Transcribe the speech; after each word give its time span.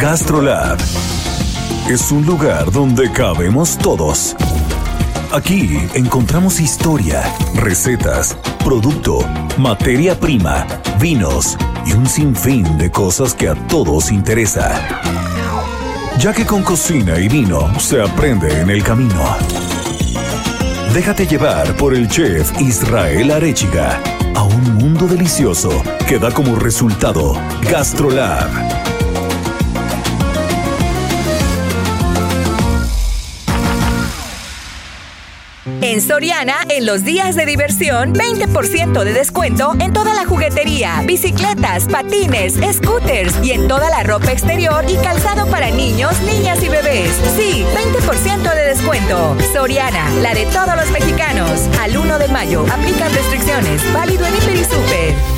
GastroLab 0.00 0.78
es 1.88 2.12
un 2.12 2.24
lugar 2.24 2.70
donde 2.70 3.10
cabemos 3.10 3.76
todos. 3.78 4.36
Aquí 5.32 5.76
encontramos 5.92 6.60
historia, 6.60 7.22
recetas, 7.54 8.36
producto, 8.62 9.18
materia 9.56 10.18
prima, 10.18 10.66
vinos 11.00 11.56
y 11.84 11.94
un 11.94 12.06
sinfín 12.06 12.78
de 12.78 12.92
cosas 12.92 13.34
que 13.34 13.48
a 13.48 13.56
todos 13.66 14.12
interesa. 14.12 14.70
Ya 16.20 16.32
que 16.32 16.46
con 16.46 16.62
cocina 16.62 17.18
y 17.18 17.28
vino 17.28 17.68
se 17.80 18.00
aprende 18.00 18.60
en 18.60 18.70
el 18.70 18.84
camino. 18.84 19.36
Déjate 20.94 21.26
llevar 21.26 21.76
por 21.76 21.92
el 21.92 22.08
chef 22.08 22.52
Israel 22.60 23.32
Arechiga 23.32 24.00
a 24.36 24.44
un 24.44 24.74
mundo 24.76 25.08
delicioso 25.08 25.70
que 26.06 26.20
da 26.20 26.30
como 26.30 26.54
resultado 26.54 27.34
GastroLab. 27.68 28.87
En 35.80 36.00
Soriana, 36.00 36.56
en 36.68 36.86
los 36.86 37.04
días 37.04 37.36
de 37.36 37.46
diversión, 37.46 38.12
20% 38.14 39.04
de 39.04 39.12
descuento 39.12 39.74
en 39.80 39.92
toda 39.92 40.14
la 40.14 40.24
juguetería, 40.24 41.02
bicicletas, 41.04 41.86
patines, 41.86 42.54
scooters 42.74 43.34
y 43.44 43.52
en 43.52 43.68
toda 43.68 43.88
la 43.90 44.02
ropa 44.02 44.32
exterior 44.32 44.84
y 44.88 44.96
calzado 44.96 45.46
para 45.46 45.70
niños, 45.70 46.20
niñas 46.22 46.62
y 46.62 46.68
bebés. 46.68 47.10
Sí, 47.36 47.64
20% 47.64 48.54
de 48.54 48.64
descuento. 48.64 49.36
Soriana, 49.52 50.10
la 50.22 50.34
de 50.34 50.46
todos 50.46 50.76
los 50.76 50.90
mexicanos. 50.90 51.68
Al 51.80 51.96
1 51.96 52.18
de 52.18 52.28
mayo, 52.28 52.64
aplican 52.70 53.12
restricciones. 53.12 53.80
Válido 53.92 54.26
en 54.26 54.34
Hiper 54.34 54.56
y 54.56 54.64
Super. 54.64 55.37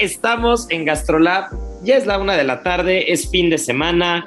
Estamos 0.00 0.66
en 0.70 0.84
Gastrolab, 0.84 1.50
ya 1.82 1.96
es 1.96 2.06
la 2.06 2.18
una 2.18 2.36
de 2.36 2.44
la 2.44 2.62
tarde, 2.62 3.12
es 3.12 3.30
fin 3.30 3.50
de 3.50 3.58
semana 3.58 4.26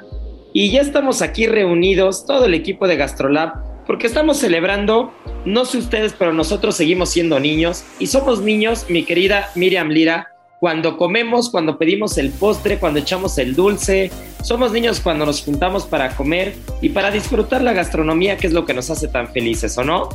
y 0.52 0.70
ya 0.70 0.80
estamos 0.80 1.20
aquí 1.20 1.46
reunidos, 1.46 2.26
todo 2.26 2.46
el 2.46 2.54
equipo 2.54 2.86
de 2.86 2.96
Gastrolab, 2.96 3.84
porque 3.86 4.06
estamos 4.06 4.38
celebrando, 4.38 5.12
no 5.44 5.64
sé 5.64 5.78
ustedes, 5.78 6.14
pero 6.16 6.32
nosotros 6.32 6.76
seguimos 6.76 7.10
siendo 7.10 7.40
niños 7.40 7.84
y 7.98 8.06
somos 8.06 8.40
niños, 8.40 8.86
mi 8.88 9.04
querida 9.04 9.50
Miriam 9.56 9.88
Lira, 9.88 10.28
cuando 10.60 10.96
comemos, 10.96 11.50
cuando 11.50 11.76
pedimos 11.76 12.16
el 12.16 12.30
postre, 12.30 12.78
cuando 12.78 13.00
echamos 13.00 13.36
el 13.36 13.54
dulce, 13.54 14.10
somos 14.42 14.72
niños 14.72 15.00
cuando 15.00 15.26
nos 15.26 15.42
juntamos 15.42 15.84
para 15.84 16.16
comer 16.16 16.54
y 16.80 16.88
para 16.90 17.10
disfrutar 17.10 17.60
la 17.62 17.74
gastronomía, 17.74 18.38
que 18.38 18.46
es 18.46 18.52
lo 18.52 18.64
que 18.64 18.72
nos 18.72 18.88
hace 18.88 19.08
tan 19.08 19.30
felices, 19.30 19.76
¿o 19.76 19.84
no? 19.84 20.08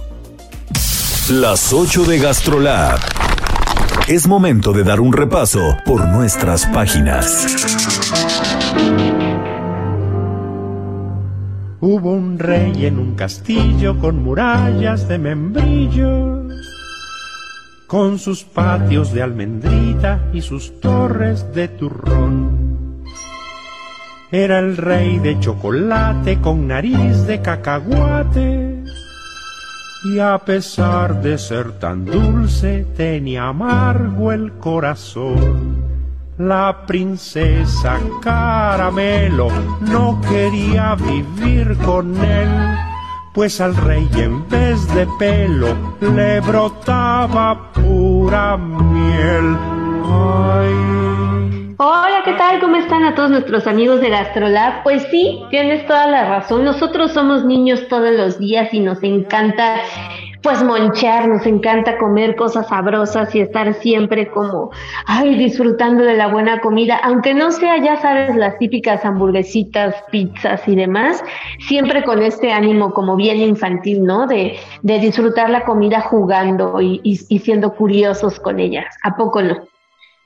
Las 1.29 1.71
8 1.71 2.05
de 2.05 2.17
GastroLab. 2.17 2.99
Es 4.09 4.27
momento 4.27 4.73
de 4.73 4.83
dar 4.83 5.01
un 5.01 5.13
repaso 5.13 5.77
por 5.85 6.07
nuestras 6.07 6.65
páginas. 6.65 7.45
Hubo 11.79 12.13
un 12.13 12.39
rey 12.39 12.87
en 12.87 12.97
un 12.97 13.13
castillo 13.13 13.99
con 13.99 14.23
murallas 14.23 15.07
de 15.07 15.19
membrillos, 15.19 16.55
con 17.85 18.17
sus 18.17 18.43
patios 18.43 19.13
de 19.13 19.21
almendrita 19.21 20.27
y 20.33 20.41
sus 20.41 20.81
torres 20.81 21.53
de 21.53 21.67
turrón. 21.67 23.03
Era 24.31 24.57
el 24.57 24.75
rey 24.75 25.19
de 25.19 25.39
chocolate 25.39 26.41
con 26.41 26.67
nariz 26.67 27.27
de 27.27 27.43
cacahuate. 27.43 28.78
Y 30.01 30.19
a 30.19 30.37
pesar 30.37 31.21
de 31.21 31.37
ser 31.37 31.73
tan 31.73 32.05
dulce, 32.05 32.85
tenía 32.95 33.49
amargo 33.49 34.31
el 34.31 34.53
corazón. 34.53 35.89
La 36.37 36.85
princesa 36.87 37.99
Caramelo 38.21 39.49
no 39.81 40.21
quería 40.21 40.95
vivir 40.95 41.75
con 41.79 42.15
él, 42.15 42.77
pues 43.33 43.59
al 43.59 43.75
rey 43.75 44.09
en 44.15 44.47
vez 44.47 44.87
de 44.95 45.05
pelo 45.19 45.75
le 45.99 46.39
brotaba 46.39 47.73
pura 47.73 48.55
miel. 48.55 49.57
Ay. 50.05 51.38
Hola, 51.81 52.23
¿qué 52.25 52.33
tal? 52.33 52.59
¿Cómo 52.59 52.75
están 52.75 53.05
a 53.05 53.15
todos 53.15 53.31
nuestros 53.31 53.65
amigos 53.65 54.01
de 54.01 54.09
Gastrolab? 54.09 54.83
Pues 54.83 55.01
sí, 55.09 55.41
tienes 55.49 55.85
toda 55.87 56.07
la 56.07 56.27
razón. 56.27 56.65
Nosotros 56.65 57.13
somos 57.13 57.45
niños 57.45 57.87
todos 57.87 58.11
los 58.11 58.37
días 58.37 58.73
y 58.73 58.81
nos 58.81 59.01
encanta 59.01 59.77
pues 60.43 60.61
monchar, 60.61 61.29
nos 61.29 61.45
encanta 61.45 61.97
comer 61.97 62.35
cosas 62.35 62.67
sabrosas 62.67 63.33
y 63.33 63.39
estar 63.39 63.73
siempre 63.75 64.29
como, 64.29 64.71
ay, 65.05 65.37
disfrutando 65.37 66.03
de 66.03 66.15
la 66.15 66.27
buena 66.27 66.59
comida, 66.59 66.99
aunque 67.01 67.33
no 67.33 67.49
sea, 67.49 67.77
ya 67.77 67.95
sabes, 67.95 68.35
las 68.35 68.57
típicas 68.57 69.05
hamburguesitas, 69.05 69.95
pizzas 70.11 70.67
y 70.67 70.75
demás, 70.75 71.23
siempre 71.65 72.03
con 72.03 72.21
este 72.21 72.51
ánimo 72.51 72.91
como 72.91 73.15
bien 73.15 73.37
infantil, 73.37 74.03
¿no? 74.03 74.27
De, 74.27 74.57
de 74.81 74.99
disfrutar 74.99 75.49
la 75.49 75.63
comida 75.63 76.01
jugando 76.01 76.81
y, 76.81 76.99
y, 77.03 77.39
siendo 77.39 77.73
curiosos 77.73 78.37
con 78.37 78.59
ella. 78.59 78.85
¿A 79.03 79.15
poco 79.15 79.41
no? 79.41 79.55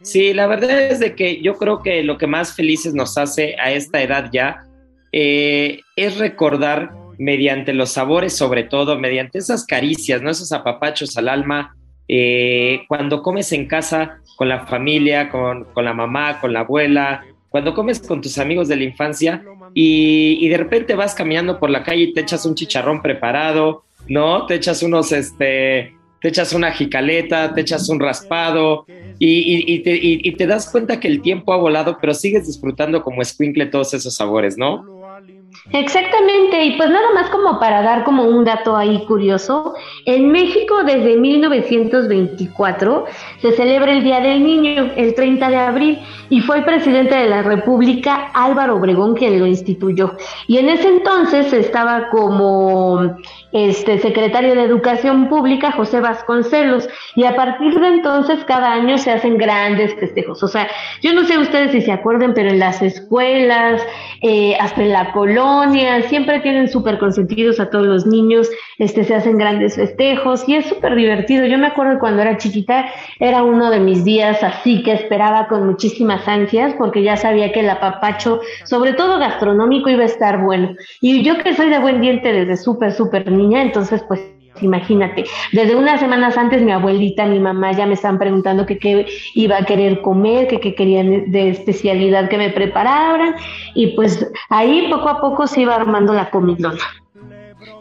Sí, 0.04 0.34
la 0.34 0.48
verdad 0.48 0.92
es 0.92 1.00
de 1.00 1.16
que 1.16 1.42
yo 1.42 1.56
creo 1.56 1.82
que 1.82 2.04
lo 2.04 2.18
que 2.18 2.28
más 2.28 2.56
felices 2.56 2.94
nos 2.94 3.18
hace 3.18 3.56
a 3.60 3.72
esta 3.72 4.02
edad 4.02 4.30
ya 4.32 4.66
eh, 5.12 5.80
es 5.96 6.18
recordar 6.18 6.92
mediante 7.18 7.74
los 7.74 7.92
sabores, 7.92 8.36
sobre 8.36 8.64
todo, 8.64 9.00
mediante 9.00 9.38
esas 9.38 9.66
caricias, 9.66 10.22
¿no? 10.22 10.30
Esos 10.30 10.52
apapachos 10.52 11.16
al 11.18 11.30
alma, 11.30 11.76
eh, 12.08 12.82
cuando 12.88 13.22
comes 13.22 13.52
en 13.54 13.68
casa 13.68 14.20
con 14.36 14.50
la 14.50 14.66
familia, 14.66 15.30
con, 15.30 15.66
con, 15.66 15.86
la 15.86 15.94
mamá, 15.94 16.42
con 16.42 16.52
la 16.52 16.62
abuela, 16.62 17.24
cuando 17.50 17.74
comes 17.74 18.00
con 18.02 18.20
tus 18.20 18.38
amigos 18.40 18.68
de 18.68 18.76
la 18.76 18.84
infancia 18.84 19.44
y, 19.74 20.38
y 20.42 20.50
de 20.50 20.58
repente 20.58 20.96
vas 20.96 21.16
caminando 21.16 21.60
por 21.60 21.70
la 21.70 21.84
calle 21.84 22.04
y 22.04 22.14
te 22.14 22.22
echas 22.22 22.46
un 22.46 22.56
chicharrón 22.56 23.02
preparado, 23.02 23.84
¿no? 24.08 24.46
Te 24.48 24.56
echas 24.56 24.84
unos, 24.84 25.12
este, 25.12 25.96
te 26.24 26.30
echas 26.30 26.54
una 26.54 26.72
jicaleta, 26.72 27.54
te 27.54 27.60
echas 27.60 27.90
un 27.90 28.00
raspado 28.00 28.86
y, 29.20 29.28
y, 29.28 29.74
y, 29.74 29.80
te, 29.80 30.00
y, 30.02 30.32
te, 30.38 30.48
das 30.48 30.72
cuenta 30.72 30.98
que 30.98 31.10
el 31.10 31.22
tiempo 31.22 31.52
ha 31.52 31.58
volado, 31.58 31.98
pero 32.00 32.14
sigues 32.14 32.48
disfrutando 32.48 33.04
como 33.04 33.22
escuincle 33.22 33.66
todos 33.66 33.94
esos 33.94 34.16
sabores, 34.16 34.58
¿no? 34.58 35.03
Exactamente, 35.72 36.66
y 36.66 36.78
pues 36.78 36.90
nada 36.90 37.14
más 37.14 37.30
como 37.30 37.60
para 37.60 37.82
dar 37.82 38.04
como 38.04 38.24
un 38.24 38.44
dato 38.44 38.76
ahí 38.76 39.06
curioso, 39.06 39.74
en 40.06 40.32
México 40.32 40.84
desde 40.84 41.16
1924 41.18 43.06
se 43.42 43.52
celebra 43.54 43.92
el 43.94 44.04
Día 44.04 44.20
del 44.20 44.44
Niño, 44.44 44.92
el 44.96 45.16
30 45.16 45.50
de 45.50 45.56
abril, 45.56 46.00
y 46.30 46.42
fue 46.42 46.58
el 46.58 46.66
presidente 46.66 47.16
de 47.16 47.30
la 47.30 47.44
República 47.44 48.32
Álvaro 48.34 48.76
Obregón 48.76 49.16
quien 49.16 49.40
lo 49.40 49.46
instituyó. 49.46 50.16
Y 50.48 50.58
en 50.58 50.70
ese 50.70 50.88
entonces 50.88 51.54
estaba 51.54 52.10
como 52.10 53.16
este 53.52 54.00
secretario 54.00 54.56
de 54.56 54.64
Educación 54.64 55.30
Pública 55.30 55.72
José 55.72 56.00
Vasconcelos, 56.02 56.90
y 57.16 57.26
a 57.26 57.36
partir 57.36 57.80
de 57.80 57.88
entonces 57.88 58.44
cada 58.46 58.74
año 58.74 58.98
se 58.98 59.12
hacen 59.12 59.38
grandes 59.38 59.96
festejos. 59.96 60.44
O 60.44 60.48
sea, 60.48 60.68
yo 61.02 61.14
no 61.14 61.24
sé 61.26 61.38
ustedes 61.38 61.72
si 61.72 61.82
se 61.82 61.92
acuerdan, 61.92 62.34
pero 62.34 62.50
en 62.50 62.60
las 62.60 62.82
escuelas, 62.82 63.82
eh, 64.22 64.56
hasta 64.60 64.82
en 64.82 64.92
la 64.92 65.12
colonia, 65.12 65.43
siempre 66.08 66.40
tienen 66.40 66.70
súper 66.70 67.00
consentidos 67.00 67.60
a 67.60 67.70
todos 67.70 67.86
los 67.86 68.06
niños, 68.06 68.50
este, 68.78 69.04
se 69.04 69.16
hacen 69.16 69.38
grandes 69.38 69.76
festejos 69.76 70.48
y 70.48 70.56
es 70.56 70.66
súper 70.66 70.96
divertido. 70.96 71.46
Yo 71.46 71.58
me 71.58 71.68
acuerdo 71.68 72.00
cuando 72.00 72.22
era 72.22 72.38
chiquita, 72.38 72.86
era 73.20 73.44
uno 73.44 73.70
de 73.70 73.80
mis 73.80 74.04
días 74.04 74.44
así 74.44 74.84
que 74.84 74.94
esperaba 74.94 75.48
con 75.48 75.66
muchísimas 75.66 76.28
ansias 76.28 76.74
porque 76.78 77.04
ya 77.04 77.18
sabía 77.18 77.52
que 77.52 77.62
el 77.62 77.70
apapacho, 77.70 78.42
sobre 78.66 78.94
todo 78.94 79.20
gastronómico, 79.20 79.90
iba 79.90 80.04
a 80.04 80.08
estar 80.08 80.42
bueno. 80.42 80.76
Y 81.02 81.24
yo 81.24 81.38
que 81.38 81.56
soy 81.56 81.70
de 81.70 81.80
buen 81.80 82.02
diente 82.02 82.32
desde 82.32 82.58
súper, 82.58 82.94
súper 82.94 83.32
niña, 83.32 83.62
entonces 83.62 84.04
pues 84.08 84.33
Imagínate, 84.62 85.26
desde 85.52 85.76
unas 85.76 86.00
semanas 86.00 86.38
antes 86.38 86.62
mi 86.62 86.72
abuelita, 86.72 87.26
mi 87.26 87.40
mamá 87.40 87.72
ya 87.72 87.86
me 87.86 87.96
estaban 87.96 88.20
preguntando 88.20 88.66
que 88.66 88.78
qué 88.78 89.08
iba 89.34 89.58
a 89.58 89.66
querer 89.66 90.02
comer, 90.02 90.48
que 90.48 90.60
qué 90.60 90.76
querían 90.76 91.32
de 91.32 91.50
especialidad 91.50 92.30
que 92.30 92.38
me 92.38 92.50
prepararan 92.52 93.36
y 93.74 93.88
pues 93.96 94.32
ahí 94.50 94.88
poco 94.90 95.10
a 95.10 95.22
poco 95.22 95.48
se 95.48 95.62
iba 95.62 95.76
armando 95.76 96.14
la 96.14 96.30
comidona. 96.30 96.80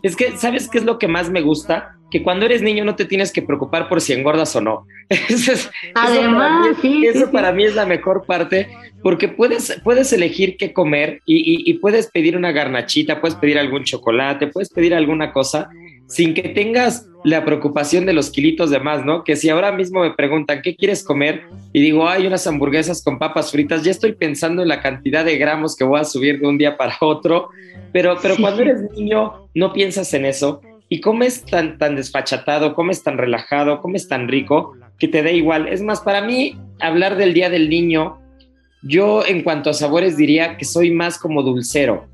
Es 0.02 0.16
que, 0.16 0.36
¿sabes 0.36 0.68
qué 0.68 0.78
es 0.78 0.84
lo 0.84 0.98
que 0.98 1.08
más 1.08 1.30
me 1.30 1.42
gusta? 1.42 1.96
Que 2.10 2.22
cuando 2.22 2.46
eres 2.46 2.62
niño 2.62 2.84
no 2.84 2.96
te 2.96 3.04
tienes 3.04 3.32
que 3.32 3.42
preocupar 3.42 3.88
por 3.88 4.00
si 4.00 4.12
engordas 4.12 4.54
o 4.56 4.60
no. 4.60 4.86
eso, 5.08 5.70
Además, 5.94 6.66
eso, 6.66 6.80
para, 6.80 6.88
mí, 6.90 7.06
eso 7.06 7.30
para 7.30 7.52
mí 7.52 7.64
es 7.64 7.74
la 7.74 7.86
mejor 7.86 8.24
parte, 8.26 8.68
porque 9.02 9.28
puedes, 9.28 9.80
puedes 9.84 10.12
elegir 10.12 10.56
qué 10.56 10.72
comer 10.72 11.20
y, 11.26 11.36
y, 11.36 11.70
y, 11.70 11.74
puedes 11.74 12.10
pedir 12.10 12.36
una 12.36 12.52
garnachita, 12.52 13.20
puedes 13.20 13.36
pedir 13.36 13.58
algún 13.58 13.84
chocolate, 13.84 14.48
puedes 14.48 14.70
pedir 14.70 14.94
alguna 14.94 15.32
cosa 15.32 15.68
sin 16.06 16.34
que 16.34 16.50
tengas 16.50 17.06
la 17.24 17.44
preocupación 17.44 18.04
de 18.04 18.12
los 18.12 18.30
kilitos 18.30 18.70
de 18.70 18.80
más, 18.80 19.04
¿no? 19.04 19.22
Que 19.24 19.36
si 19.36 19.48
ahora 19.48 19.72
mismo 19.72 20.00
me 20.00 20.12
preguntan, 20.12 20.60
¿qué 20.62 20.74
quieres 20.74 21.04
comer? 21.04 21.42
Y 21.72 21.80
digo, 21.80 22.08
hay 22.08 22.26
unas 22.26 22.46
hamburguesas 22.46 23.02
con 23.02 23.18
papas 23.18 23.52
fritas, 23.52 23.82
ya 23.84 23.90
estoy 23.90 24.12
pensando 24.12 24.62
en 24.62 24.68
la 24.68 24.80
cantidad 24.80 25.24
de 25.24 25.38
gramos 25.38 25.76
que 25.76 25.84
voy 25.84 26.00
a 26.00 26.04
subir 26.04 26.40
de 26.40 26.46
un 26.46 26.58
día 26.58 26.76
para 26.76 26.96
otro, 27.00 27.50
pero, 27.92 28.16
pero 28.20 28.34
sí. 28.34 28.42
cuando 28.42 28.62
eres 28.62 28.82
niño 28.96 29.48
no 29.54 29.72
piensas 29.72 30.12
en 30.14 30.24
eso 30.24 30.60
y 30.88 31.00
comes 31.00 31.44
tan, 31.44 31.78
tan 31.78 31.96
desfachatado, 31.96 32.74
comes 32.74 33.02
tan 33.02 33.16
relajado, 33.16 33.80
comes 33.80 34.08
tan 34.08 34.28
rico, 34.28 34.74
que 34.98 35.08
te 35.08 35.22
da 35.22 35.30
igual. 35.30 35.68
Es 35.68 35.80
más, 35.80 36.00
para 36.00 36.20
mí, 36.20 36.58
hablar 36.80 37.16
del 37.16 37.32
Día 37.32 37.48
del 37.48 37.70
Niño, 37.70 38.18
yo 38.82 39.24
en 39.24 39.42
cuanto 39.42 39.70
a 39.70 39.74
sabores 39.74 40.16
diría 40.16 40.56
que 40.56 40.64
soy 40.64 40.90
más 40.90 41.18
como 41.18 41.42
dulcero. 41.42 42.06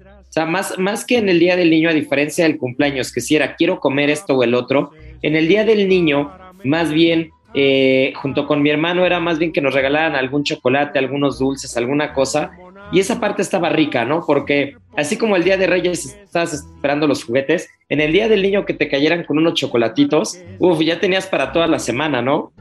Más, 0.47 0.79
más 0.79 1.05
que 1.05 1.19
en 1.19 1.29
el 1.29 1.39
Día 1.39 1.57
del 1.57 1.71
Niño, 1.71 1.89
a 1.89 1.95
diferencia 1.95 2.45
del 2.45 2.59
cumpleaños, 2.59 3.13
que 3.13 3.21
si 3.21 3.37
era 3.37 3.57
quiero 3.57 3.81
comer 3.81 4.11
esto 4.11 4.35
o 4.35 4.43
el 4.43 4.55
otro, 4.55 4.91
en 5.23 5.37
el 5.37 5.49
Día 5.49 5.65
del 5.65 5.89
Niño, 5.89 6.31
más 6.65 6.93
bien, 6.93 7.31
eh, 7.55 8.13
junto 8.17 8.47
con 8.47 8.63
mi 8.63 8.71
hermano, 8.71 9.07
era 9.07 9.21
más 9.21 9.39
bien 9.39 9.53
que 9.53 9.61
nos 9.61 9.75
regalaran 9.75 10.15
algún 10.15 10.45
chocolate, 10.45 10.99
algunos 10.99 11.39
dulces, 11.39 11.77
alguna 11.77 12.13
cosa. 12.13 12.51
Y 12.93 13.01
esa 13.01 13.21
parte 13.21 13.43
estaba 13.43 13.69
rica, 13.69 14.05
¿no? 14.05 14.25
Porque 14.27 14.77
así 14.97 15.17
como 15.19 15.37
el 15.37 15.45
Día 15.45 15.57
de 15.57 15.67
Reyes 15.67 16.17
estabas 16.23 16.55
esperando 16.55 17.07
los 17.07 17.25
juguetes, 17.25 17.69
en 17.89 18.01
el 18.01 18.13
Día 18.13 18.29
del 18.29 18.43
Niño 18.43 18.65
que 18.65 18.75
te 18.75 18.89
cayeran 18.89 19.25
con 19.25 19.39
unos 19.39 19.55
chocolatitos, 19.55 20.41
uff, 20.59 20.81
ya 20.81 21.01
tenías 21.01 21.27
para 21.27 21.53
toda 21.53 21.67
la 21.67 21.79
semana, 21.79 22.23
¿no? 22.23 22.53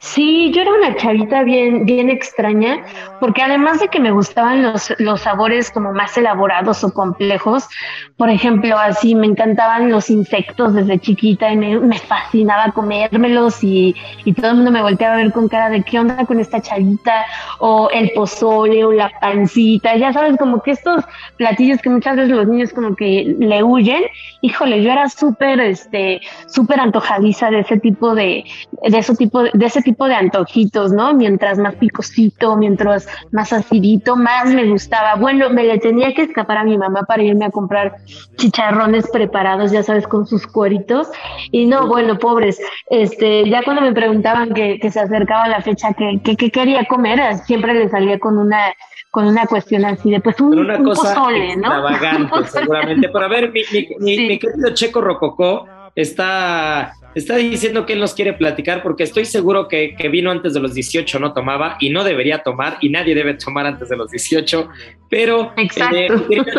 Sí, 0.00 0.52
yo 0.54 0.62
era 0.62 0.72
una 0.72 0.94
chavita 0.94 1.42
bien, 1.42 1.84
bien 1.84 2.08
extraña, 2.08 2.84
porque 3.18 3.42
además 3.42 3.80
de 3.80 3.88
que 3.88 3.98
me 3.98 4.12
gustaban 4.12 4.62
los, 4.62 4.94
los 4.98 5.22
sabores 5.22 5.72
como 5.72 5.92
más 5.92 6.16
elaborados 6.16 6.84
o 6.84 6.92
complejos, 6.92 7.68
por 8.16 8.30
ejemplo, 8.30 8.78
así 8.78 9.16
me 9.16 9.26
encantaban 9.26 9.90
los 9.90 10.08
insectos 10.08 10.74
desde 10.74 11.00
chiquita 11.00 11.52
y 11.52 11.56
me, 11.56 11.80
me 11.80 11.98
fascinaba 11.98 12.70
comérmelos 12.72 13.62
y, 13.64 13.96
y, 14.24 14.32
todo 14.34 14.50
el 14.50 14.56
mundo 14.56 14.70
me 14.70 14.82
volteaba 14.82 15.14
a 15.14 15.18
ver 15.18 15.32
con 15.32 15.48
cara 15.48 15.68
de 15.68 15.82
qué 15.82 15.98
onda 15.98 16.24
con 16.26 16.38
esta 16.38 16.60
chavita, 16.60 17.26
o 17.58 17.90
el 17.90 18.12
pozole 18.14 18.84
o 18.84 18.92
la 18.92 19.10
pancita, 19.20 19.96
ya 19.96 20.12
sabes, 20.12 20.36
como 20.36 20.62
que 20.62 20.72
estos 20.72 21.04
platillos 21.36 21.82
que 21.82 21.90
muchas 21.90 22.16
veces 22.16 22.30
los 22.30 22.46
niños 22.46 22.72
como 22.72 22.94
que 22.94 23.34
le 23.38 23.64
huyen, 23.64 24.04
híjole, 24.42 24.82
yo 24.82 24.92
era 24.92 25.08
súper, 25.08 25.58
este, 25.60 26.20
súper 26.46 26.78
antojadiza 26.78 27.50
de 27.50 27.60
ese 27.60 27.78
tipo 27.80 28.14
de, 28.14 28.44
de 28.82 28.98
ese 28.98 29.16
tipo 29.16 29.42
de, 29.42 29.50
ese 29.60 29.82
tipo 29.88 30.06
de 30.06 30.14
antojitos, 30.14 30.92
¿no? 30.92 31.14
Mientras 31.14 31.56
más 31.58 31.74
picosito, 31.76 32.58
mientras 32.58 33.08
más 33.32 33.54
acidito, 33.54 34.16
más 34.16 34.52
me 34.52 34.66
gustaba. 34.66 35.14
Bueno, 35.14 35.48
me 35.48 35.64
le 35.64 35.78
tenía 35.78 36.12
que 36.12 36.24
escapar 36.24 36.58
a 36.58 36.64
mi 36.64 36.76
mamá 36.76 37.04
para 37.04 37.22
irme 37.22 37.46
a 37.46 37.50
comprar 37.50 37.94
chicharrones 38.36 39.08
preparados, 39.10 39.72
ya 39.72 39.82
sabes, 39.82 40.06
con 40.06 40.26
sus 40.26 40.46
cueritos. 40.46 41.08
Y 41.52 41.64
no, 41.64 41.86
bueno, 41.86 42.18
pobres, 42.18 42.60
este, 42.90 43.48
ya 43.48 43.62
cuando 43.62 43.80
me 43.80 43.94
preguntaban 43.94 44.52
que, 44.52 44.78
que 44.78 44.90
se 44.90 45.00
acercaba 45.00 45.48
la 45.48 45.62
fecha 45.62 45.94
que, 45.94 46.20
que, 46.22 46.36
que 46.36 46.50
quería 46.50 46.84
comer, 46.84 47.18
siempre 47.46 47.72
le 47.72 47.88
salía 47.88 48.18
con 48.18 48.36
una 48.36 48.74
con 49.10 49.26
una 49.26 49.46
cuestión 49.46 49.86
así 49.86 50.10
de 50.10 50.20
pues 50.20 50.38
un, 50.38 50.58
una 50.58 50.76
un 50.76 50.84
cosa 50.84 51.14
pozole, 51.14 51.56
¿no? 51.56 51.88
extravagante, 51.88 52.46
seguramente. 52.50 53.08
Pero 53.08 53.24
a 53.24 53.28
ver, 53.28 53.50
mi, 53.52 53.62
mi, 53.72 53.88
mi, 54.00 54.16
sí. 54.16 54.28
mi 54.28 54.38
querido 54.38 54.74
Checo 54.74 55.00
Rococó 55.00 55.66
está 56.00 56.94
está 57.14 57.36
diciendo 57.36 57.84
que 57.84 57.94
él 57.94 58.00
nos 58.00 58.14
quiere 58.14 58.32
platicar 58.32 58.82
porque 58.82 59.02
estoy 59.02 59.24
seguro 59.24 59.66
que, 59.66 59.96
que, 59.96 60.08
vino 60.08 60.30
antes 60.30 60.54
de 60.54 60.60
los 60.60 60.72
18, 60.74 61.18
no 61.18 61.32
tomaba 61.32 61.76
y 61.80 61.90
no 61.90 62.04
debería 62.04 62.42
tomar 62.42 62.78
y 62.80 62.90
nadie 62.90 63.14
debe 63.14 63.34
tomar 63.34 63.66
antes 63.66 63.88
de 63.88 63.96
los 63.96 64.10
18. 64.10 64.68
Pero, 65.10 65.52
eh, 65.56 66.08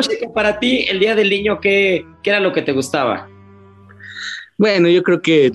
Checo, 0.02 0.34
para 0.34 0.60
ti, 0.60 0.86
el 0.90 1.00
Día 1.00 1.16
del 1.16 1.30
Niño, 1.30 1.62
¿qué, 1.62 2.06
¿qué, 2.22 2.32
era 2.32 2.40
lo 2.40 2.52
que 2.52 2.62
te 2.62 2.74
gustaba? 2.74 3.30
Bueno, 4.58 4.90
yo 4.90 5.04
creo 5.04 5.22
que 5.22 5.52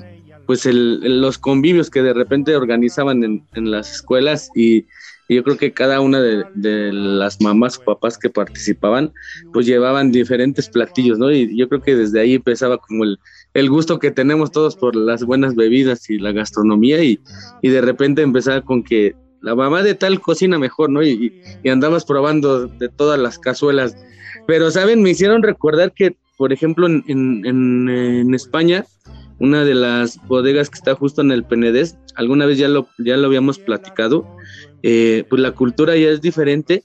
pues 0.46 0.64
el, 0.64 1.20
los 1.20 1.38
convivios 1.38 1.90
que 1.90 2.02
de 2.02 2.14
repente 2.14 2.56
organizaban 2.56 3.22
en, 3.24 3.44
en 3.54 3.70
las 3.70 3.92
escuelas 3.92 4.50
y, 4.54 4.86
y, 5.28 5.34
yo 5.34 5.44
creo 5.44 5.56
que 5.56 5.72
cada 5.72 6.00
una 6.00 6.20
de, 6.20 6.44
de, 6.54 6.92
las 6.92 7.40
mamás 7.40 7.78
o 7.78 7.84
papás 7.84 8.18
que 8.18 8.30
participaban 8.30 9.12
pues 9.52 9.66
llevaban 9.66 10.12
diferentes 10.12 10.68
platillos, 10.68 11.18
¿no? 11.18 11.30
Y 11.30 11.56
yo 11.56 11.68
creo 11.68 11.82
que 11.82 11.96
desde 11.96 12.20
ahí 12.20 12.34
empezaba 12.34 12.78
como 12.78 13.04
el, 13.04 13.18
el 13.54 13.70
gusto 13.70 13.98
que 13.98 14.10
tenemos 14.10 14.50
todos 14.50 14.76
por 14.76 14.96
las 14.96 15.24
buenas 15.24 15.54
bebidas 15.54 16.10
y 16.10 16.18
la 16.18 16.32
gastronomía 16.32 17.02
y, 17.02 17.20
y 17.62 17.68
de 17.68 17.80
repente 17.80 18.22
empezaba 18.22 18.60
con 18.62 18.82
que 18.82 19.14
la 19.44 19.54
mamá 19.54 19.82
de 19.82 19.94
tal 19.94 20.20
cocina 20.20 20.58
mejor, 20.58 20.90
¿no? 20.90 21.02
Y, 21.02 21.42
y, 21.62 21.68
andabas 21.68 22.06
probando 22.06 22.66
de 22.66 22.88
todas 22.88 23.18
las 23.18 23.38
cazuelas. 23.38 23.94
Pero, 24.46 24.70
¿saben? 24.70 25.02
Me 25.02 25.10
hicieron 25.10 25.42
recordar 25.42 25.92
que, 25.92 26.16
por 26.38 26.52
ejemplo, 26.52 26.86
en, 26.86 27.04
en, 27.06 27.88
en 27.88 28.34
España, 28.34 28.86
una 29.38 29.64
de 29.64 29.74
las 29.74 30.18
bodegas 30.26 30.70
que 30.70 30.78
está 30.78 30.94
justo 30.94 31.20
en 31.20 31.30
el 31.30 31.44
Penedés, 31.44 31.98
alguna 32.14 32.46
vez 32.46 32.56
ya 32.56 32.68
lo, 32.68 32.88
ya 32.98 33.18
lo 33.18 33.26
habíamos 33.26 33.58
platicado, 33.58 34.26
eh, 34.86 35.24
pues 35.30 35.40
la 35.40 35.52
cultura 35.52 35.96
ya 35.96 36.10
es 36.10 36.20
diferente. 36.20 36.84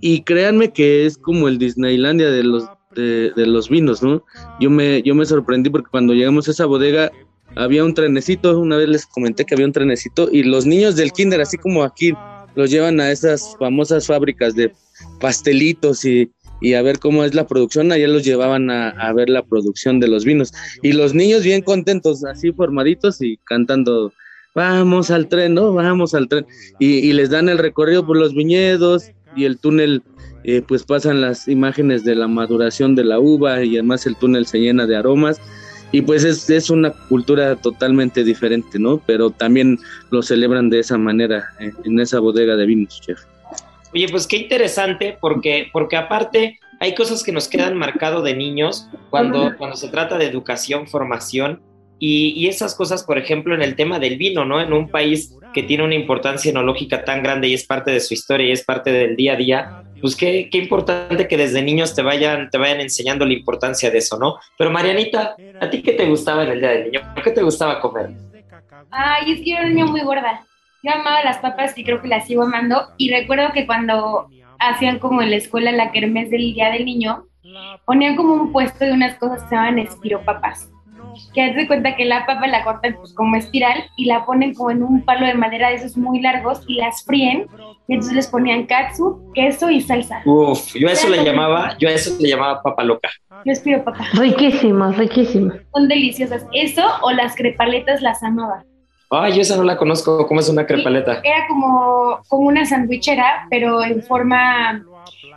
Y 0.00 0.22
créanme 0.22 0.72
que 0.72 1.06
es 1.06 1.16
como 1.16 1.46
el 1.48 1.58
Disneylandia 1.58 2.30
de 2.30 2.42
los, 2.42 2.64
de, 2.94 3.32
los 3.36 3.70
vinos, 3.70 4.02
¿no? 4.02 4.24
Yo 4.60 4.68
me, 4.68 5.00
yo 5.02 5.14
me 5.14 5.24
sorprendí 5.24 5.70
porque 5.70 5.88
cuando 5.90 6.12
llegamos 6.12 6.48
a 6.48 6.50
esa 6.50 6.66
bodega 6.66 7.10
había 7.54 7.84
un 7.84 7.94
trenecito, 7.94 8.58
una 8.58 8.76
vez 8.76 8.88
les 8.88 9.06
comenté 9.06 9.44
que 9.44 9.54
había 9.54 9.66
un 9.66 9.72
trenecito 9.72 10.28
y 10.30 10.42
los 10.42 10.66
niños 10.66 10.96
del 10.96 11.12
kinder, 11.12 11.40
así 11.40 11.56
como 11.56 11.84
aquí, 11.84 12.12
los 12.56 12.70
llevan 12.70 13.00
a 13.00 13.12
esas 13.12 13.56
famosas 13.58 14.06
fábricas 14.06 14.54
de 14.54 14.72
pastelitos 15.20 16.04
y, 16.04 16.30
y 16.60 16.74
a 16.74 16.82
ver 16.82 16.98
cómo 16.98 17.22
es 17.24 17.34
la 17.34 17.46
producción, 17.46 17.92
allá 17.92 18.08
los 18.08 18.24
llevaban 18.24 18.70
a, 18.70 18.88
a, 18.90 19.12
ver 19.12 19.30
la 19.30 19.44
producción 19.44 20.00
de 20.00 20.08
los 20.08 20.24
vinos. 20.24 20.52
Y 20.82 20.92
los 20.92 21.14
niños 21.14 21.44
bien 21.44 21.62
contentos, 21.62 22.24
así 22.24 22.52
formaditos 22.52 23.22
y 23.22 23.38
cantando, 23.44 24.12
vamos 24.56 25.10
al 25.10 25.28
tren, 25.28 25.54
¿no? 25.54 25.72
Vamos 25.74 26.14
al 26.14 26.28
tren 26.28 26.46
y, 26.80 26.86
y 26.86 27.12
les 27.12 27.30
dan 27.30 27.48
el 27.48 27.58
recorrido 27.58 28.04
por 28.04 28.16
los 28.16 28.34
viñedos 28.34 29.12
y 29.36 29.44
el 29.44 29.58
túnel 29.58 30.02
eh, 30.44 30.62
pues 30.66 30.82
pasan 30.82 31.20
las 31.20 31.46
imágenes 31.46 32.04
de 32.04 32.14
la 32.14 32.26
maduración 32.26 32.94
de 32.96 33.04
la 33.04 33.20
uva 33.20 33.62
y 33.62 33.74
además 33.74 34.06
el 34.06 34.16
túnel 34.16 34.46
se 34.46 34.58
llena 34.58 34.86
de 34.86 34.96
aromas 34.96 35.40
y 35.92 36.00
pues 36.00 36.24
es, 36.24 36.48
es 36.48 36.70
una 36.70 36.90
cultura 36.90 37.54
totalmente 37.56 38.24
diferente, 38.24 38.78
¿no? 38.78 38.98
Pero 39.06 39.30
también 39.30 39.78
lo 40.10 40.22
celebran 40.22 40.70
de 40.70 40.80
esa 40.80 40.96
manera 40.96 41.44
en, 41.60 41.74
en 41.84 42.00
esa 42.00 42.18
bodega 42.18 42.56
de 42.56 42.66
vinos, 42.66 43.00
chef. 43.00 43.20
Oye, 43.94 44.08
pues 44.08 44.26
qué 44.26 44.38
interesante, 44.38 45.16
porque, 45.20 45.68
porque 45.72 45.96
aparte 45.96 46.58
hay 46.80 46.94
cosas 46.94 47.22
que 47.22 47.32
nos 47.32 47.46
quedan 47.46 47.76
marcado 47.76 48.22
de 48.22 48.34
niños 48.34 48.88
cuando, 49.10 49.54
cuando 49.58 49.76
se 49.76 49.88
trata 49.88 50.18
de 50.18 50.26
educación, 50.26 50.86
formación, 50.86 51.60
y, 51.98 52.34
y, 52.36 52.48
esas 52.48 52.74
cosas, 52.74 53.04
por 53.04 53.16
ejemplo, 53.16 53.54
en 53.54 53.62
el 53.62 53.74
tema 53.74 53.98
del 53.98 54.18
vino, 54.18 54.44
¿no? 54.44 54.60
En 54.60 54.72
un 54.72 54.88
país 54.90 55.34
que 55.54 55.62
tiene 55.62 55.84
una 55.84 55.94
importancia 55.94 56.50
enológica 56.50 57.04
tan 57.04 57.22
grande 57.22 57.48
y 57.48 57.54
es 57.54 57.64
parte 57.64 57.90
de 57.90 58.00
su 58.00 58.12
historia 58.12 58.48
y 58.48 58.52
es 58.52 58.64
parte 58.64 58.92
del 58.92 59.16
día 59.16 59.32
a 59.32 59.36
día, 59.36 59.82
pues 60.00 60.14
qué, 60.14 60.50
qué 60.50 60.58
importante 60.58 61.26
que 61.26 61.38
desde 61.38 61.62
niños 61.62 61.94
te 61.94 62.02
vayan, 62.02 62.50
te 62.50 62.58
vayan 62.58 62.80
enseñando 62.80 63.24
la 63.24 63.32
importancia 63.32 63.90
de 63.90 63.98
eso, 63.98 64.18
¿no? 64.18 64.36
Pero 64.58 64.70
Marianita, 64.70 65.34
¿a 65.58 65.70
ti 65.70 65.82
qué 65.82 65.92
te 65.92 66.04
gustaba 66.04 66.44
en 66.44 66.50
el 66.50 66.60
día 66.60 66.70
del 66.70 66.84
niño? 66.84 67.00
¿Qué 67.24 67.30
te 67.30 67.42
gustaba 67.42 67.80
comer? 67.80 68.10
Ay, 68.90 69.32
es 69.32 69.38
que 69.38 69.50
yo 69.50 69.56
era 69.56 69.66
un 69.66 69.74
niño 69.74 69.86
muy 69.86 70.02
gorda. 70.02 70.44
Yo 70.82 70.92
amaba 70.92 71.24
las 71.24 71.38
papas 71.38 71.76
y 71.78 71.84
creo 71.84 72.02
que 72.02 72.08
las 72.08 72.26
sigo 72.26 72.42
amando. 72.42 72.88
Y 72.98 73.10
recuerdo 73.10 73.52
que 73.52 73.66
cuando 73.66 74.28
hacían 74.58 74.98
como 74.98 75.22
en 75.22 75.30
la 75.30 75.36
escuela 75.36 75.72
la 75.72 75.90
kermés 75.90 76.30
del 76.30 76.52
Día 76.52 76.70
del 76.70 76.84
Niño, 76.84 77.24
ponían 77.86 78.16
como 78.16 78.34
un 78.34 78.52
puesto 78.52 78.84
de 78.84 78.92
unas 78.92 79.16
cosas 79.16 79.42
que 79.42 79.48
se 79.48 79.54
llamaban 79.54 79.78
espiropapas 79.78 80.70
que 81.34 81.42
haz 81.42 81.54
de 81.54 81.66
cuenta 81.66 81.96
que 81.96 82.04
la 82.04 82.26
papa 82.26 82.46
la 82.46 82.64
cortan 82.64 82.96
pues 82.96 83.14
como 83.14 83.36
espiral 83.36 83.84
y 83.96 84.06
la 84.06 84.24
ponen 84.24 84.54
como 84.54 84.70
en 84.70 84.82
un 84.82 85.04
palo 85.04 85.26
de 85.26 85.34
madera 85.34 85.68
de 85.68 85.76
esos 85.76 85.96
muy 85.96 86.20
largos 86.20 86.62
y 86.66 86.76
las 86.76 87.04
fríen 87.04 87.46
y 87.88 87.94
entonces 87.94 88.16
les 88.16 88.26
ponían 88.26 88.66
katsu, 88.66 89.32
queso 89.34 89.70
y 89.70 89.80
salsa. 89.80 90.22
Uf, 90.24 90.74
yo 90.74 90.88
a 90.88 90.92
eso 90.92 91.08
le 91.08 91.24
llamaba, 91.24 91.76
yo 91.78 91.88
a 91.88 91.92
eso 91.92 92.16
le 92.20 92.28
llamaba 92.28 92.62
papa 92.62 92.82
loca. 92.82 93.10
Yo 93.44 93.52
espero 93.52 93.84
papa. 93.84 94.06
Riquísimo, 94.14 94.90
riquísimo. 94.92 95.52
Son 95.72 95.88
deliciosas. 95.88 96.46
Eso 96.52 96.82
o 97.02 97.12
las 97.12 97.36
crepaletas 97.36 98.02
las 98.02 98.22
amaba. 98.22 98.64
Ay, 99.10 99.34
yo 99.34 99.42
esa 99.42 99.56
no 99.56 99.62
la 99.62 99.76
conozco, 99.76 100.26
¿cómo 100.26 100.40
es 100.40 100.48
una 100.48 100.66
crepaleta? 100.66 101.20
Era 101.22 101.46
como, 101.46 102.20
como 102.28 102.48
una 102.48 102.66
sandwichera, 102.66 103.46
pero 103.50 103.84
en 103.84 104.02
forma 104.02 104.84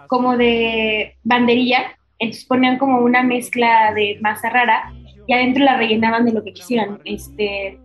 como 0.08 0.38
de 0.38 1.16
banderilla. 1.24 1.96
Entonces 2.18 2.46
ponían 2.46 2.78
como 2.78 3.00
una 3.00 3.24
mezcla 3.24 3.94
de 3.94 4.18
masa 4.22 4.50
rara 4.50 4.92
y 5.30 5.34
adentro 5.34 5.64
la 5.64 5.78
rellenaban 5.78 6.26
de 6.26 6.32
lo 6.34 6.44
que 6.44 6.54
quisieran. 6.54 7.00
Este, 7.06 7.78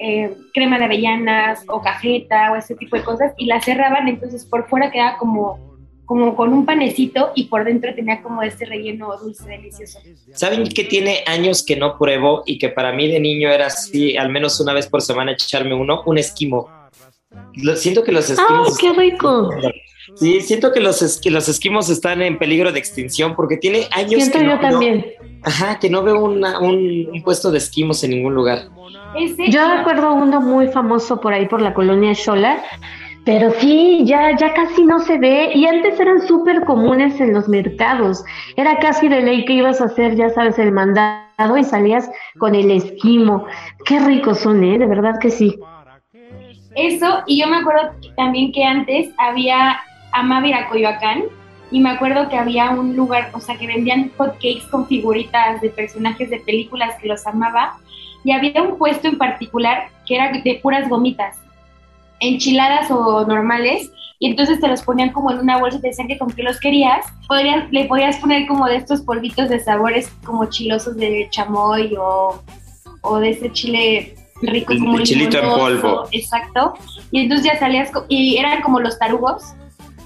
eh, 0.00 0.34
crema 0.52 0.80
de 0.80 0.86
avellanas 0.86 1.64
o 1.68 1.80
cajeta 1.80 2.50
o 2.50 2.56
ese 2.56 2.74
tipo 2.74 2.96
de 2.96 3.04
cosas 3.04 3.32
y 3.38 3.46
la 3.46 3.60
cerraban, 3.60 4.08
entonces 4.08 4.44
por 4.44 4.68
fuera 4.68 4.90
quedaba 4.90 5.16
como, 5.16 5.78
como 6.06 6.34
con 6.34 6.52
un 6.52 6.66
panecito 6.66 7.30
y 7.36 7.44
por 7.44 7.64
dentro 7.64 7.94
tenía 7.94 8.20
como 8.20 8.42
este 8.42 8.64
relleno 8.64 9.16
dulce 9.16 9.48
delicioso. 9.48 10.00
¿Saben 10.32 10.64
qué 10.66 10.82
tiene 10.82 11.22
años 11.28 11.64
que 11.64 11.76
no 11.76 11.96
pruebo 11.96 12.42
y 12.44 12.58
que 12.58 12.68
para 12.68 12.92
mí 12.92 13.06
de 13.06 13.20
niño 13.20 13.48
era 13.48 13.66
así, 13.66 14.16
al 14.16 14.30
menos 14.30 14.60
una 14.60 14.72
vez 14.72 14.88
por 14.88 15.00
semana 15.00 15.30
echarme 15.30 15.76
uno? 15.76 16.02
Un 16.04 16.18
esquimo. 16.18 16.68
Lo, 17.62 17.76
siento 17.76 18.02
que 18.02 18.10
los 18.10 18.28
esquimos... 18.28 18.70
¡Ay, 18.70 18.74
qué 18.80 19.00
rico! 19.00 19.50
Sí, 20.14 20.40
siento 20.40 20.72
que 20.72 20.80
los, 20.80 21.20
que 21.20 21.30
los 21.30 21.48
esquimos 21.48 21.88
están 21.90 22.22
en 22.22 22.38
peligro 22.38 22.72
de 22.72 22.78
extinción 22.78 23.34
porque 23.36 23.56
tiene 23.56 23.86
años 23.92 24.14
Siento 24.22 24.38
que 24.38 24.44
yo 24.44 24.54
no, 24.56 24.60
también. 24.60 25.06
Ajá, 25.42 25.78
que 25.78 25.88
no 25.90 26.02
veo 26.02 26.24
una- 26.24 26.58
un, 26.60 27.08
un 27.12 27.22
puesto 27.22 27.50
de 27.50 27.58
esquimos 27.58 28.02
en 28.04 28.10
ningún 28.10 28.34
lugar. 28.34 28.68
Yo 29.48 29.76
recuerdo 29.76 30.12
uno 30.14 30.40
muy 30.40 30.68
famoso 30.68 31.20
por 31.20 31.32
ahí 31.32 31.46
por 31.46 31.60
la 31.62 31.72
colonia 31.74 32.14
Xola, 32.14 32.62
pero 33.24 33.50
sí, 33.58 34.02
ya, 34.04 34.36
ya 34.36 34.52
casi 34.54 34.84
no 34.84 34.98
se 35.00 35.18
ve. 35.18 35.50
Y 35.54 35.66
antes 35.66 35.98
eran 36.00 36.26
súper 36.26 36.64
comunes 36.64 37.20
en 37.20 37.32
los 37.34 37.48
mercados. 37.48 38.24
Era 38.56 38.78
casi 38.78 39.08
de 39.08 39.20
ley 39.22 39.44
que 39.44 39.54
ibas 39.54 39.80
a 39.80 39.84
hacer, 39.84 40.16
ya 40.16 40.30
sabes, 40.30 40.58
el 40.58 40.72
mandado 40.72 41.56
y 41.56 41.64
salías 41.64 42.10
con 42.38 42.54
el 42.54 42.70
esquimo. 42.70 43.46
Qué 43.84 43.98
ricos 44.00 44.40
son, 44.40 44.64
¿eh? 44.64 44.78
De 44.78 44.86
verdad 44.86 45.18
que 45.20 45.30
sí. 45.30 45.58
Eso, 46.74 47.22
y 47.26 47.40
yo 47.40 47.48
me 47.48 47.56
acuerdo 47.56 47.90
también 48.16 48.52
que 48.52 48.62
antes 48.62 49.08
había 49.18 49.78
Amávira 50.12 50.68
Coyoacán, 50.68 51.24
y 51.70 51.80
me 51.80 51.90
acuerdo 51.90 52.28
que 52.28 52.36
había 52.36 52.70
un 52.70 52.96
lugar, 52.96 53.30
o 53.34 53.40
sea, 53.40 53.56
que 53.56 53.66
vendían 53.66 54.10
hot 54.16 54.34
cakes 54.34 54.64
con 54.70 54.86
figuritas 54.86 55.60
de 55.60 55.68
personajes 55.70 56.30
de 56.30 56.40
películas 56.40 56.94
que 57.00 57.08
los 57.08 57.26
amaba, 57.26 57.76
y 58.24 58.32
había 58.32 58.62
un 58.62 58.78
puesto 58.78 59.06
en 59.08 59.18
particular 59.18 59.88
que 60.06 60.14
era 60.16 60.32
de 60.32 60.60
puras 60.62 60.88
gomitas, 60.88 61.36
enchiladas 62.20 62.90
o 62.90 63.24
normales, 63.26 63.90
y 64.18 64.26
entonces 64.28 64.60
te 64.60 64.66
los 64.66 64.82
ponían 64.82 65.12
como 65.12 65.30
en 65.30 65.38
una 65.38 65.58
bolsa 65.58 65.78
y 65.78 65.80
te 65.80 65.88
decían 65.88 66.08
que 66.08 66.18
con 66.18 66.30
qué 66.30 66.42
los 66.42 66.58
querías, 66.58 67.06
podrían, 67.28 67.68
le 67.70 67.84
podías 67.84 68.16
poner 68.16 68.48
como 68.48 68.66
de 68.66 68.76
estos 68.76 69.02
polvitos 69.02 69.48
de 69.48 69.60
sabores 69.60 70.10
como 70.24 70.46
chilosos 70.46 70.96
de 70.96 71.28
chamoy 71.30 71.94
o, 71.96 72.42
o 73.02 73.18
de 73.18 73.30
ese 73.30 73.52
chile 73.52 74.16
rico 74.42 74.72
El- 74.72 74.80
como 74.80 74.98
el 74.98 75.04
chilito 75.04 75.38
en 75.38 75.48
polvo. 75.48 76.08
Exacto. 76.10 76.74
Y 77.12 77.20
entonces 77.20 77.46
ya 77.46 77.58
salías, 77.58 77.92
y 78.08 78.36
eran 78.38 78.60
como 78.62 78.80
los 78.80 78.98
tarugos, 78.98 79.54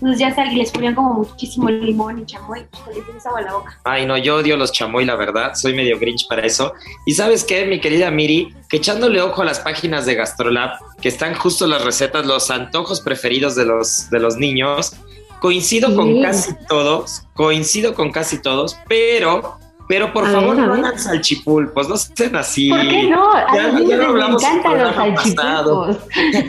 entonces 0.02 0.18
ya 0.18 0.34
sal, 0.34 0.52
les 0.52 0.72
ponían 0.72 0.96
como 0.96 1.14
muchísimo 1.14 1.70
limón 1.70 2.18
y 2.18 2.26
chamoy, 2.26 2.66
pues 2.84 2.96
les 3.14 3.24
agua 3.24 3.38
a 3.38 3.42
la 3.42 3.52
boca. 3.52 3.78
Ay, 3.84 4.04
no, 4.04 4.16
yo 4.16 4.34
odio 4.34 4.56
los 4.56 4.72
chamoy, 4.72 5.04
la 5.04 5.14
verdad. 5.14 5.54
Soy 5.54 5.74
medio 5.74 5.96
grinch 5.96 6.26
para 6.26 6.44
eso. 6.44 6.74
Y 7.06 7.14
sabes 7.14 7.44
qué, 7.44 7.64
mi 7.66 7.78
querida 7.80 8.10
Miri, 8.10 8.52
que 8.68 8.78
echándole 8.78 9.22
ojo 9.22 9.42
a 9.42 9.44
las 9.44 9.60
páginas 9.60 10.04
de 10.04 10.16
Gastrolab, 10.16 10.72
que 11.00 11.08
están 11.08 11.36
justo 11.36 11.68
las 11.68 11.84
recetas, 11.84 12.26
los 12.26 12.50
antojos 12.50 13.00
preferidos 13.00 13.54
de 13.54 13.64
los, 13.64 14.10
de 14.10 14.18
los 14.18 14.38
niños, 14.38 14.96
coincido 15.40 15.94
con 15.94 16.08
Sí. 16.14 16.20
casi 16.20 16.54
todos, 16.68 17.22
coincido 17.34 17.94
con 17.94 18.10
casi 18.10 18.42
todos, 18.42 18.76
pero, 18.88 19.60
pero 19.92 20.10
por 20.10 20.26
A 20.26 20.30
favor 20.30 20.56
ver, 20.56 20.66
no 20.68 20.72
hagan 20.72 20.98
salchipulpos, 20.98 21.86
no 21.86 21.96
sean 21.98 22.34
así. 22.36 22.70
¿Por 22.70 22.80
qué 22.88 23.02
no? 23.10 23.30
A 23.30 23.54
Ya- 23.54 23.68
los 23.68 23.86
ya 23.86 23.96
les 23.98 24.06
hablamos 24.08 24.42
encantan 24.42 24.78
los 24.78 24.94
salchipulpos. 24.94 25.96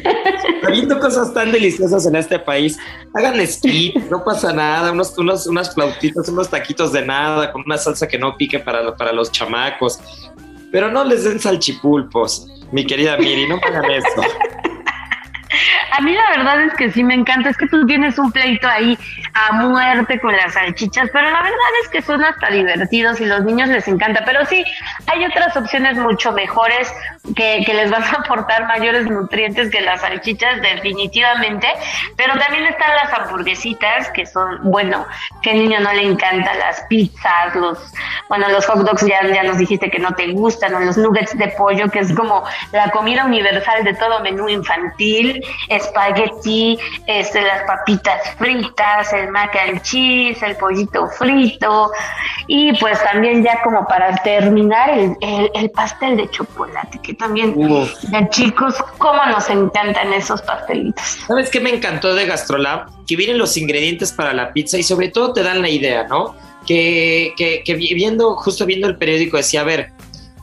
Habiendo 0.65 0.97
cosas 0.97 1.33
tan 1.33 1.51
deliciosas 1.51 2.05
en 2.05 2.15
este 2.15 2.39
país, 2.39 2.79
hagan 3.13 3.37
esquí, 3.41 3.93
no 4.09 4.23
pasa 4.23 4.53
nada, 4.53 4.93
unos, 4.93 5.17
unos, 5.17 5.45
unas 5.47 5.73
flautitas, 5.73 6.29
unos 6.29 6.49
taquitos 6.49 6.93
de 6.93 7.05
nada, 7.05 7.51
con 7.51 7.63
una 7.65 7.77
salsa 7.77 8.07
que 8.07 8.17
no 8.17 8.37
pique 8.37 8.59
para, 8.59 8.95
para 8.95 9.11
los 9.11 9.29
chamacos. 9.29 9.99
Pero 10.71 10.89
no 10.89 11.03
les 11.03 11.25
den 11.25 11.37
salchipulpos, 11.41 12.47
mi 12.71 12.85
querida 12.85 13.17
Miri, 13.17 13.45
no 13.45 13.57
hagan 13.61 13.91
eso. 13.91 14.21
A 15.91 16.01
mí 16.01 16.13
la 16.13 16.37
verdad 16.37 16.61
es 16.63 16.73
que 16.73 16.91
sí 16.91 17.03
me 17.03 17.13
encanta, 17.13 17.49
es 17.49 17.57
que 17.57 17.67
tú 17.67 17.85
tienes 17.85 18.17
un 18.17 18.31
pleito 18.31 18.67
ahí 18.67 18.97
a 19.33 19.53
muerte 19.53 20.19
con 20.19 20.35
las 20.35 20.53
salchichas, 20.53 21.09
pero 21.11 21.29
la 21.29 21.41
verdad 21.41 21.71
es 21.83 21.89
que 21.89 22.01
son 22.01 22.23
hasta 22.23 22.49
divertidos 22.49 23.19
y 23.21 23.25
los 23.25 23.43
niños 23.43 23.69
les 23.69 23.87
encanta, 23.87 24.23
pero 24.25 24.45
sí, 24.45 24.63
hay 25.07 25.25
otras 25.25 25.55
opciones 25.57 25.97
mucho 25.97 26.31
mejores 26.31 26.91
que, 27.35 27.63
que 27.65 27.73
les 27.73 27.89
van 27.89 28.03
a 28.03 28.11
aportar 28.23 28.67
mayores 28.67 29.05
nutrientes 29.05 29.69
que 29.69 29.81
las 29.81 30.01
salchichas 30.01 30.61
definitivamente, 30.61 31.67
pero 32.15 32.37
también 32.37 32.65
están 32.65 32.89
las 32.95 33.13
hamburguesitas 33.13 34.09
que 34.11 34.25
son, 34.25 34.59
bueno, 34.63 35.05
que 35.41 35.53
niño 35.53 35.79
no 35.79 35.93
le 35.93 36.03
encanta, 36.03 36.53
las 36.55 36.81
pizzas, 36.89 37.55
los, 37.55 37.93
bueno, 38.29 38.47
los 38.49 38.65
hot 38.65 38.79
dogs 38.79 39.05
ya, 39.05 39.25
ya 39.27 39.43
nos 39.43 39.57
dijiste 39.57 39.89
que 39.89 39.99
no 39.99 40.13
te 40.13 40.31
gustan, 40.31 40.73
o 40.75 40.79
los 40.79 40.97
nuggets 40.97 41.37
de 41.37 41.49
pollo, 41.49 41.89
que 41.89 41.99
es 41.99 42.13
como 42.13 42.43
la 42.71 42.89
comida 42.91 43.25
universal 43.25 43.83
de 43.83 43.93
todo 43.93 44.19
menú 44.21 44.49
infantil, 44.49 45.42
espagueti, 45.69 46.77
este, 47.07 47.41
las 47.41 47.63
papitas 47.63 48.21
fritas, 48.37 49.13
el 49.13 49.29
mac 49.29 49.55
and 49.67 49.81
cheese, 49.81 50.41
el 50.43 50.55
pollito 50.57 51.07
frito 51.17 51.91
y 52.47 52.77
pues 52.77 53.01
también 53.03 53.43
ya 53.43 53.61
como 53.63 53.85
para 53.87 54.15
terminar 54.23 54.89
el, 54.89 55.15
el, 55.21 55.51
el 55.53 55.69
pastel 55.71 56.17
de 56.17 56.29
chocolate, 56.29 56.99
que 57.01 57.13
también 57.13 57.53
Uf. 57.55 57.91
de 58.03 58.29
chicos, 58.29 58.75
cómo 58.97 59.25
nos 59.25 59.49
encantan 59.49 60.13
esos 60.13 60.41
pastelitos. 60.41 61.03
¿Sabes 61.27 61.49
qué 61.49 61.59
me 61.59 61.69
encantó 61.69 62.13
de 62.13 62.25
Gastrolab? 62.25 62.87
Que 63.05 63.15
vienen 63.15 63.37
los 63.37 63.57
ingredientes 63.57 64.11
para 64.11 64.33
la 64.33 64.53
pizza 64.53 64.77
y 64.77 64.83
sobre 64.83 65.09
todo 65.09 65.33
te 65.33 65.43
dan 65.43 65.61
la 65.61 65.69
idea, 65.69 66.03
¿no? 66.05 66.35
Que, 66.65 67.33
que, 67.37 67.61
que 67.63 67.73
vi- 67.75 67.93
viendo, 67.93 68.35
justo 68.35 68.65
viendo 68.65 68.87
el 68.87 68.97
periódico 68.97 69.37
decía, 69.37 69.61
a 69.61 69.65
ver, 69.65 69.91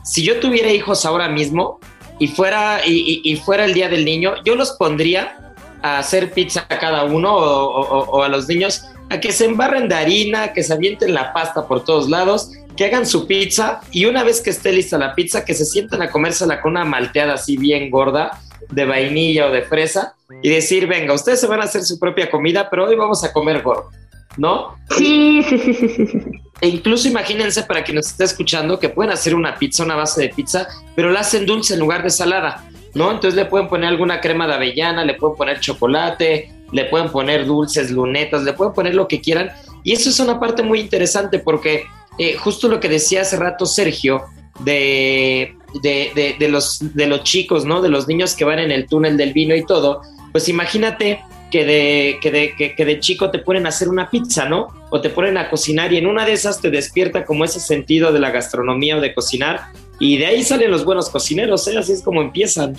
si 0.03 0.23
yo 0.23 0.39
tuviera 0.39 0.69
hijos 0.69 1.05
ahora 1.05 1.27
mismo 1.27 1.79
y 2.23 2.27
fuera, 2.27 2.81
y, 2.85 3.35
fuera 3.43 3.65
el 3.65 3.73
Día 3.73 3.89
del 3.89 4.05
Niño, 4.05 4.35
yo 4.45 4.55
los 4.55 4.71
pondría 4.71 5.37
a 5.81 5.97
hacer 5.97 6.31
pizza 6.31 6.65
a 6.69 6.77
cada 6.79 7.03
uno 7.05 7.33
o, 7.35 8.05
o- 8.17 8.23
a 8.23 8.29
los 8.29 8.47
niños 8.47 8.83
a 9.09 9.19
que 9.19 9.31
se 9.31 9.45
embarren 9.45 9.89
de 9.89 9.95
harina, 9.95 10.53
que 10.53 10.63
se 10.63 10.71
avienten 10.73 11.13
la 11.13 11.33
pasta 11.33 11.67
por 11.67 11.83
todos 11.83 12.07
lados, 12.09 12.51
que 12.77 12.85
hagan 12.85 13.05
su 13.05 13.25
pizza 13.27 13.81
y 13.91 14.05
una 14.05 14.23
vez 14.23 14.39
que 14.41 14.51
esté 14.51 14.71
lista 14.71 14.97
la 14.97 15.15
pizza, 15.15 15.43
que 15.43 15.53
se 15.55 15.65
sienten 15.65 16.01
a 16.01 16.09
comérsela 16.11 16.61
con 16.61 16.71
una 16.71 16.85
malteada 16.85 17.33
así 17.33 17.57
bien 17.57 17.89
gorda 17.89 18.39
de 18.69 18.85
vainilla 18.85 19.47
o 19.47 19.51
de 19.51 19.63
fresa 19.63 20.13
y 20.43 20.49
decir, 20.49 20.87
venga, 20.87 21.13
ustedes 21.13 21.41
se 21.41 21.47
van 21.47 21.59
a 21.61 21.65
hacer 21.65 21.83
su 21.83 21.97
propia 21.99 22.29
comida, 22.29 22.69
pero 22.69 22.85
hoy 22.87 22.95
vamos 22.95 23.23
a 23.23 23.33
comer 23.33 23.61
gordo, 23.63 23.89
¿no? 24.37 24.75
Sí, 24.97 25.43
sí, 25.47 25.57
sí, 25.57 25.73
sí, 25.73 25.89
sí, 25.89 26.07
sí. 26.07 26.19
E 26.61 26.67
incluso 26.67 27.07
imagínense 27.07 27.63
para 27.63 27.83
quien 27.83 27.95
nos 27.95 28.07
esté 28.07 28.23
escuchando 28.23 28.79
que 28.79 28.89
pueden 28.89 29.11
hacer 29.11 29.33
una 29.33 29.55
pizza, 29.55 29.83
una 29.83 29.95
base 29.95 30.21
de 30.21 30.29
pizza, 30.29 30.67
pero 30.95 31.09
la 31.09 31.21
hacen 31.21 31.45
dulce 31.45 31.73
en 31.73 31.79
lugar 31.79 32.03
de 32.03 32.11
salada, 32.11 32.69
¿no? 32.93 33.09
Entonces 33.11 33.33
le 33.35 33.45
pueden 33.45 33.67
poner 33.67 33.89
alguna 33.89 34.21
crema 34.21 34.45
de 34.47 34.53
avellana, 34.53 35.03
le 35.03 35.15
pueden 35.15 35.35
poner 35.35 35.59
chocolate, 35.59 36.51
le 36.71 36.85
pueden 36.85 37.09
poner 37.09 37.45
dulces, 37.47 37.89
lunetas, 37.89 38.43
le 38.43 38.53
pueden 38.53 38.73
poner 38.73 38.93
lo 38.93 39.07
que 39.07 39.19
quieran. 39.21 39.49
Y 39.83 39.93
eso 39.93 40.09
es 40.11 40.19
una 40.19 40.39
parte 40.39 40.61
muy 40.61 40.79
interesante 40.79 41.39
porque 41.39 41.85
eh, 42.19 42.35
justo 42.37 42.67
lo 42.67 42.79
que 42.79 42.89
decía 42.89 43.21
hace 43.21 43.37
rato 43.37 43.65
Sergio 43.65 44.21
de, 44.59 45.55
de, 45.81 46.11
de- 46.13 46.35
de 46.37 46.47
los, 46.49 46.77
de 46.93 47.07
los 47.07 47.23
chicos, 47.23 47.65
¿no? 47.65 47.81
De 47.81 47.89
los 47.89 48.07
niños 48.07 48.35
que 48.35 48.45
van 48.45 48.59
en 48.59 48.71
el 48.71 48.85
túnel 48.87 49.17
del 49.17 49.33
vino 49.33 49.55
y 49.55 49.65
todo, 49.65 50.01
pues 50.31 50.47
imagínate 50.47 51.21
que 51.51 51.65
de, 51.65 52.17
que 52.21 52.31
de, 52.31 52.55
que, 52.55 52.73
que 52.75 52.85
de 52.85 52.99
chico 52.99 53.29
te 53.29 53.39
ponen 53.39 53.65
a 53.65 53.69
hacer 53.69 53.89
una 53.89 54.09
pizza, 54.09 54.47
¿no? 54.47 54.69
O 54.89 55.01
te 55.01 55.09
ponen 55.09 55.37
a 55.37 55.49
cocinar 55.49 55.91
y 55.93 55.97
en 55.97 56.07
una 56.07 56.25
de 56.25 56.31
esas 56.33 56.61
te 56.61 56.69
despierta 56.71 57.25
como 57.25 57.43
ese 57.45 57.59
sentido 57.59 58.11
de 58.13 58.19
la 58.19 58.31
gastronomía 58.31 58.97
o 58.97 59.01
de 59.01 59.13
cocinar 59.13 59.67
y 59.99 60.17
de 60.17 60.25
ahí 60.27 60.43
salen 60.43 60.71
los 60.71 60.83
buenos 60.85 61.09
cocineros, 61.09 61.67
¿eh? 61.67 61.77
Así 61.77 61.91
es 61.91 62.01
como 62.01 62.21
empiezan. 62.21 62.75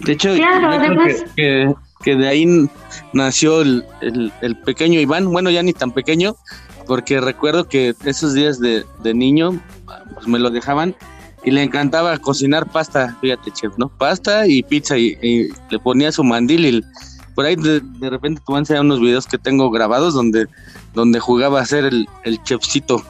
De 0.00 0.12
hecho, 0.12 0.34
Claro, 0.34 0.72
yo 0.72 0.78
creo 0.78 0.90
además- 1.00 1.24
que, 1.34 1.42
que- 1.42 1.74
que 2.04 2.14
de 2.14 2.28
ahí 2.28 2.46
nació 3.14 3.62
el, 3.62 3.82
el- 4.02 4.30
el 4.42 4.56
pequeño 4.56 5.00
Iván, 5.00 5.32
bueno, 5.32 5.50
ya 5.50 5.62
ni 5.62 5.72
tan 5.72 5.90
pequeño, 5.92 6.36
porque 6.86 7.20
recuerdo 7.20 7.66
que 7.68 7.94
esos 8.04 8.34
días 8.34 8.60
de, 8.60 8.84
de 9.02 9.14
niño 9.14 9.60
pues 10.14 10.28
me 10.28 10.38
lo 10.38 10.50
dejaban 10.50 10.94
y 11.44 11.50
le 11.50 11.62
encantaba 11.62 12.16
cocinar 12.18 12.70
pasta, 12.70 13.16
fíjate, 13.20 13.50
chef, 13.52 13.72
¿no? 13.78 13.88
Pasta 13.88 14.46
y 14.46 14.62
pizza 14.62 14.98
y, 14.98 15.16
y 15.22 15.48
le 15.70 15.78
ponía 15.78 16.12
su 16.12 16.22
mandil 16.22 16.64
y 16.66 16.82
por 17.36 17.44
ahí 17.44 17.54
de, 17.54 17.80
de 17.80 18.10
repente 18.10 18.40
te 18.40 18.44
voy 18.46 18.56
a 18.56 18.58
enseñar 18.60 18.82
unos 18.82 18.98
videos 18.98 19.26
que 19.26 19.36
tengo 19.36 19.70
grabados 19.70 20.14
donde, 20.14 20.46
donde 20.94 21.20
jugaba 21.20 21.60
a 21.60 21.66
ser 21.66 21.84
el, 21.84 22.08
el 22.24 22.42
chefcito. 22.42 23.04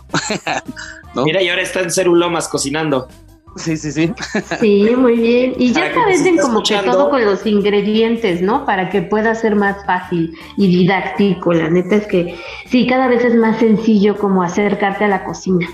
¿No? 1.15 1.25
Mira, 1.25 1.41
y 1.41 1.49
ahora 1.49 1.63
está 1.63 1.81
en 1.81 1.93
Cerulomas 1.93 2.49
cocinando. 2.49 3.09
Sí, 3.57 3.77
sí, 3.77 3.93
sí. 3.93 4.13
Sí, 4.61 4.91
muy 4.97 5.17
bien. 5.17 5.55
Y 5.59 5.73
ya 5.73 5.93
te 5.93 6.05
venden 6.05 6.37
como 6.39 6.63
que 6.63 6.77
todo 6.77 7.09
con 7.09 7.25
los 7.25 7.47
ingredientes, 7.47 8.43
¿no? 8.43 8.67
Para 8.67 8.91
que 8.91 9.01
pueda 9.01 9.35
ser 9.35 9.55
más 9.55 9.87
fácil 9.87 10.37
y 10.59 10.67
didáctico. 10.67 11.55
La 11.55 11.71
neta 11.71 11.97
es 11.97 12.07
que 12.07 12.35
sí, 12.69 12.87
cada 12.87 13.09
vez 13.09 13.25
es 13.25 13.35
más 13.35 13.59
sencillo 13.59 14.19
como 14.19 14.43
acercarte 14.43 15.05
a 15.05 15.09
la 15.09 15.25
cocina. 15.25 15.67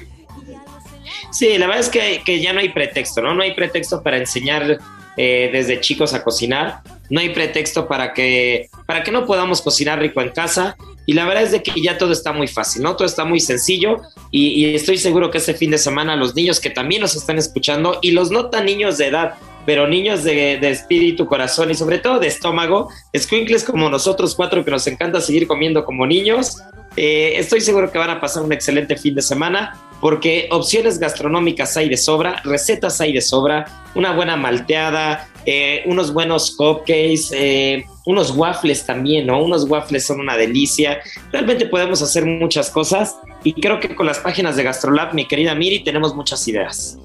Sí, 1.33 1.57
la 1.59 1.67
verdad 1.67 1.81
es 1.81 1.89
que, 1.89 2.23
que 2.25 2.41
ya 2.41 2.53
no 2.53 2.61
hay 2.61 2.69
pretexto, 2.69 3.23
¿no? 3.23 3.35
No 3.35 3.43
hay 3.43 3.55
pretexto 3.55 4.03
para 4.03 4.19
enseñar 4.19 4.79
eh, 5.17 5.51
desde 5.53 5.81
chicos 5.81 6.15
a 6.15 6.23
cocinar. 6.23 6.83
No 7.13 7.21
hay 7.21 7.29
pretexto 7.29 7.87
para 7.87 8.15
que, 8.15 8.71
para 8.87 9.03
que 9.03 9.11
no 9.11 9.27
podamos 9.27 9.61
cocinar 9.61 10.01
rico 10.01 10.23
en 10.23 10.31
casa. 10.31 10.79
Y 11.05 11.13
la 11.13 11.27
verdad 11.27 11.43
es 11.43 11.53
de 11.53 11.63
que 11.63 11.79
ya 11.79 11.99
todo 11.99 12.11
está 12.11 12.33
muy 12.33 12.49
fácil, 12.49 12.83
¿no? 12.83 12.97
Todo 12.97 13.07
está 13.07 13.27
muy 13.27 13.39
sencillo 13.39 14.01
y, 14.31 14.75
estoy 14.75 14.97
seguro 14.97 15.31
que 15.31 15.37
este 15.37 15.53
fin 15.53 15.71
de 15.71 15.77
semana 15.77 16.17
los 16.17 16.35
niños 16.35 16.59
que 16.59 16.71
también 16.71 17.03
nos 17.03 17.15
están 17.15 17.37
escuchando 17.37 17.99
y 18.01 18.13
los 18.13 18.31
no 18.31 18.49
tan 18.49 18.65
niños 18.65 18.97
de 18.97 19.09
edad, 19.09 19.35
pero 19.67 19.87
niños 19.87 20.25
de, 20.25 20.55
espíritu, 20.71 21.27
corazón 21.27 21.71
y 21.71 21.75
sobre 21.75 21.99
todo 21.99 22.19
de 22.19 22.29
estómago, 22.29 22.89
squinkles 23.15 23.63
como 23.63 23.91
nosotros 23.91 24.35
cuatro 24.35 24.65
que 24.65 24.71
nos 24.71 24.87
encanta 24.87 25.21
seguir 25.21 25.47
comiendo 25.47 25.85
como 25.85 26.07
niños, 26.07 26.63
eh, 26.97 27.35
estoy 27.37 27.61
seguro 27.61 27.93
que 27.93 27.99
van 27.99 28.11
a 28.11 28.21
pasar 28.21 28.43
un 28.43 28.53
excelente 28.55 28.97
fin 28.97 29.15
de 29.15 29.21
semana 29.23 29.79
porque 30.03 30.49
opciones 30.51 30.99
gastronómicas 30.99 31.77
hay 31.77 31.89
de 31.89 31.97
sobra, 31.97 32.43
recetas 32.43 33.01
hay 33.01 33.13
de 33.13 33.21
sobra, 33.21 33.85
una 33.95 34.13
buena 34.13 34.37
malteada, 34.37 35.29
eh, 35.47 35.85
unos 35.87 36.13
buenos 36.13 36.57
cupcakes, 36.57 37.31
eh, 37.33 37.87
unos 38.05 38.33
waffles 38.33 38.85
también, 38.85 39.29
¿no? 39.29 39.41
Unos 39.41 39.63
waffles 39.71 40.05
son 40.05 40.19
una 40.19 40.37
delicia. 40.37 40.99
Realmente 41.31 41.67
podemos 41.67 42.03
hacer 42.03 42.27
muchas 42.27 42.69
cosas 42.69 43.17
y 43.45 43.53
creo 43.53 43.79
que 43.79 43.95
con 43.95 44.05
las 44.07 44.19
páginas 44.19 44.57
de 44.57 44.65
GastroLab, 44.65 45.15
mi 45.15 45.29
querida 45.29 45.55
Miri, 45.55 45.85
tenemos 45.85 46.17
muchas 46.17 46.49
ideas. 46.49 46.99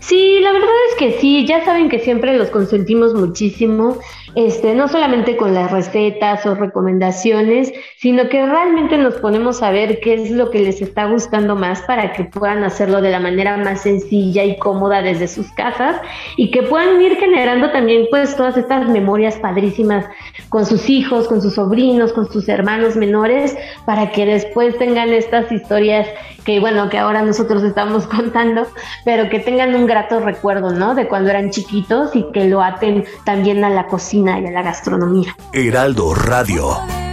Sí, 0.00 0.40
la 0.40 0.50
verdad 0.50 0.68
es 0.90 0.96
que 0.98 1.20
sí, 1.20 1.46
ya 1.46 1.64
saben 1.64 1.88
que 1.88 2.00
siempre 2.00 2.36
los 2.36 2.48
consentimos 2.48 3.14
muchísimo 3.14 4.00
este, 4.36 4.74
no 4.74 4.86
solamente 4.86 5.34
con 5.38 5.54
las 5.54 5.70
recetas 5.70 6.44
o 6.44 6.54
recomendaciones, 6.54 7.72
sino 7.96 8.28
que 8.28 8.44
realmente 8.44 8.98
nos 8.98 9.14
ponemos 9.14 9.62
a 9.62 9.70
ver 9.70 9.98
qué 10.00 10.12
es 10.12 10.30
lo 10.30 10.50
que 10.50 10.58
les 10.58 10.82
está 10.82 11.06
gustando 11.06 11.56
más 11.56 11.80
para 11.82 12.12
que 12.12 12.24
puedan 12.24 12.62
hacerlo 12.62 13.00
de 13.00 13.10
la 13.10 13.18
manera 13.18 13.56
más 13.56 13.80
sencilla 13.80 14.44
y 14.44 14.58
cómoda 14.58 15.00
desde 15.00 15.26
sus 15.26 15.50
casas 15.52 15.96
y 16.36 16.50
que 16.50 16.62
puedan 16.62 17.00
ir 17.00 17.16
generando 17.16 17.70
también 17.70 18.08
pues 18.10 18.36
todas 18.36 18.58
estas 18.58 18.86
memorias 18.90 19.36
padrísimas 19.36 20.04
con 20.50 20.66
sus 20.66 20.90
hijos, 20.90 21.28
con 21.28 21.40
sus 21.40 21.54
sobrinos, 21.54 22.12
con 22.12 22.30
sus 22.30 22.46
hermanos 22.50 22.94
menores, 22.94 23.56
para 23.86 24.12
que 24.12 24.26
después 24.26 24.76
tengan 24.76 25.14
estas 25.14 25.50
historias 25.50 26.06
que 26.44 26.60
bueno, 26.60 26.90
que 26.90 26.98
ahora 26.98 27.22
nosotros 27.22 27.62
estamos 27.64 28.06
contando, 28.16 28.68
pero 29.04 29.30
que 29.30 29.40
tengan 29.40 29.74
un 29.74 29.86
grato 29.86 30.20
recuerdo, 30.20 30.72
¿no? 30.72 30.94
De 30.94 31.08
cuando 31.08 31.30
eran 31.30 31.50
chiquitos 31.50 32.14
y 32.14 32.24
que 32.32 32.44
lo 32.44 32.62
aten 32.62 33.04
también 33.24 33.64
a 33.64 33.70
la 33.70 33.86
cocina 33.86 34.25
y 34.26 34.46
a 34.46 34.50
la 34.50 34.62
gastronomía. 34.62 35.36
Heraldo 35.52 36.14
Radio. 36.14 37.05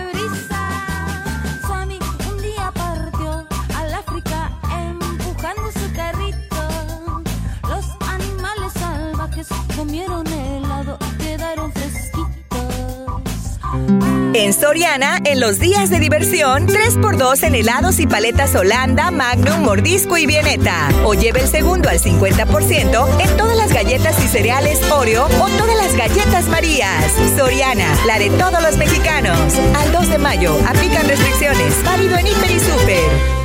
En 14.36 14.52
Soriana, 14.52 15.20
en 15.26 15.40
los 15.40 15.60
días 15.60 15.92
de 15.92 16.00
diversión, 16.00 16.68
3x2 16.68 17.44
en 17.44 17.54
helados 17.54 18.00
y 18.00 18.08
paletas 18.08 18.56
Holanda, 18.56 19.12
Magnum, 19.12 19.62
Mordisco 19.62 20.18
y 20.18 20.26
Vieneta. 20.26 20.90
O 21.06 21.14
lleve 21.14 21.42
el 21.42 21.48
segundo 21.48 21.88
al 21.88 22.00
50% 22.00 23.22
en 23.22 23.38
todas 23.38 23.56
las 23.56 23.72
galletas 23.72 24.24
y 24.24 24.28
cereales 24.28 24.82
Oreo 24.92 25.26
o 25.26 25.50
todas 25.58 25.78
las 25.78 25.96
galletas 25.96 26.48
Marías. 26.48 27.14
Soriana, 27.38 27.96
la 28.08 28.18
de 28.18 28.32
todos 28.32 28.62
los 28.64 28.76
mexicanos. 28.78 29.38
Al 29.76 29.92
2 29.92 30.10
de 30.10 30.18
mayo, 30.18 30.58
aplican 30.68 31.08
restricciones. 31.08 31.84
Válido 31.84 32.18
en 32.18 32.28
Hiper 32.28 32.52
y 32.52 32.60
Super. 32.60 33.43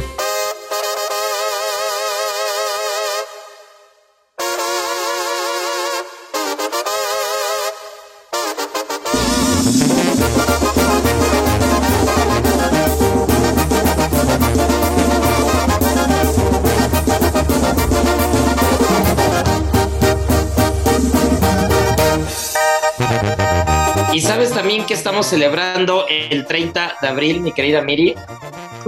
Estamos 25.18 25.30
celebrando 25.30 26.06
el 26.08 26.46
30 26.46 26.98
de 27.02 27.08
abril, 27.08 27.40
mi 27.40 27.50
querida 27.50 27.82
Miri? 27.82 28.14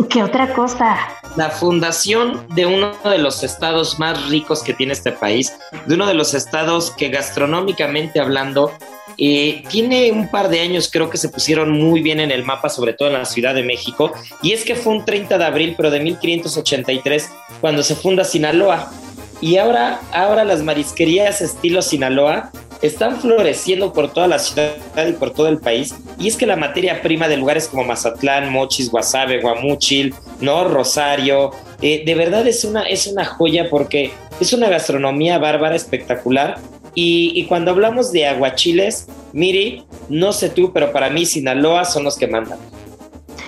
¿Qué 0.09 0.23
otra 0.23 0.55
cosa? 0.55 0.97
La 1.35 1.51
fundación 1.51 2.47
de 2.55 2.67
uno 2.67 2.93
de 3.03 3.19
los 3.19 3.43
estados 3.43 3.99
más 3.99 4.29
ricos 4.29 4.63
que 4.63 4.73
tiene 4.73 4.93
este 4.93 5.11
país, 5.11 5.53
de 5.87 5.95
uno 5.97 6.07
de 6.07 6.15
los 6.15 6.33
estados 6.35 6.93
que 6.93 7.09
gastronómicamente 7.09 8.21
hablando 8.21 8.71
eh, 9.19 9.65
tiene 9.71 10.13
un 10.13 10.31
par 10.31 10.51
de 10.51 10.61
años 10.61 10.89
creo 10.93 11.11
que 11.11 11.19
se 11.19 11.31
pusieron 11.31 11.73
muy 11.73 12.01
bien 12.01 12.21
en 12.21 12.31
el 12.31 12.45
mapa, 12.45 12.69
sobre 12.69 12.93
todo 12.93 13.09
en 13.09 13.15
la 13.15 13.25
Ciudad 13.25 13.53
de 13.53 13.65
México, 13.65 14.13
y 14.41 14.53
es 14.53 14.65
que 14.65 14.77
fue 14.77 14.93
un 14.93 15.05
30 15.05 15.37
de 15.37 15.45
abril, 15.45 15.75
pero 15.77 15.91
de 15.91 15.99
1583, 15.99 17.29
cuando 17.61 17.83
se 17.83 17.97
funda 17.97 18.23
Sinaloa. 18.23 18.93
Y 19.41 19.57
ahora, 19.57 20.01
ahora 20.13 20.45
las 20.45 20.63
marisquerías 20.63 21.41
estilo 21.41 21.83
Sinaloa 21.83 22.53
están 22.83 23.21
floreciendo 23.21 23.93
por 23.93 24.13
toda 24.13 24.27
la 24.27 24.39
ciudad 24.39 24.75
y 25.09 25.13
por 25.13 25.31
todo 25.31 25.49
el 25.49 25.59
país. 25.59 25.95
Y 26.19 26.29
es 26.29 26.37
que 26.37 26.47
la 26.47 26.57
materia 26.57 27.03
prima 27.03 27.29
de 27.29 27.37
lugares 27.37 27.69
como 27.69 27.85
Mazatlán, 27.85 28.51
Mochis, 28.51 28.91
Guasave, 28.91 29.41
Guamúchil, 29.41 30.15
¿no? 30.41 30.65
Rosario, 30.65 31.51
eh, 31.83 32.03
de 32.05 32.15
verdad 32.15 32.47
es 32.47 32.65
una, 32.65 32.83
es 32.83 33.07
una 33.07 33.25
joya 33.25 33.69
porque 33.71 34.13
es 34.41 34.53
una 34.53 34.69
gastronomía 34.69 35.39
bárbara, 35.39 35.77
espectacular. 35.77 36.59
Y, 36.95 37.33
y 37.35 37.45
cuando 37.47 37.71
hablamos 37.71 38.13
de 38.13 38.27
aguachiles, 38.27 39.07
Miri, 39.33 39.85
no 40.09 40.33
sé 40.33 40.51
tú, 40.51 40.73
pero 40.73 40.93
para 40.93 41.09
mí 41.09 41.25
Sinaloa 41.25 41.85
son 41.85 42.05
los 42.05 42.17
que 42.17 42.27
mandan. 42.27 42.59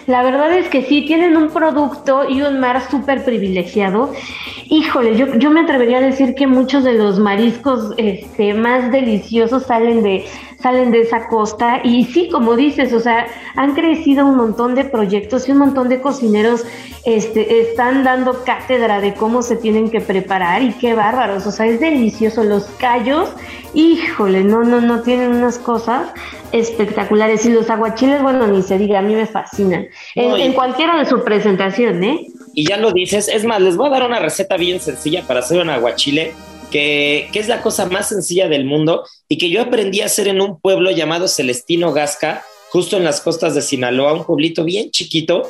La 0.06 0.22
verdad 0.22 0.52
es 0.52 0.68
que 0.68 0.82
sí, 0.82 1.04
tienen 1.06 1.36
un 1.36 1.50
producto 1.50 2.28
y 2.28 2.42
un 2.42 2.58
mar 2.58 2.82
súper 2.90 3.24
privilegiado. 3.24 4.12
Híjole, 4.68 5.16
yo, 5.16 5.34
yo 5.36 5.50
me 5.50 5.60
atrevería 5.60 5.98
a 5.98 6.00
decir 6.00 6.34
que 6.34 6.46
muchos 6.46 6.82
de 6.82 6.94
los 6.94 7.18
mariscos 7.18 7.94
este, 7.98 8.54
más 8.54 8.90
deliciosos 8.90 9.64
salen 9.64 10.02
de, 10.02 10.24
salen 10.62 10.92
de 10.92 11.00
esa 11.00 11.26
costa 11.26 11.80
y 11.82 12.04
sí, 12.04 12.28
como 12.30 12.54
dices, 12.54 12.92
o 12.92 13.00
sea, 13.00 13.26
han 13.56 13.74
crecido 13.74 14.24
un 14.26 14.36
montón 14.36 14.74
de 14.74 14.84
proyectos 14.84 15.48
y 15.48 15.52
un 15.52 15.58
montón 15.58 15.88
de 15.88 16.00
cocineros 16.00 16.64
este, 17.04 17.60
están 17.60 18.04
dando 18.04 18.44
cátedra 18.44 19.00
de 19.00 19.14
cómo 19.14 19.42
se 19.42 19.56
tienen 19.56 19.90
que 19.90 20.00
preparar 20.00 20.62
y 20.62 20.72
qué 20.74 20.94
bárbaros, 20.94 21.46
o 21.46 21.50
sea, 21.50 21.66
es 21.66 21.80
delicioso. 21.80 22.44
Los 22.44 22.64
callos, 22.78 23.28
híjole, 23.74 24.44
no, 24.44 24.62
no, 24.62 24.80
no, 24.80 25.02
tienen 25.02 25.32
unas 25.32 25.58
cosas 25.58 26.08
espectaculares 26.52 27.44
y 27.44 27.50
los 27.50 27.68
aguachiles, 27.68 28.22
bueno, 28.22 28.46
ni 28.46 28.62
se 28.62 28.78
diga, 28.78 29.00
a 29.00 29.02
mí 29.02 29.14
me 29.14 29.26
fascinan. 29.26 29.88
En, 30.14 30.52
cualquiera 30.52 30.96
de 30.98 31.06
su 31.06 31.24
presentación, 31.24 32.04
¿eh? 32.04 32.26
Y 32.54 32.68
ya 32.68 32.76
lo 32.76 32.92
dices, 32.92 33.28
es 33.28 33.44
más, 33.44 33.60
les 33.60 33.76
voy 33.76 33.88
a 33.88 33.90
dar 33.90 34.06
una 34.06 34.20
receta 34.20 34.56
bien 34.56 34.78
sencilla 34.78 35.22
para 35.26 35.40
hacer 35.40 35.60
un 35.60 35.70
aguachile 35.70 36.34
que, 36.72 37.28
es 37.32 37.46
la 37.46 37.62
cosa 37.62 37.86
más 37.86 38.08
sencilla 38.08 38.48
del 38.48 38.64
mundo 38.64 39.04
y 39.28 39.38
que 39.38 39.50
yo 39.50 39.62
aprendí 39.62 40.00
a 40.00 40.06
hacer 40.06 40.26
en 40.26 40.40
un 40.40 40.58
pueblo 40.58 40.90
llamado 40.90 41.28
Celestino 41.28 41.92
Gasca, 41.92 42.42
justo 42.70 42.96
en 42.96 43.04
las 43.04 43.20
costas 43.20 43.54
de 43.54 43.62
Sinaloa, 43.62 44.14
un 44.14 44.24
pueblito 44.24 44.64
bien 44.64 44.90
chiquito, 44.90 45.48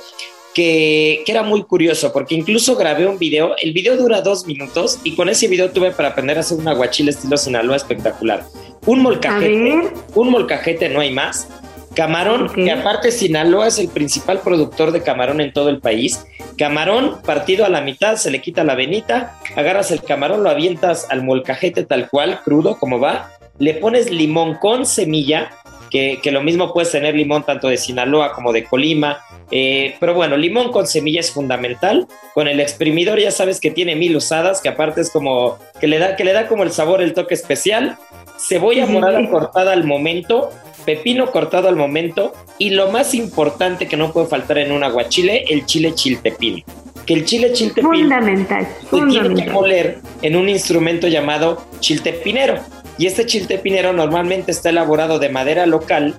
que, 0.53 1.23
que, 1.25 1.33
era 1.33 1.43
muy 1.43 1.63
curioso, 1.63 2.13
porque 2.13 2.35
incluso 2.35 2.77
grabé 2.77 3.07
un 3.07 3.19
video, 3.19 3.55
el 3.63 3.73
video 3.73 3.97
dura 3.97 4.21
dos 4.21 4.47
minutos 4.47 4.99
y 5.03 5.15
con 5.15 5.31
ese 5.31 5.49
video 5.49 5.71
tuve 5.71 5.93
para 5.93 6.11
aprender 6.11 6.37
a 6.37 6.41
hacer 6.41 6.59
un 6.59 6.69
aguachile 6.69 7.13
estilo 7.13 7.39
Sinaloa 7.39 7.77
espectacular. 7.77 8.45
Un 8.85 9.01
molcajete, 9.01 9.93
un 10.15 10.31
molcajete 10.31 10.89
no 10.89 11.01
hay 11.01 11.13
más, 11.13 11.47
Camarón, 11.95 12.51
que 12.53 12.71
aparte 12.71 13.11
Sinaloa 13.11 13.69
es 13.69 13.79
el 13.79 13.89
principal 13.89 14.41
productor 14.41 14.93
de 14.93 15.03
camarón 15.03 15.41
en 15.41 15.53
todo 15.53 15.69
el 15.69 15.81
país. 15.81 16.27
Camarón 16.57 17.21
partido 17.25 17.65
a 17.65 17.69
la 17.69 17.81
mitad, 17.81 18.17
se 18.17 18.31
le 18.31 18.41
quita 18.41 18.65
la 18.65 18.75
venita, 18.75 19.39
agarras 19.57 19.91
el 19.91 20.03
camarón, 20.03 20.43
lo 20.43 20.51
avientas 20.51 21.07
al 21.11 21.23
molcajete 21.23 21.85
tal 21.85 22.09
cual, 22.09 22.41
crudo 22.45 22.79
como 22.79 22.99
va, 22.99 23.31
le 23.59 23.75
pones 23.75 24.11
limón 24.11 24.55
con 24.55 24.87
semilla, 24.87 25.51
que, 25.91 26.21
lo 26.33 26.43
mismo 26.43 26.73
puedes 26.73 26.91
tener 26.91 27.15
limón 27.15 27.45
tanto 27.45 27.69
de 27.69 27.77
Sinaloa 27.77 28.33
como 28.33 28.53
de 28.53 28.65
Colima, 28.65 29.19
eh, 29.51 29.95
pero 30.01 30.15
bueno, 30.15 30.39
limón 30.39 30.73
con 30.73 30.87
semilla 30.87 31.21
es 31.21 31.31
fundamental. 31.31 32.09
Con 32.33 32.49
el 32.49 32.61
exprimidor 32.61 33.21
ya 33.21 33.31
sabes 33.31 33.61
que 33.61 33.71
tiene 33.71 33.95
mil 33.95 34.17
usadas, 34.17 34.63
que 34.63 34.71
aparte 34.71 35.03
es 35.03 35.11
como 35.11 35.59
que 35.81 35.87
le 35.87 35.99
da, 35.99 36.17
que 36.17 36.25
le 36.25 36.33
da 36.33 36.49
como 36.49 36.63
el 36.63 36.73
sabor, 36.73 37.03
el 37.03 37.13
toque 37.13 37.35
especial. 37.35 37.99
Cebolla 38.39 38.87
morada 38.87 39.29
cortada 39.29 39.73
al 39.73 39.85
momento, 39.85 40.51
pepino 40.85 41.31
cortado 41.31 41.69
al 41.69 41.77
momento 41.77 42.33
y 42.59 42.71
lo 42.71 42.91
más 42.91 43.15
importante 43.15 43.87
que 43.89 43.97
no 43.97 44.13
puede 44.13 44.27
faltar 44.27 44.59
en 44.59 44.73
un 44.73 44.85
aguachile, 44.85 45.45
el 45.49 45.65
chile 45.67 45.95
chiltepín. 45.95 46.65
que 47.07 47.15
el 47.15 47.25
chile 47.25 47.53
chiltepín 47.53 47.85
Fundamental, 47.91 48.65
se 48.65 48.89
tiene 48.91 49.13
que 49.13 49.19
fundamental. 49.19 49.53
moler 49.55 49.99
en 50.23 50.37
un 50.37 50.49
instrumento 50.49 51.09
llamado 51.09 51.61
chiltepinero. 51.81 52.61
Y 52.97 53.07
este 53.07 53.27
chiltepinero 53.27 53.93
normalmente 53.93 54.53
está 54.53 54.69
elaborado 54.71 55.19
de 55.19 55.29
madera 55.29 55.67
local 55.67 56.15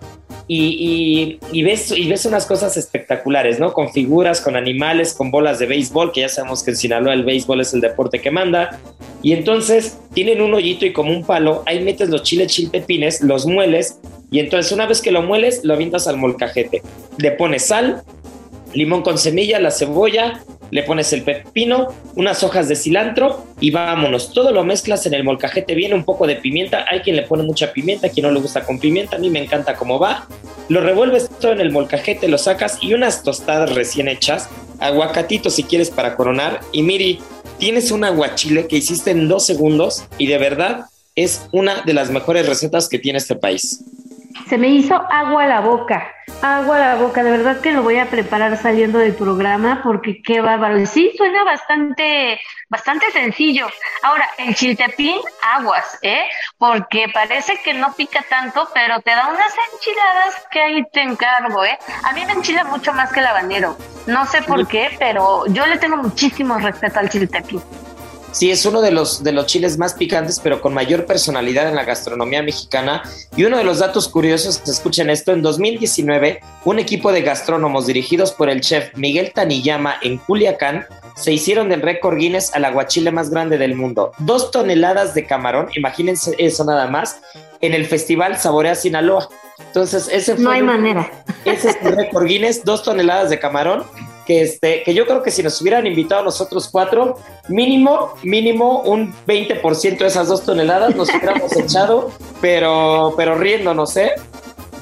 y, 0.47 1.39
y- 1.51 1.57
y 1.57 1.63
ves, 1.63 1.91
y 1.95 2.09
ves 2.09 2.25
unas 2.25 2.45
cosas 2.45 2.75
espectaculares, 2.75 3.59
¿no? 3.61 3.71
Con 3.71 3.93
figuras, 3.93 4.41
con 4.41 4.57
animales, 4.57 5.13
con 5.13 5.31
bolas 5.31 5.57
de 5.59 5.67
béisbol, 5.67 6.11
que 6.11 6.19
ya 6.21 6.27
sabemos 6.29 6.63
que 6.63 6.71
en 6.71 6.77
Sinaloa 6.77 7.13
el 7.13 7.23
béisbol 7.23 7.61
es 7.61 7.73
el 7.73 7.79
deporte 7.79 8.19
que 8.19 8.29
manda. 8.31 8.77
Y 9.21 9.31
entonces 9.31 9.97
tienen 10.13 10.41
un 10.41 10.53
hoyito 10.53 10.85
y 10.85 10.91
como 10.91 11.11
un 11.13 11.23
palo, 11.23 11.63
ahí 11.65 11.81
metes 11.81 12.09
los 12.09 12.23
chiles 12.23 12.47
chiltepines, 12.51 13.21
los 13.21 13.45
mueles 13.45 13.99
y 14.33 14.39
entonces 14.39 14.71
una 14.71 14.87
vez 14.87 14.99
que 14.99 15.11
lo 15.11 15.21
mueles, 15.21 15.63
lo 15.63 15.75
avientas 15.75 16.07
al 16.07 16.17
molcajete. 16.17 16.81
Le 17.19 17.31
pones 17.33 17.67
sal, 17.67 18.01
limón 18.73 19.03
con 19.03 19.19
semilla, 19.19 19.59
la 19.59 19.69
cebolla, 19.69 20.41
le 20.71 20.81
pones 20.81 21.13
el 21.13 21.21
pepino, 21.21 21.89
unas 22.15 22.43
hojas 22.43 22.67
de 22.67 22.75
cilantro 22.75 23.45
y 23.59 23.69
vámonos. 23.69 24.33
Todo 24.33 24.51
lo 24.51 24.63
mezclas 24.63 25.05
en 25.05 25.13
el 25.13 25.23
molcajete, 25.23 25.75
viene 25.75 25.93
un 25.93 26.03
poco 26.03 26.25
de 26.25 26.37
pimienta. 26.37 26.83
Hay 26.89 27.01
quien 27.01 27.15
le 27.15 27.21
pone 27.21 27.43
mucha 27.43 27.71
pimienta, 27.71 28.09
quien 28.09 28.25
no 28.25 28.31
le 28.31 28.39
gusta 28.39 28.63
con 28.63 28.79
pimienta. 28.79 29.17
A 29.17 29.19
mí 29.19 29.29
me 29.29 29.37
encanta 29.37 29.75
cómo 29.75 29.99
va. 29.99 30.27
Lo 30.67 30.81
revuelves 30.81 31.29
todo 31.39 31.51
en 31.51 31.61
el 31.61 31.71
molcajete, 31.71 32.27
lo 32.27 32.39
sacas 32.39 32.79
y 32.81 32.95
unas 32.95 33.21
tostadas 33.21 33.75
recién 33.75 34.07
hechas, 34.07 34.49
aguacatito 34.79 35.51
si 35.51 35.61
quieres 35.61 35.91
para 35.91 36.15
coronar. 36.15 36.59
Y 36.71 36.81
Miri, 36.81 37.19
tienes 37.59 37.91
un 37.91 38.03
aguachile 38.03 38.65
que 38.65 38.77
hiciste 38.77 39.11
en 39.11 39.27
dos 39.27 39.45
segundos 39.45 40.05
y 40.17 40.25
de 40.25 40.39
verdad 40.39 40.85
es 41.15 41.47
una 41.51 41.83
de 41.83 41.93
las 41.93 42.09
mejores 42.09 42.47
recetas 42.47 42.89
que 42.89 42.97
tiene 42.97 43.19
este 43.19 43.35
país. 43.35 43.83
Se 44.47 44.57
me 44.57 44.67
hizo 44.67 44.95
agua 45.09 45.43
a 45.43 45.47
la 45.47 45.61
boca, 45.61 46.13
agua 46.41 46.75
a 46.75 46.79
la 46.79 46.95
boca. 46.95 47.23
De 47.23 47.31
verdad 47.31 47.61
que 47.61 47.71
lo 47.71 47.81
voy 47.81 47.97
a 47.97 48.09
preparar 48.09 48.57
saliendo 48.57 48.99
del 48.99 49.15
programa 49.15 49.81
porque 49.83 50.21
qué 50.21 50.41
bárbaro. 50.41 50.85
Sí, 50.85 51.13
suena 51.17 51.43
bastante, 51.43 52.39
bastante 52.69 53.09
sencillo. 53.11 53.67
Ahora, 54.03 54.29
el 54.37 54.53
chiltepín, 54.53 55.17
aguas, 55.41 55.97
¿eh? 56.01 56.23
Porque 56.57 57.07
parece 57.13 57.57
que 57.63 57.73
no 57.73 57.93
pica 57.93 58.23
tanto, 58.29 58.67
pero 58.73 58.99
te 58.99 59.11
da 59.11 59.27
unas 59.27 59.53
enchiladas 59.73 60.47
que 60.51 60.61
ahí 60.61 60.83
te 60.91 61.01
encargo, 61.01 61.63
¿eh? 61.63 61.77
A 62.03 62.11
mí 62.11 62.25
me 62.25 62.33
enchila 62.33 62.65
mucho 62.65 62.93
más 62.93 63.11
que 63.11 63.21
el 63.21 63.27
habanero. 63.27 63.77
No 64.07 64.25
sé 64.25 64.41
por 64.41 64.67
qué, 64.67 64.95
pero 64.99 65.45
yo 65.47 65.65
le 65.65 65.77
tengo 65.77 65.97
muchísimo 65.97 66.57
respeto 66.59 66.99
al 66.99 67.09
chiltepín. 67.09 67.61
Sí, 68.33 68.49
es 68.51 68.65
uno 68.65 68.81
de 68.81 68.89
los, 68.91 69.23
de 69.23 69.31
los 69.31 69.45
chiles 69.45 69.77
más 69.77 69.93
picantes, 69.93 70.39
pero 70.41 70.59
con 70.59 70.73
mayor 70.73 71.05
personalidad 71.05 71.69
en 71.69 71.75
la 71.75 71.83
gastronomía 71.85 72.41
mexicana. 72.41 73.03
Y 73.37 73.43
uno 73.45 73.57
de 73.57 73.63
los 73.63 73.77
datos 73.79 74.07
curiosos, 74.09 74.59
escuchen 74.67 75.09
esto, 75.11 75.31
en 75.33 75.43
2019, 75.43 76.41
un 76.65 76.79
equipo 76.79 77.11
de 77.11 77.21
gastrónomos 77.21 77.85
dirigidos 77.85 78.31
por 78.31 78.49
el 78.49 78.61
chef 78.61 78.89
Miguel 78.97 79.31
Taniyama 79.33 79.95
en 80.01 80.17
Culiacán 80.17 80.85
se 81.15 81.31
hicieron 81.31 81.69
del 81.69 81.83
récord 81.83 82.17
Guinness 82.17 82.55
al 82.55 82.65
aguachile 82.65 83.11
más 83.11 83.29
grande 83.29 83.59
del 83.59 83.75
mundo. 83.75 84.13
Dos 84.17 84.49
toneladas 84.49 85.13
de 85.13 85.27
camarón, 85.27 85.69
imagínense 85.77 86.33
eso 86.39 86.65
nada 86.65 86.87
más, 86.87 87.19
en 87.61 87.75
el 87.75 87.85
festival 87.85 88.39
Saborea 88.39 88.73
Sinaloa. 88.73 89.29
Entonces, 89.59 90.09
ese 90.11 90.33
fue 90.33 90.43
No 90.43 90.49
hay 90.49 90.59
el- 90.61 90.65
manera. 90.65 91.11
ese 91.45 91.69
es 91.69 91.77
el 91.83 91.95
récord 91.95 92.25
Guinness, 92.25 92.65
dos 92.65 92.81
toneladas 92.81 93.29
de 93.29 93.37
camarón, 93.37 93.83
que, 94.25 94.41
este, 94.41 94.83
que 94.83 94.93
yo 94.93 95.05
creo 95.05 95.21
que 95.23 95.31
si 95.31 95.43
nos 95.43 95.61
hubieran 95.61 95.85
invitado 95.87 96.21
a 96.21 96.25
nosotros 96.25 96.69
cuatro, 96.71 97.17
mínimo, 97.49 98.13
mínimo 98.23 98.81
un 98.81 99.13
20% 99.27 99.97
de 99.97 100.07
esas 100.07 100.27
dos 100.27 100.43
toneladas 100.43 100.95
nos 100.95 101.09
hubiéramos 101.15 101.55
echado, 101.55 102.11
pero, 102.41 103.13
pero 103.17 103.35
riéndonos, 103.35 103.95
¿eh? 103.97 104.11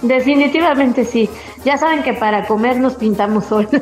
Definitivamente 0.01 1.05
sí. 1.05 1.29
Ya 1.63 1.77
saben 1.77 2.03
que 2.03 2.13
para 2.13 2.47
comer 2.47 2.77
nos 2.77 2.95
pintamos 2.95 3.45
solos. 3.45 3.69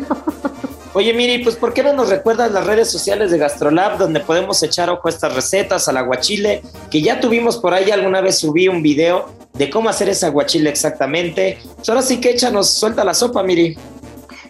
Oye, 0.93 1.13
Miri, 1.13 1.43
pues 1.43 1.56
¿por 1.56 1.72
qué 1.72 1.84
no 1.84 1.93
nos 1.93 2.10
recuerdas 2.10 2.52
las 2.52 2.65
redes 2.65 2.89
sociales 2.89 3.30
de 3.30 3.38
Gastrolab 3.38 4.00
donde 4.00 4.22
podemos 4.22 4.62
echar 4.63 4.89
ojo 4.89 5.08
a 5.08 5.12
estas 5.12 5.36
recetas, 5.36 5.88
al 5.88 5.98
aguachile, 5.98 6.63
que 6.89 7.02
ya 7.02 7.19
tuvimos 7.19 7.58
por 7.58 7.76
ahí 7.76 7.91
alguna 7.91 8.22
vez 8.22 8.39
subí 8.39 8.67
un 8.67 8.82
video 8.82 9.30
de 9.54 9.69
cómo 9.69 9.89
hacer 9.89 10.10
ese 10.10 10.26
aguachile 10.26 10.69
exactamente. 10.69 11.60
Pues 11.76 11.88
ahora 11.89 12.02
sí 12.02 12.19
que 12.19 12.32
échanos, 12.32 12.72
suelta 12.72 13.04
la 13.04 13.13
sopa, 13.13 13.43
Miri. 13.43 13.78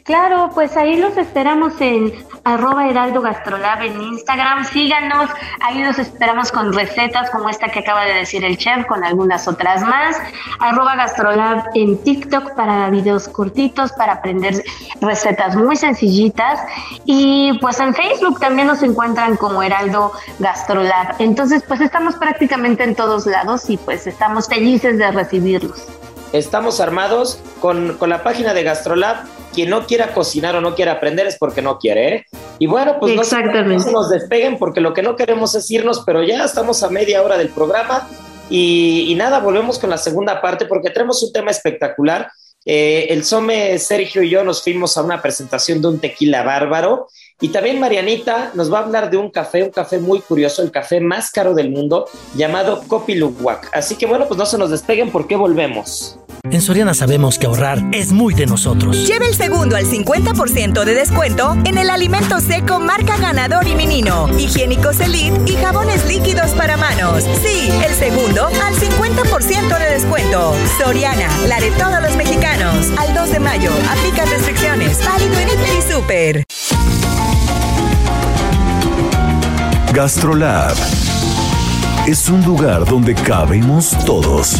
Claro, 0.09 0.49
pues 0.55 0.75
ahí 0.75 0.97
los 0.97 1.15
esperamos 1.17 1.79
en 1.79 2.11
arroba 2.43 2.89
heraldo 2.89 3.21
gastrolab 3.21 3.83
en 3.83 4.01
Instagram. 4.01 4.65
Síganos, 4.65 5.29
ahí 5.61 5.83
los 5.83 5.99
esperamos 5.99 6.51
con 6.51 6.73
recetas 6.73 7.29
como 7.29 7.47
esta 7.47 7.69
que 7.69 7.81
acaba 7.81 8.05
de 8.05 8.15
decir 8.15 8.43
el 8.43 8.57
chef, 8.57 8.87
con 8.87 9.03
algunas 9.03 9.47
otras 9.47 9.83
más. 9.83 10.17
Arroba 10.57 10.95
gastrolab 10.95 11.63
en 11.75 11.95
TikTok 12.01 12.55
para 12.55 12.89
videos 12.89 13.27
cortitos, 13.27 13.91
para 13.91 14.13
aprender 14.13 14.63
recetas 14.99 15.55
muy 15.55 15.75
sencillitas. 15.75 16.59
Y 17.05 17.59
pues 17.59 17.79
en 17.79 17.93
Facebook 17.93 18.39
también 18.39 18.65
nos 18.65 18.81
encuentran 18.81 19.37
como 19.37 19.61
Heraldo 19.61 20.11
Gastrolab. 20.39 21.17
Entonces, 21.19 21.61
pues 21.67 21.81
estamos 21.81 22.15
prácticamente 22.15 22.83
en 22.83 22.95
todos 22.95 23.27
lados 23.27 23.69
y 23.69 23.77
pues 23.77 24.07
estamos 24.07 24.47
felices 24.47 24.97
de 24.97 25.11
recibirlos. 25.11 25.85
Estamos 26.33 26.79
armados 26.79 27.39
con, 27.59 27.95
con 27.99 28.09
la 28.09 28.23
página 28.23 28.55
de 28.55 28.63
Gastrolab. 28.63 29.38
Quien 29.53 29.69
no 29.69 29.85
quiera 29.87 30.13
cocinar 30.13 30.55
o 30.55 30.61
no 30.61 30.75
quiera 30.75 30.93
aprender 30.93 31.25
es 31.27 31.37
porque 31.37 31.61
no 31.61 31.79
quiere, 31.79 32.15
¿eh? 32.15 32.25
Y 32.59 32.67
bueno, 32.67 32.97
pues 32.99 33.15
no 33.15 33.23
se- 33.23 33.35
Exactamente. 33.35 33.73
no 33.75 33.79
se 33.79 33.91
nos 33.91 34.09
despeguen 34.09 34.57
porque 34.57 34.79
lo 34.81 34.93
que 34.93 35.01
no 35.01 35.15
queremos 35.15 35.55
es 35.55 35.69
irnos, 35.71 36.03
pero 36.05 36.23
ya 36.23 36.43
estamos 36.45 36.83
a 36.83 36.89
media 36.89 37.21
hora 37.23 37.37
del 37.37 37.49
programa 37.49 38.07
y, 38.49 39.05
y 39.09 39.15
nada, 39.15 39.39
volvemos 39.39 39.79
con 39.79 39.89
la 39.89 39.97
segunda 39.97 40.41
parte 40.41 40.65
porque 40.65 40.89
tenemos 40.91 41.21
un 41.23 41.31
tema 41.33 41.51
espectacular. 41.51 42.29
Eh, 42.65 43.07
el 43.11 43.23
Some, 43.23 43.79
Sergio 43.79 44.21
y 44.21 44.29
yo 44.29 44.43
nos 44.43 44.61
fuimos 44.61 44.97
a 44.97 45.01
una 45.01 45.21
presentación 45.21 45.81
de 45.81 45.87
un 45.87 45.99
tequila 45.99 46.43
bárbaro 46.43 47.07
y 47.39 47.49
también 47.49 47.79
Marianita 47.79 48.51
nos 48.53 48.71
va 48.71 48.79
a 48.79 48.83
hablar 48.83 49.09
de 49.09 49.15
un 49.17 49.31
café, 49.31 49.63
un 49.63 49.69
café 49.71 49.97
muy 49.97 50.19
curioso, 50.19 50.61
el 50.61 50.69
café 50.69 50.99
más 50.99 51.31
caro 51.31 51.53
del 51.53 51.69
mundo 51.71 52.07
llamado 52.35 52.83
Kopi 52.87 53.15
Luwak. 53.15 53.69
Así 53.73 53.95
que 53.95 54.05
bueno, 54.05 54.27
pues 54.27 54.37
no 54.37 54.45
se 54.45 54.57
nos 54.57 54.69
despeguen 54.71 55.09
porque 55.09 55.37
volvemos. 55.37 56.19
En 56.51 56.61
Soriana 56.61 56.95
sabemos 56.95 57.37
que 57.37 57.45
ahorrar 57.45 57.83
es 57.91 58.11
muy 58.11 58.33
de 58.33 58.47
nosotros. 58.47 59.07
Lleva 59.07 59.27
el 59.27 59.35
segundo 59.35 59.75
al 59.75 59.85
50% 59.85 60.83
de 60.83 60.93
descuento 60.95 61.55
en 61.63 61.77
el 61.77 61.91
alimento 61.91 62.39
seco 62.39 62.79
marca 62.79 63.17
Ganador 63.17 63.67
y 63.67 63.75
Menino, 63.75 64.27
higiénicos 64.37 64.99
Elite 64.99 65.39
y 65.45 65.55
jabones 65.55 66.05
líquidos 66.07 66.51
para 66.51 66.75
manos. 66.75 67.23
Sí, 67.43 67.69
el 67.85 67.93
segundo 67.93 68.47
al 68.47 68.75
50% 68.75 69.77
de 69.77 69.89
descuento. 69.93 70.55
Soriana, 70.79 71.27
la 71.47 71.59
de 71.59 71.69
todos 71.71 72.01
los 72.01 72.15
mexicanos. 72.15 72.87
Al 72.97 73.13
2 73.13 73.31
de 73.31 73.39
mayo, 73.39 73.71
aplica 73.87 74.25
restricciones. 74.25 75.05
Válido 75.05 75.37
en 75.37 75.49
Hiper 75.49 75.77
y 75.77 75.91
Super. 75.93 76.43
Gastrolab 79.93 80.75
es 82.07 82.27
un 82.27 82.43
lugar 82.43 82.85
donde 82.85 83.13
cabemos 83.13 83.95
todos. 84.05 84.55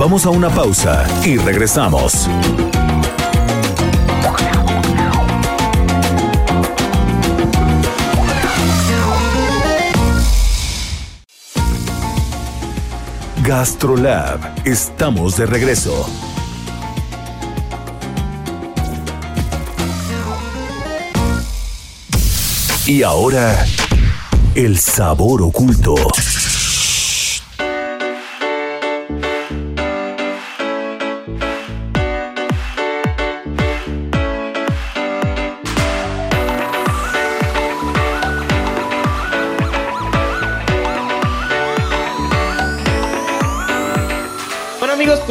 Vamos 0.00 0.24
a 0.24 0.30
una 0.30 0.48
pausa 0.48 1.04
y 1.26 1.36
regresamos. 1.36 2.26
Gastrolab, 13.42 14.40
estamos 14.64 15.36
de 15.36 15.44
regreso. 15.44 16.08
Y 22.86 23.02
ahora, 23.02 23.66
el 24.54 24.78
sabor 24.78 25.42
oculto. 25.42 25.94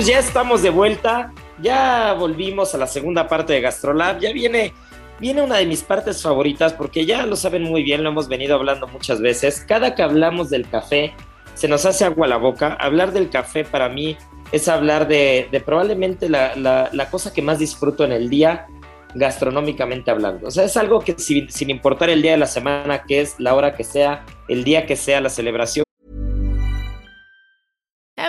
Ya 0.09 0.19
estamos 0.19 0.63
de 0.63 0.71
vuelta, 0.71 1.31
ya 1.61 2.13
volvimos 2.13 2.73
a 2.73 2.79
la 2.79 2.87
segunda 2.87 3.27
parte 3.27 3.53
de 3.53 3.61
Gastrolab, 3.61 4.19
ya 4.19 4.33
viene, 4.33 4.73
viene 5.19 5.43
una 5.43 5.57
de 5.57 5.67
mis 5.67 5.83
partes 5.83 6.23
favoritas 6.23 6.73
porque 6.73 7.05
ya 7.05 7.27
lo 7.27 7.35
saben 7.35 7.61
muy 7.63 7.83
bien, 7.83 8.03
lo 8.03 8.09
hemos 8.09 8.27
venido 8.27 8.55
hablando 8.55 8.87
muchas 8.87 9.21
veces, 9.21 9.63
cada 9.67 9.93
que 9.93 10.01
hablamos 10.01 10.49
del 10.49 10.67
café 10.67 11.13
se 11.53 11.67
nos 11.67 11.85
hace 11.85 12.05
agua 12.05 12.25
la 12.27 12.37
boca, 12.37 12.73
hablar 12.79 13.11
del 13.11 13.29
café 13.29 13.63
para 13.63 13.87
mí 13.89 14.17
es 14.51 14.67
hablar 14.67 15.07
de, 15.07 15.47
de 15.51 15.59
probablemente 15.59 16.27
la, 16.27 16.55
la- 16.55 16.89
la 16.91 17.09
cosa 17.11 17.31
que 17.31 17.43
más 17.43 17.59
disfruto 17.59 18.03
en 18.03 18.11
el 18.11 18.29
día 18.31 18.65
gastronómicamente 19.13 20.09
hablando, 20.09 20.47
o 20.47 20.51
sea, 20.51 20.63
es 20.63 20.75
algo 20.77 21.01
que 21.01 21.13
sin, 21.19 21.51
sin 21.51 21.69
importar 21.69 22.09
el 22.09 22.21
día 22.23 22.31
de 22.31 22.37
la 22.37 22.47
semana, 22.47 23.03
que 23.03 23.21
es 23.21 23.35
la 23.39 23.53
hora 23.53 23.75
que 23.75 23.83
sea, 23.83 24.25
el 24.47 24.63
día 24.63 24.87
que 24.87 24.95
sea, 24.95 25.21
la 25.21 25.29
celebración, 25.29 25.83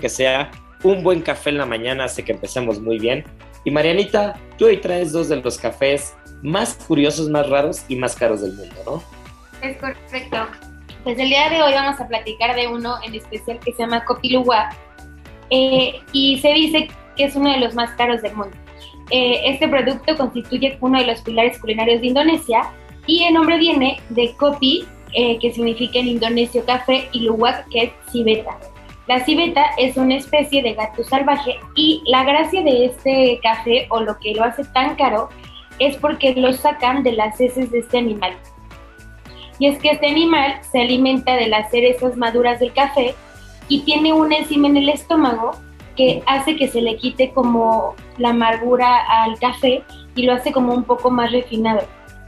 Que 0.00 0.08
sea 0.08 0.50
un 0.82 1.02
buen 1.02 1.22
café 1.22 1.50
en 1.50 1.58
la 1.58 1.66
mañana 1.66 2.04
hace 2.04 2.24
que 2.24 2.32
empecemos 2.32 2.80
muy 2.80 2.98
bien. 2.98 3.24
Y 3.64 3.70
Marianita, 3.70 4.34
tú 4.58 4.66
hoy 4.66 4.78
traes 4.78 5.12
dos 5.12 5.28
de 5.28 5.36
los 5.36 5.58
cafés 5.58 6.14
más 6.42 6.74
curiosos, 6.74 7.28
más 7.28 7.48
raros 7.48 7.84
y 7.88 7.96
más 7.96 8.16
caros 8.16 8.42
del 8.42 8.54
mundo, 8.54 8.74
¿no? 8.84 9.02
Es 9.66 9.76
correcto. 9.76 10.48
Pues 11.04 11.18
el 11.18 11.28
día 11.28 11.48
de 11.48 11.62
hoy 11.62 11.72
vamos 11.72 12.00
a 12.00 12.08
platicar 12.08 12.54
de 12.56 12.66
uno 12.66 12.96
en 13.04 13.14
especial 13.14 13.58
que 13.60 13.72
se 13.72 13.78
llama 13.78 14.04
Copiluwa 14.04 14.70
eh, 15.50 16.00
y 16.12 16.38
se 16.38 16.52
dice 16.52 16.88
que 17.16 17.24
es 17.24 17.36
uno 17.36 17.50
de 17.52 17.58
los 17.58 17.74
más 17.74 17.90
caros 17.92 18.22
del 18.22 18.34
mundo. 18.34 18.56
Eh, 19.10 19.42
este 19.44 19.68
producto 19.68 20.16
constituye 20.16 20.78
uno 20.80 20.98
de 20.98 21.06
los 21.06 21.20
pilares 21.20 21.58
culinarios 21.58 22.00
de 22.00 22.06
Indonesia 22.08 22.62
y 23.06 23.24
el 23.24 23.34
nombre 23.34 23.58
viene 23.58 24.00
de 24.10 24.32
Kopi, 24.36 24.86
eh, 25.12 25.38
que 25.38 25.52
significa 25.52 25.98
en 25.98 26.08
indonesio 26.08 26.64
café, 26.64 27.08
y 27.12 27.20
Luwak, 27.20 27.68
que 27.68 27.82
es 27.82 27.90
civeta. 28.10 28.58
La 29.08 29.24
civeta 29.24 29.64
es 29.78 29.96
una 29.96 30.16
especie 30.16 30.62
de 30.62 30.74
gato 30.74 31.02
salvaje 31.02 31.56
y 31.74 32.02
la 32.06 32.24
gracia 32.24 32.62
de 32.62 32.86
este 32.86 33.40
café 33.42 33.86
o 33.90 34.00
lo 34.00 34.16
que 34.18 34.34
lo 34.34 34.44
hace 34.44 34.64
tan 34.66 34.94
caro 34.94 35.28
es 35.78 35.96
porque 35.96 36.34
lo 36.34 36.52
sacan 36.52 37.02
de 37.02 37.12
las 37.12 37.40
heces 37.40 37.72
de 37.72 37.80
este 37.80 37.98
animal. 37.98 38.34
Y 39.58 39.66
es 39.66 39.78
que 39.78 39.90
este 39.90 40.06
animal 40.06 40.54
se 40.70 40.80
alimenta 40.80 41.34
de 41.34 41.48
las 41.48 41.70
cerezas 41.70 42.16
maduras 42.16 42.60
del 42.60 42.72
café 42.72 43.14
y 43.68 43.80
tiene 43.80 44.12
una 44.12 44.36
enzima 44.36 44.68
en 44.68 44.76
el 44.76 44.88
estómago 44.88 45.52
que 45.96 46.22
hace 46.26 46.56
que 46.56 46.68
se 46.68 46.80
le 46.80 46.96
quite 46.96 47.32
como 47.32 47.94
la 48.18 48.30
amargura 48.30 49.04
al 49.24 49.38
café 49.38 49.82
y 50.14 50.22
lo 50.22 50.34
hace 50.34 50.52
como 50.52 50.74
un 50.74 50.84
poco 50.84 51.10
más 51.10 51.32
refinado. 51.32 51.82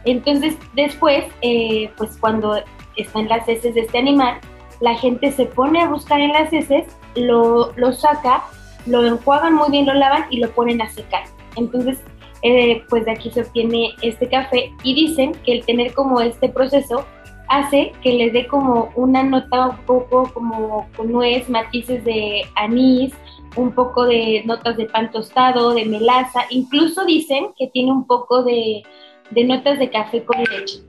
Entonces 0.05 0.57
después, 0.75 1.25
eh, 1.41 1.91
pues 1.97 2.17
cuando 2.19 2.63
están 2.97 3.29
las 3.29 3.49
heces 3.49 3.75
de 3.75 3.83
este 3.83 3.99
animal, 3.99 4.39
la 4.85 4.95
gente 4.97 5.33
se 5.33 5.47
pone 5.47 5.81
a 5.81 5.89
buscar 5.89 6.21
en 6.21 6.33
las 6.33 6.53
heces, 6.53 6.85
lo, 7.17 7.73
lo 7.77 7.93
saca, 7.95 8.45
lo 8.85 9.03
enjuagan 9.03 9.55
muy 9.55 9.71
bien, 9.71 9.87
lo 9.87 9.95
lavan 9.95 10.27
y 10.29 10.41
lo 10.41 10.51
ponen 10.51 10.83
a 10.83 10.91
secar. 10.91 11.25
Entonces, 11.57 12.03
eh, 12.43 12.83
pues 12.91 13.07
de 13.07 13.13
aquí 13.13 13.31
se 13.31 13.41
obtiene 13.41 13.95
este 14.03 14.29
café 14.29 14.71
y 14.83 14.95
dicen 14.95 15.33
que 15.43 15.53
el 15.55 15.65
tener 15.65 15.95
como 15.95 16.21
este 16.21 16.51
proceso 16.51 17.07
hace 17.49 17.93
que 18.03 18.13
le 18.13 18.31
dé 18.31 18.47
como 18.47 18.93
una 18.95 19.23
nota 19.23 19.69
un 19.69 19.79
poco 19.87 20.31
como 20.35 20.87
con 20.95 21.11
nuez, 21.11 21.49
matices 21.49 22.05
de 22.05 22.43
anís, 22.57 23.15
un 23.57 23.73
poco 23.73 24.05
de 24.05 24.43
notas 24.45 24.77
de 24.77 24.85
pan 24.85 25.11
tostado, 25.11 25.73
de 25.73 25.87
melaza, 25.87 26.43
incluso 26.51 27.07
dicen 27.07 27.47
que 27.57 27.69
tiene 27.69 27.91
un 27.91 28.07
poco 28.07 28.43
de, 28.43 28.83
de 29.31 29.45
notas 29.45 29.79
de 29.79 29.89
café 29.89 30.23
con 30.25 30.45
leche. 30.45 30.81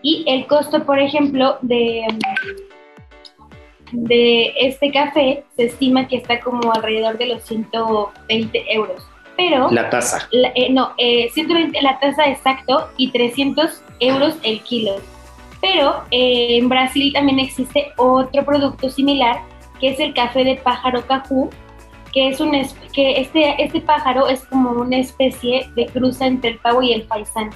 Y 0.00 0.24
el 0.26 0.46
costo, 0.46 0.86
por 0.86 0.98
ejemplo, 0.98 1.58
de, 1.60 2.06
de 3.92 4.52
este 4.58 4.90
café 4.90 5.44
se 5.56 5.66
estima 5.66 6.08
que 6.08 6.16
está 6.16 6.40
como 6.40 6.72
alrededor 6.72 7.18
de 7.18 7.26
los 7.26 7.42
120 7.44 8.74
euros. 8.74 9.02
Pero... 9.36 9.70
La 9.70 9.88
taza. 9.88 10.28
eh, 10.32 10.70
no, 10.70 10.92
eh, 10.98 11.30
120 11.32 11.80
la 11.82 11.98
taza 11.98 12.26
exacto 12.26 12.88
y 12.96 13.10
300 13.10 13.82
euros 14.00 14.36
el 14.42 14.60
kilo. 14.62 14.96
Pero 15.60 16.02
eh, 16.10 16.58
en 16.58 16.68
Brasil 16.68 17.12
también 17.12 17.38
existe 17.38 17.92
otro 17.96 18.44
producto 18.44 18.90
similar, 18.90 19.40
que 19.80 19.90
es 19.90 20.00
el 20.00 20.12
café 20.12 20.44
de 20.44 20.56
pájaro 20.56 21.06
cajú, 21.06 21.50
que 22.12 22.28
es 22.28 22.40
un 22.40 22.52
que 22.92 23.20
este, 23.20 23.62
este 23.62 23.80
pájaro 23.80 24.28
es 24.28 24.44
como 24.44 24.70
una 24.70 24.98
especie 24.98 25.70
de 25.74 25.86
cruza 25.86 26.26
entre 26.26 26.50
el 26.50 26.58
pavo 26.58 26.82
y 26.82 26.92
el 26.92 27.04
faisán. 27.04 27.50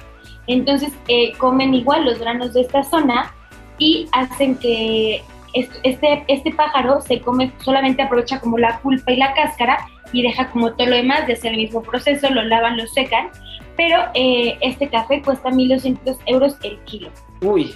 Entonces 0.47 0.93
eh, 1.07 1.33
comen 1.37 1.73
igual 1.73 2.05
los 2.05 2.19
granos 2.19 2.53
de 2.53 2.61
esta 2.61 2.83
zona 2.83 3.33
y 3.77 4.07
hacen 4.13 4.55
que 4.55 5.21
este, 5.53 6.25
este 6.27 6.51
pájaro 6.51 7.01
se 7.01 7.21
come, 7.21 7.51
solamente 7.63 8.01
aprovecha 8.01 8.39
como 8.39 8.57
la 8.57 8.79
pulpa 8.79 9.11
y 9.11 9.17
la 9.17 9.33
cáscara 9.33 9.87
y 10.11 10.21
deja 10.21 10.49
como 10.49 10.73
todo 10.73 10.87
lo 10.87 10.95
demás 10.95 11.27
de 11.27 11.33
hacer 11.33 11.51
el 11.51 11.57
mismo 11.57 11.81
proceso, 11.81 12.29
lo 12.29 12.43
lavan, 12.43 12.77
lo 12.77 12.87
secan, 12.87 13.29
pero 13.75 14.03
eh, 14.13 14.57
este 14.61 14.89
café 14.89 15.21
cuesta 15.21 15.49
1.200 15.49 16.17
euros 16.25 16.55
el 16.63 16.79
kilo. 16.85 17.09
Uy, 17.41 17.75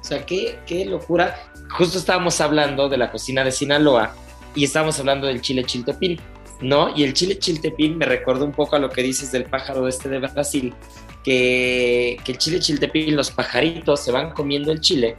o 0.00 0.04
sea, 0.04 0.24
qué, 0.24 0.58
qué 0.66 0.84
locura. 0.84 1.36
Justo 1.70 1.98
estábamos 1.98 2.40
hablando 2.40 2.88
de 2.88 2.96
la 2.96 3.10
cocina 3.10 3.44
de 3.44 3.52
Sinaloa 3.52 4.14
y 4.54 4.64
estábamos 4.64 4.98
hablando 5.00 5.26
del 5.26 5.40
chile 5.40 5.64
chiltepín, 5.64 6.20
¿no? 6.60 6.94
Y 6.96 7.04
el 7.04 7.14
chile 7.14 7.38
chiltepín 7.38 7.98
me 7.98 8.06
recuerda 8.06 8.44
un 8.44 8.52
poco 8.52 8.76
a 8.76 8.78
lo 8.78 8.90
que 8.90 9.02
dices 9.02 9.32
del 9.32 9.44
pájaro 9.44 9.88
este 9.88 10.08
de 10.08 10.18
Brasil, 10.18 10.74
que, 11.24 12.16
que 12.24 12.32
el 12.32 12.38
chile 12.38 12.60
chiltepín, 12.60 13.16
los 13.16 13.30
pajaritos 13.30 14.00
se 14.00 14.12
van 14.12 14.30
comiendo 14.30 14.72
el 14.72 14.80
chile, 14.80 15.16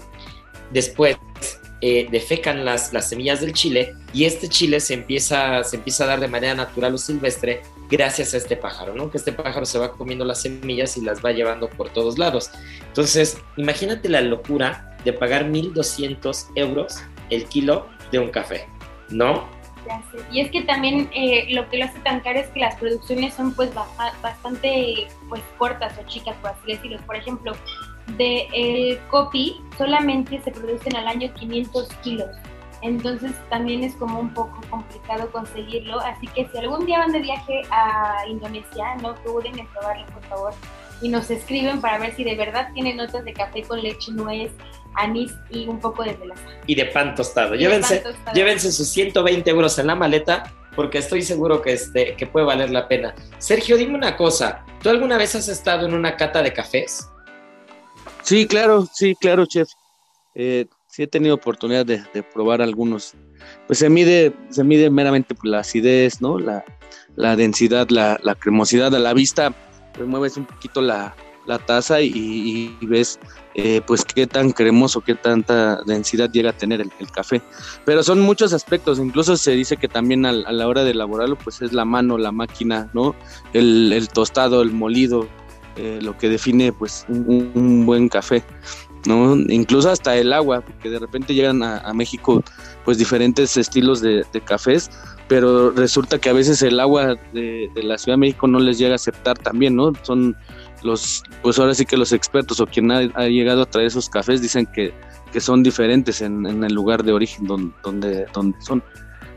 después 0.71 1.17
eh, 1.81 2.07
defecan 2.09 2.65
las, 2.65 2.93
las 2.93 3.09
semillas 3.09 3.41
del 3.41 3.53
chile 3.53 3.95
y 4.13 4.25
este 4.25 4.47
chile 4.47 4.79
se 4.79 4.93
empieza, 4.93 5.63
se 5.63 5.75
empieza 5.75 6.05
a 6.05 6.07
dar 6.07 6.19
de 6.19 6.27
manera 6.27 6.55
natural 6.55 6.93
o 6.93 6.97
silvestre 6.97 7.61
gracias 7.89 8.33
a 8.33 8.37
este 8.37 8.55
pájaro, 8.55 8.95
¿no? 8.95 9.11
Que 9.11 9.17
este 9.17 9.31
pájaro 9.31 9.65
se 9.65 9.77
va 9.77 9.91
comiendo 9.91 10.25
las 10.25 10.41
semillas 10.41 10.97
y 10.97 11.01
las 11.01 11.23
va 11.23 11.31
llevando 11.31 11.69
por 11.69 11.89
todos 11.89 12.17
lados. 12.17 12.49
Entonces, 12.87 13.37
imagínate 13.57 14.09
la 14.09 14.21
locura 14.21 14.97
de 15.03 15.13
pagar 15.13 15.45
1.200 15.45 16.47
euros 16.55 17.01
el 17.29 17.45
kilo 17.45 17.87
de 18.11 18.19
un 18.19 18.29
café, 18.29 18.67
¿no? 19.09 19.47
Y 20.31 20.41
es 20.41 20.49
que 20.49 20.63
también 20.63 21.09
eh, 21.13 21.47
lo 21.53 21.69
que 21.69 21.77
lo 21.77 21.85
hace 21.85 21.99
tan 21.99 22.21
caro 22.21 22.39
es 22.39 22.47
que 22.47 22.59
las 22.59 22.75
producciones 22.75 23.33
son 23.35 23.53
pues 23.53 23.69
bastante 24.21 25.07
pues 25.29 25.43
cortas 25.57 25.93
o 25.99 26.07
chicas, 26.07 26.35
por 26.41 26.51
así 26.51 26.73
decirlo. 26.73 26.97
Por 27.05 27.15
ejemplo, 27.15 27.55
de 28.17 28.47
el 28.53 28.99
copy 29.07 29.61
solamente 29.77 30.41
se 30.41 30.51
producen 30.51 30.95
al 30.95 31.07
año 31.07 31.33
500 31.33 31.87
kilos. 32.03 32.29
Entonces 32.81 33.31
también 33.49 33.83
es 33.83 33.95
como 33.95 34.19
un 34.19 34.33
poco 34.33 34.61
complicado 34.69 35.31
conseguirlo. 35.31 35.99
Así 36.01 36.27
que 36.27 36.47
si 36.51 36.57
algún 36.57 36.85
día 36.85 36.99
van 36.99 37.11
de 37.11 37.19
viaje 37.19 37.61
a 37.71 38.27
Indonesia, 38.27 38.95
no 39.01 39.15
duden 39.25 39.57
en 39.57 39.67
probarlo, 39.67 40.05
por 40.07 40.23
favor. 40.25 40.53
Y 41.01 41.09
nos 41.09 41.29
escriben 41.29 41.81
para 41.81 41.97
ver 41.97 42.15
si 42.15 42.23
de 42.23 42.35
verdad 42.35 42.69
tiene 42.73 42.93
notas 42.93 43.25
de 43.25 43.33
café 43.33 43.63
con 43.63 43.81
leche, 43.81 44.11
nuez, 44.11 44.51
anís 44.95 45.33
y 45.49 45.67
un 45.67 45.79
poco 45.79 46.03
de 46.03 46.15
melaza. 46.17 46.43
Y 46.67 46.75
de 46.75 46.85
pan 46.85 47.15
tostado. 47.15 47.55
Llévense, 47.55 47.97
pan 47.97 48.13
tostado. 48.13 48.35
llévense 48.35 48.71
sus 48.71 48.87
120 48.89 49.49
euros 49.49 49.77
en 49.79 49.87
la 49.87 49.95
maleta 49.95 50.53
porque 50.75 50.99
estoy 50.99 51.21
seguro 51.21 51.61
que, 51.61 51.73
este, 51.73 52.15
que 52.15 52.27
puede 52.27 52.45
valer 52.45 52.69
la 52.69 52.87
pena. 52.87 53.15
Sergio, 53.39 53.77
dime 53.77 53.95
una 53.95 54.15
cosa. 54.15 54.63
¿Tú 54.81 54.89
alguna 54.89 55.17
vez 55.17 55.35
has 55.35 55.47
estado 55.47 55.87
en 55.87 55.93
una 55.93 56.15
cata 56.15 56.43
de 56.43 56.53
cafés? 56.53 57.09
Sí, 58.25 58.47
claro, 58.47 58.89
sí, 58.91 59.13
claro, 59.13 59.45
chef. 59.45 59.69
Eh, 60.33 60.65
sí 60.87 61.03
he 61.03 61.07
tenido 61.07 61.35
oportunidad 61.35 61.85
de, 61.85 62.03
probar 62.33 62.59
algunos. 62.59 63.13
Pues 63.67 63.77
se 63.77 63.87
mide, 63.87 64.33
se 64.49 64.63
mide 64.63 64.89
meramente 64.89 65.35
la 65.43 65.59
acidez, 65.59 66.21
¿no? 66.21 66.39
La, 66.39 67.35
densidad, 67.35 67.87
la, 67.89 68.17
cremosidad 68.39 68.95
a 68.95 68.99
la 68.99 69.13
vista. 69.13 69.53
Pues 69.93 70.07
mueves 70.07 70.37
un 70.37 70.45
poquito 70.45 70.81
la, 70.81 71.13
taza 71.67 72.01
y, 72.01 72.75
ves 72.81 73.19
eh, 73.53 73.81
pues 73.85 74.03
qué 74.03 74.25
tan 74.25 74.51
cremoso, 74.51 75.01
qué 75.01 75.13
tanta 75.13 75.83
densidad 75.85 76.31
llega 76.31 76.49
a 76.49 76.57
tener 76.57 76.81
el, 76.81 77.11
café. 77.11 77.43
Pero 77.85 78.01
son 78.01 78.21
muchos 78.21 78.53
aspectos, 78.53 78.97
incluso 78.97 79.37
se 79.37 79.51
dice 79.51 79.77
que 79.77 79.87
también 79.87 80.25
a, 80.25 80.29
a, 80.29 80.51
la 80.51 80.67
hora 80.67 80.83
de 80.83 80.91
elaborarlo 80.91 81.35
pues 81.35 81.61
es 81.61 81.73
la 81.73 81.85
mano, 81.85 82.17
la 82.17 82.31
máquina, 82.31 82.89
¿no? 82.95 83.13
El 83.53 84.09
tostado, 84.11 84.63
el 84.63 84.71
molido, 84.71 85.27
eh, 85.77 85.99
lo 86.01 86.17
que 86.17 86.29
define 86.29 86.71
pues 86.71 87.05
un, 87.09 87.85
buen 87.85 88.09
café. 88.09 88.43
¿no? 89.05 89.35
Incluso 89.35 89.91
hasta 89.91 90.15
el 90.15 90.33
agua, 90.33 90.61
porque 90.61 90.89
de 90.89 90.99
repente 90.99 91.33
llegan 91.33 91.61
a, 91.61 91.93
México 91.93 92.43
pues 92.85 92.97
diferentes 92.97 93.55
estilos 93.55 94.01
de, 94.01 94.25
cafés, 94.45 94.89
pero 95.27 95.71
resulta 95.71 96.17
que 96.17 96.29
a 96.29 96.33
veces 96.33 96.61
el 96.61 96.79
agua 96.79 97.15
de, 97.33 97.69
la 97.75 97.97
Ciudad 97.97 98.13
de 98.13 98.21
México 98.21 98.47
no 98.47 98.59
les 98.59 98.77
llega 98.77 98.93
a 98.93 98.95
aceptar 98.95 99.37
también, 99.37 99.75
¿no? 99.75 99.93
Son 100.01 100.35
los, 100.81 101.23
pues 101.41 101.59
ahora 101.59 101.73
sí 101.73 101.85
que 101.85 101.97
los 101.97 102.13
expertos 102.13 102.59
o 102.59 102.65
quien 102.65 102.91
ha, 102.91 103.27
llegado 103.27 103.63
a 103.63 103.65
traer 103.65 103.87
esos 103.87 104.09
cafés 104.09 104.41
dicen 104.41 104.65
que, 104.67 104.93
que 105.31 105.39
son 105.39 105.61
diferentes 105.61 106.21
en, 106.21 106.63
el 106.63 106.73
lugar 106.73 107.03
de 107.03 107.11
origen 107.11 107.45
donde, 107.45 108.25
donde 108.33 108.61
son. 108.61 108.83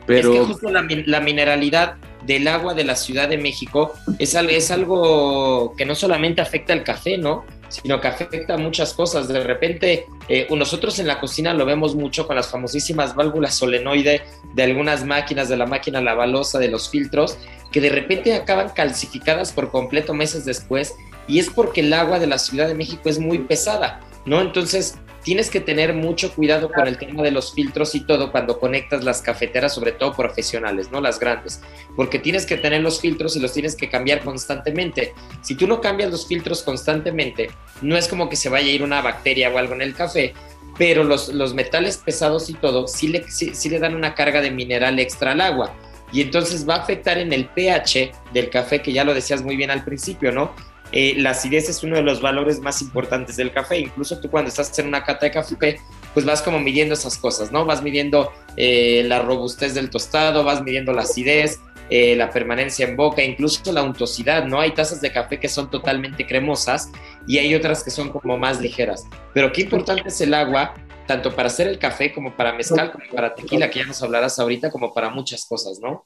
Pero... 0.09 0.33
Es 0.33 0.40
que 0.40 0.47
justo 0.47 0.71
la, 0.71 0.85
la, 1.07 1.21
mineralidad 1.21 1.94
del 2.27 2.49
agua 2.49 2.75
de 2.75 2.83
la 2.83 2.97
Ciudad 2.97 3.29
de 3.29 3.38
México 3.38 3.92
es, 4.18 4.35
es 4.35 4.71
algo 4.73 5.75
que 5.77 5.85
no 5.85 5.94
solamente 5.94 6.40
afecta 6.40 6.73
al 6.73 6.83
café, 6.83 7.18
¿no? 7.18 7.44
sino 7.68 8.01
que 8.01 8.09
afecta 8.09 8.55
a 8.55 8.59
muchas 8.59 8.94
cosas. 8.94 9.29
De 9.29 9.44
repente, 9.44 10.07
eh, 10.29 10.47
nosotros 10.51 10.99
en 10.99 11.07
la 11.07 11.21
cocina 11.21 11.53
lo 11.55 11.66
vemos 11.66 11.94
mucho 11.94 12.27
con 12.27 12.37
las 12.37 12.51
famosísimas 12.51 13.14
válvulas 13.14 13.55
solenoide 13.55 14.23
de 14.55 14.62
algunas 14.62 15.05
máquinas, 15.05 15.49
de 15.49 15.57
la 15.57 15.66
máquina 15.66 16.01
lavalosa, 16.01 16.59
de 16.59 16.68
los 16.68 16.88
filtros, 16.88 17.38
que 17.71 17.81
de 17.81 17.90
repente 17.90 18.35
acaban 18.35 18.71
calcificadas 18.71 19.53
por 19.53 19.71
completo 19.71 20.14
meses 20.14 20.44
después 20.44 20.94
y 21.27 21.38
es 21.38 21.51
porque 21.51 21.83
el 21.83 21.92
agua 21.92 22.18
de 22.18 22.27
la 22.27 22.38
Ciudad 22.38 22.66
de 22.66 22.75
México 22.75 23.03
es 23.05 23.18
muy 23.18 23.38
pesada, 23.38 24.01
¿no? 24.25 24.40
Entonces 24.40 24.97
tienes 25.24 25.50
que 25.50 25.61
tener 25.61 25.94
mucho 25.94 26.35
cuidado 26.35 26.70
con 26.70 26.87
el 26.87 26.98
tema 26.98 27.22
de 27.22 27.31
los 27.31 27.52
filtros 27.52 27.94
y 27.94 28.00
todo 28.00 28.31
cuando 28.33 28.59
conectas 28.59 29.04
las 29.04 29.22
cafeteras, 29.22 29.74
sobre 29.74 29.92
todo 29.92 30.14
profesionales, 30.14 30.90
¿no? 30.90 31.00
Las 31.00 31.18
grandes, 31.18 31.61
porque 31.96 32.18
tienes 32.18 32.46
que 32.46 32.57
tener 32.57 32.83
los 32.83 33.00
filtros 33.00 33.37
y 33.37 33.40
los 33.40 33.52
tienes 33.52 33.76
que 33.76 33.88
cambiar 33.88 34.20
constantemente. 34.20 35.12
Si 35.42 35.54
tú 35.54 35.66
no 35.66 35.81
cambias 35.81 36.11
los 36.11 36.26
filtros 36.26 36.62
constantemente, 36.62 37.50
no 37.83 37.96
es 37.96 38.09
como 38.09 38.28
que 38.28 38.37
se 38.37 38.48
vaya 38.48 38.68
a 38.68 38.72
ir 38.72 38.83
una 38.83 39.02
bacteria 39.02 39.50
o 39.50 39.59
algo 39.59 39.74
en 39.74 39.83
el 39.83 39.94
café, 39.94 40.35
pero 40.76 41.04
los, 41.04 41.28
los 41.28 41.54
metales 41.54 41.96
pesados 41.96 42.48
y 42.50 42.54
todo 42.54 42.87
sí 42.87 43.09
le, 43.09 43.28
sí 43.31 43.68
le 43.68 43.78
dan 43.78 43.94
una 43.94 44.14
carga 44.14 44.40
de 44.40 44.50
mineral 44.50 44.98
extra 44.98 45.33
al 45.33 45.40
agua 45.40 45.74
y 46.12 46.22
entonces 46.22 46.68
va 46.68 46.76
a 46.76 46.78
afectar 46.78 47.18
en 47.18 47.33
el 47.33 47.46
pH 47.46 48.12
del 48.33 48.50
café, 48.50 48.81
que 48.81 48.92
ya 48.92 49.04
lo 49.04 49.14
decías 49.14 49.42
muy 49.42 49.57
bien 49.57 49.70
al 49.70 49.85
principio, 49.85 50.33
¿no? 50.33 50.54
Eh, 50.92 51.14
la 51.18 51.31
acidez 51.31 51.68
es 51.68 51.83
uno 51.83 51.96
de 51.96 52.03
los 52.03 52.20
valores 52.20 52.61
más 52.61 52.81
importantes 52.83 53.37
del 53.37 53.53
café. 53.53 53.79
Incluso 53.79 54.20
tú 54.20 54.31
cuando 54.31 54.48
estás 54.48 54.77
en 54.79 54.88
una 54.88 55.05
cata 55.05 55.27
de 55.27 55.33
café, 55.33 55.81
pues 56.14 56.24
vas 56.24 56.42
como 56.42 56.59
midiendo 56.59 56.94
esas 56.94 57.18
cosas, 57.18 57.53
¿no? 57.53 57.64
Vas 57.64 57.83
midiendo 57.83 58.33
eh, 58.57 59.05
la 59.07 59.20
robustez 59.20 59.74
del 59.74 59.90
tostado, 59.90 60.44
vas 60.44 60.62
midiendo 60.62 60.92
la 60.92 61.03
acidez, 61.03 61.61
eh, 61.90 62.14
la 62.16 62.31
permanencia 62.31 62.87
en 62.87 62.96
boca, 62.96 63.22
incluso 63.22 63.72
la 63.72 63.83
untuosidad, 63.83 64.44
¿no? 64.44 64.61
Hay 64.61 64.72
tazas 64.72 65.01
de 65.01 65.11
café 65.11 65.40
que 65.40 65.48
son 65.48 65.70
totalmente 65.70 66.27
cremosas 66.27 66.90
y 67.27 67.38
hay 67.38 67.55
otras 67.55 67.83
que 67.83 67.90
son 67.90 68.11
como 68.11 68.37
más 68.37 68.61
ligeras. 68.61 69.05
Pero 69.33 69.53
qué 69.53 69.62
importante 69.62 70.09
es 70.09 70.20
el 70.20 70.35
agua, 70.35 70.74
tanto 71.07 71.35
para 71.35 71.48
hacer 71.48 71.66
el 71.66 71.79
café 71.79 72.12
como 72.12 72.37
para 72.37 72.53
mezcal, 72.53 72.92
como 72.92 73.05
para 73.14 73.35
tequila, 73.35 73.70
que 73.70 73.79
ya 73.79 73.87
nos 73.87 74.03
hablarás 74.03 74.38
ahorita, 74.38 74.70
como 74.70 74.92
para 74.92 75.09
muchas 75.09 75.46
cosas, 75.46 75.79
¿no? 75.81 76.05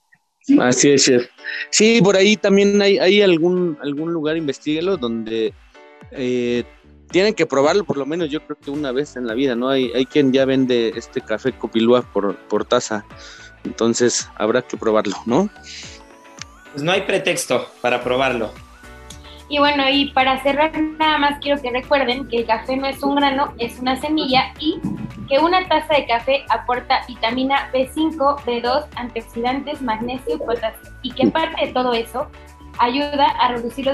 Así 0.60 0.90
es, 0.90 1.04
chef. 1.04 1.28
Sí, 1.70 2.00
por 2.02 2.16
ahí 2.16 2.36
también 2.36 2.80
hay, 2.82 2.98
hay 2.98 3.22
algún, 3.22 3.78
algún 3.80 4.12
lugar, 4.12 4.36
investiguelo, 4.36 4.96
donde 4.96 5.54
eh, 6.10 6.64
tienen 7.10 7.34
que 7.34 7.46
probarlo 7.46 7.84
por 7.84 7.96
lo 7.96 8.06
menos 8.06 8.30
yo 8.30 8.44
creo 8.44 8.58
que 8.58 8.70
una 8.70 8.90
vez 8.90 9.16
en 9.16 9.26
la 9.26 9.34
vida, 9.34 9.54
¿no? 9.54 9.68
Hay, 9.68 9.92
hay 9.94 10.06
quien 10.06 10.32
ya 10.32 10.44
vende 10.44 10.92
este 10.96 11.20
café 11.20 11.52
copilúa 11.52 12.02
por, 12.02 12.36
por 12.48 12.64
taza, 12.64 13.04
entonces 13.64 14.28
habrá 14.36 14.62
que 14.62 14.76
probarlo, 14.76 15.16
¿no? 15.26 15.48
Pues 16.72 16.82
no 16.82 16.90
hay 16.90 17.02
pretexto 17.02 17.68
para 17.80 18.02
probarlo. 18.02 18.52
Y 19.52 19.58
bueno, 19.58 19.84
y 19.86 20.06
para 20.12 20.42
cerrar 20.42 20.72
nada 20.98 21.18
más 21.18 21.38
quiero 21.40 21.60
que 21.60 21.70
recuerden 21.70 22.26
que 22.26 22.38
el 22.38 22.46
café 22.46 22.74
no 22.74 22.86
es 22.86 23.02
un 23.02 23.16
grano, 23.16 23.52
es 23.58 23.78
una 23.80 24.00
semilla 24.00 24.54
y 24.58 24.80
que 25.28 25.38
una 25.40 25.68
taza 25.68 25.92
de 25.92 26.06
café 26.06 26.42
aporta 26.48 27.02
vitamina 27.06 27.70
B5, 27.70 28.16
B2, 28.46 28.86
antioxidantes, 28.96 29.82
magnesio 29.82 30.36
y 30.36 30.38
potasio. 30.38 30.90
Y 31.02 31.12
que 31.12 31.26
parte 31.26 31.66
de 31.66 31.72
todo 31.74 31.92
eso 31.92 32.28
ayuda 32.78 33.26
a 33.26 33.48
reducir 33.52 33.84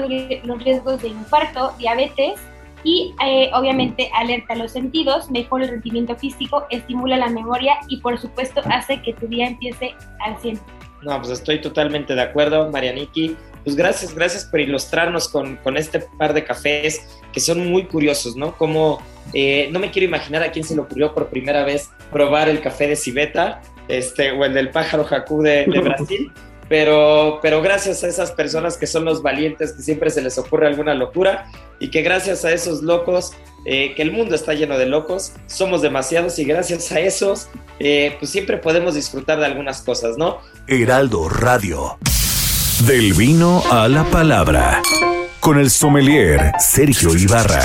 los, 0.45 0.63
riesgos 0.63 1.01
de 1.01 1.09
infarto, 1.09 1.73
diabetes 1.77 2.39
y 2.85 3.13
eh, 3.21 3.51
obviamente 3.53 4.09
alerta 4.15 4.55
los 4.55 4.71
sentidos, 4.71 5.29
mejora 5.29 5.65
el 5.65 5.71
rendimiento 5.71 6.15
físico, 6.15 6.67
estimula 6.69 7.17
la 7.17 7.27
memoria 7.27 7.79
y 7.89 7.97
por 7.97 8.17
supuesto 8.17 8.61
hace 8.71 9.01
que 9.01 9.11
tu 9.11 9.27
día 9.27 9.47
empiece 9.47 9.93
al 10.21 10.37
100. 10.37 10.57
No, 11.01 11.17
pues 11.17 11.31
estoy 11.31 11.59
totalmente 11.59 12.15
de 12.15 12.21
acuerdo, 12.21 12.69
Marianiki. 12.71 13.35
Pues 13.63 13.75
gracias, 13.75 14.13
gracias 14.15 14.45
por 14.45 14.59
ilustrarnos 14.59 15.27
con, 15.27 15.57
con 15.57 15.77
este 15.77 15.99
par 15.99 16.33
de 16.33 16.43
cafés 16.43 17.01
que 17.33 17.39
son 17.39 17.69
muy 17.69 17.85
curiosos, 17.85 18.35
¿no? 18.35 18.57
Como 18.57 19.01
eh, 19.33 19.69
no 19.71 19.79
me 19.79 19.91
quiero 19.91 20.07
imaginar 20.07 20.43
a 20.43 20.51
quién 20.51 20.65
se 20.65 20.75
le 20.75 20.81
ocurrió 20.81 21.13
por 21.13 21.27
primera 21.27 21.63
vez 21.63 21.89
probar 22.11 22.49
el 22.49 22.61
café 22.61 22.87
de 22.87 22.95
civeta, 22.95 23.61
este, 23.87 24.31
o 24.31 24.45
el 24.45 24.53
del 24.53 24.69
pájaro 24.69 25.03
jacú 25.03 25.41
de, 25.41 25.65
de 25.65 25.79
Brasil. 25.79 26.31
Pero, 26.69 27.39
pero 27.41 27.63
gracias 27.63 28.03
a 28.03 28.07
esas 28.07 28.31
personas 28.31 28.77
que 28.77 28.85
son 28.85 29.03
los 29.03 29.23
valientes, 29.23 29.73
que 29.73 29.81
siempre 29.81 30.11
se 30.11 30.21
les 30.21 30.37
ocurre 30.37 30.67
alguna 30.67 30.93
locura, 30.93 31.51
y 31.79 31.89
que 31.89 32.03
gracias 32.03 32.45
a 32.45 32.51
esos 32.51 32.83
locos, 32.83 33.31
eh, 33.65 33.95
que 33.95 34.03
el 34.03 34.11
mundo 34.11 34.35
está 34.35 34.53
lleno 34.53 34.77
de 34.77 34.85
locos, 34.85 35.33
somos 35.47 35.81
demasiados, 35.81 36.37
y 36.37 36.45
gracias 36.45 36.91
a 36.91 36.99
esos, 36.99 37.49
eh, 37.79 38.15
pues 38.19 38.29
siempre 38.29 38.57
podemos 38.57 38.93
disfrutar 38.93 39.39
de 39.39 39.47
algunas 39.47 39.81
cosas, 39.81 40.15
¿no? 40.19 40.41
Heraldo 40.67 41.27
Radio. 41.27 41.97
Del 42.87 43.13
vino 43.13 43.61
a 43.69 43.89
la 43.89 44.05
palabra. 44.05 44.81
Con 45.41 45.59
el 45.59 45.69
sommelier 45.69 46.53
Sergio 46.59 47.13
Ibarra. 47.13 47.61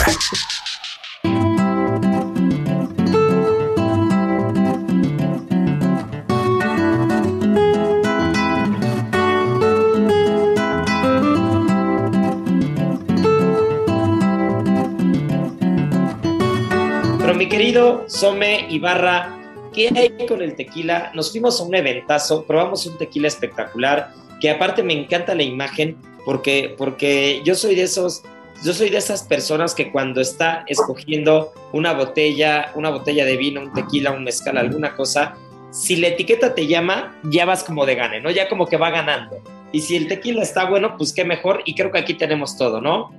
Pero 17.19 17.35
mi 17.37 17.49
querido 17.49 18.05
Some 18.09 18.67
Ibarra, 18.69 19.39
¿qué 19.73 19.91
hay 19.95 20.27
con 20.27 20.43
el 20.43 20.57
tequila? 20.57 21.13
Nos 21.15 21.31
fuimos 21.31 21.61
a 21.61 21.65
un 21.65 21.75
eventazo, 21.77 22.45
probamos 22.45 22.85
un 22.87 22.99
tequila 22.99 23.29
espectacular, 23.29 24.13
que 24.45 24.51
aparte 24.51 24.83
me 24.83 24.93
encanta 24.93 25.35
la 25.35 25.43
imagen 25.43 25.97
porque, 26.27 26.75
porque 26.77 27.41
yo 27.47 27.55
soy 27.55 27.75
de 27.77 27.85
esos, 27.85 28.23
yo 28.63 28.75
soy 28.75 28.91
de 28.91 28.99
esas 28.99 29.23
personas 29.23 29.75
que 29.75 29.91
cuando 29.91 30.21
está 30.21 30.67
escogiendo 30.67 31.55
una 31.73 31.95
botella, 31.95 32.71
una 32.75 32.91
botella 32.91 33.25
de 33.25 33.39
vino, 33.39 33.63
un 33.63 33.73
tequila, 33.73 34.11
un 34.11 34.23
mezcal, 34.23 34.59
alguna 34.59 34.95
cosa, 34.97 35.35
si 35.71 35.97
la 35.97 36.09
etiqueta 36.09 36.55
te 36.55 36.67
llama, 36.67 37.19
ya 37.23 37.47
vas 37.47 37.65
como 37.65 37.87
de 37.87 37.95
gane, 37.95 38.21
¿no? 38.21 38.31
Ya 38.31 38.47
como 38.51 38.67
que 38.67 38.77
va 38.77 38.91
ganando. 38.91 39.43
Y 39.73 39.81
si 39.81 39.97
el 39.97 40.09
tequila 40.09 40.43
está 40.43 40.69
bueno, 40.69 40.99
pues 40.99 41.15
qué 41.15 41.25
mejor. 41.25 41.63
Y 41.65 41.75
creo 41.75 41.91
que 41.91 42.01
aquí 42.01 42.13
tenemos 42.13 42.59
todo, 42.59 42.83
¿no? 42.83 43.15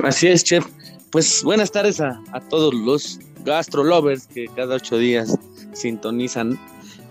Así 0.00 0.28
es, 0.28 0.44
chef. 0.44 0.64
Pues 1.10 1.42
buenas 1.42 1.72
tardes 1.72 2.00
a, 2.00 2.22
a 2.30 2.38
todos 2.38 2.72
los 2.72 3.18
gastrolovers 3.44 4.28
que 4.28 4.46
cada 4.54 4.76
ocho 4.76 4.96
días 4.96 5.36
sintonizan. 5.72 6.56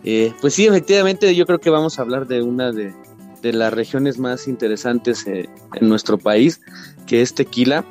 Eh, 0.07 0.31
pues 0.39 0.53
sí, 0.53 0.67
efectivamente, 0.67 1.33
yo 1.35 1.47
creo 1.47 1.59
que 1.59 1.71
vamos 1.71 1.97
a 1.97 2.03
hablar 2.03 2.27
de 2.27 2.43
una 2.43 2.71
de, 2.71 2.93
de 3.41 3.53
las 3.53 3.73
regiones 3.73 4.19
más 4.19 4.47
interesantes 4.47 5.25
eh, 5.25 5.49
en 5.73 5.89
nuestro 5.89 6.19
país, 6.19 6.61
que 7.07 7.23
es 7.23 7.33
Tequila. 7.33 7.83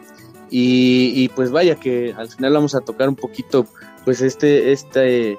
Y, 0.57 1.29
pues 1.31 1.51
vaya 1.51 1.75
que 1.75 2.15
al 2.17 2.29
final 2.29 2.53
vamos 2.53 2.77
a 2.77 2.81
tocar 2.81 3.09
un 3.09 3.17
poquito 3.17 3.67
pues 4.05 4.21
este, 4.21 4.71
este 4.71 5.37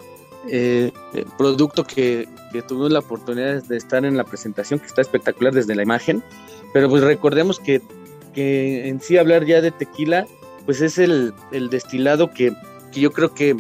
eh, 0.50 0.92
producto 1.38 1.86
que, 1.86 2.28
que, 2.52 2.62
tuvimos 2.62 2.92
la 2.92 3.00
oportunidad 3.00 3.64
de 3.64 3.78
estar 3.78 4.04
en 4.04 4.18
la 4.18 4.26
presentación, 4.26 4.80
que 4.80 4.88
está 4.88 5.00
espectacular 5.00 5.54
desde 5.54 5.74
la 5.74 5.84
imagen. 5.84 6.22
Pero 6.74 6.90
pues 6.90 7.02
recordemos 7.02 7.62
que, 7.62 7.82
que 8.34 8.90
en 8.90 9.00
sí 9.00 9.18
hablar 9.18 9.46
ya 9.46 9.62
de 9.62 9.72
tequila, 9.72 10.28
pues 10.66 10.82
es 10.82 10.98
el, 10.98 11.34
el 11.54 11.70
destilado 11.70 12.32
que, 12.32 12.52
que, 12.92 13.00
yo 13.00 13.14
creo 13.14 13.34
que 13.34 13.56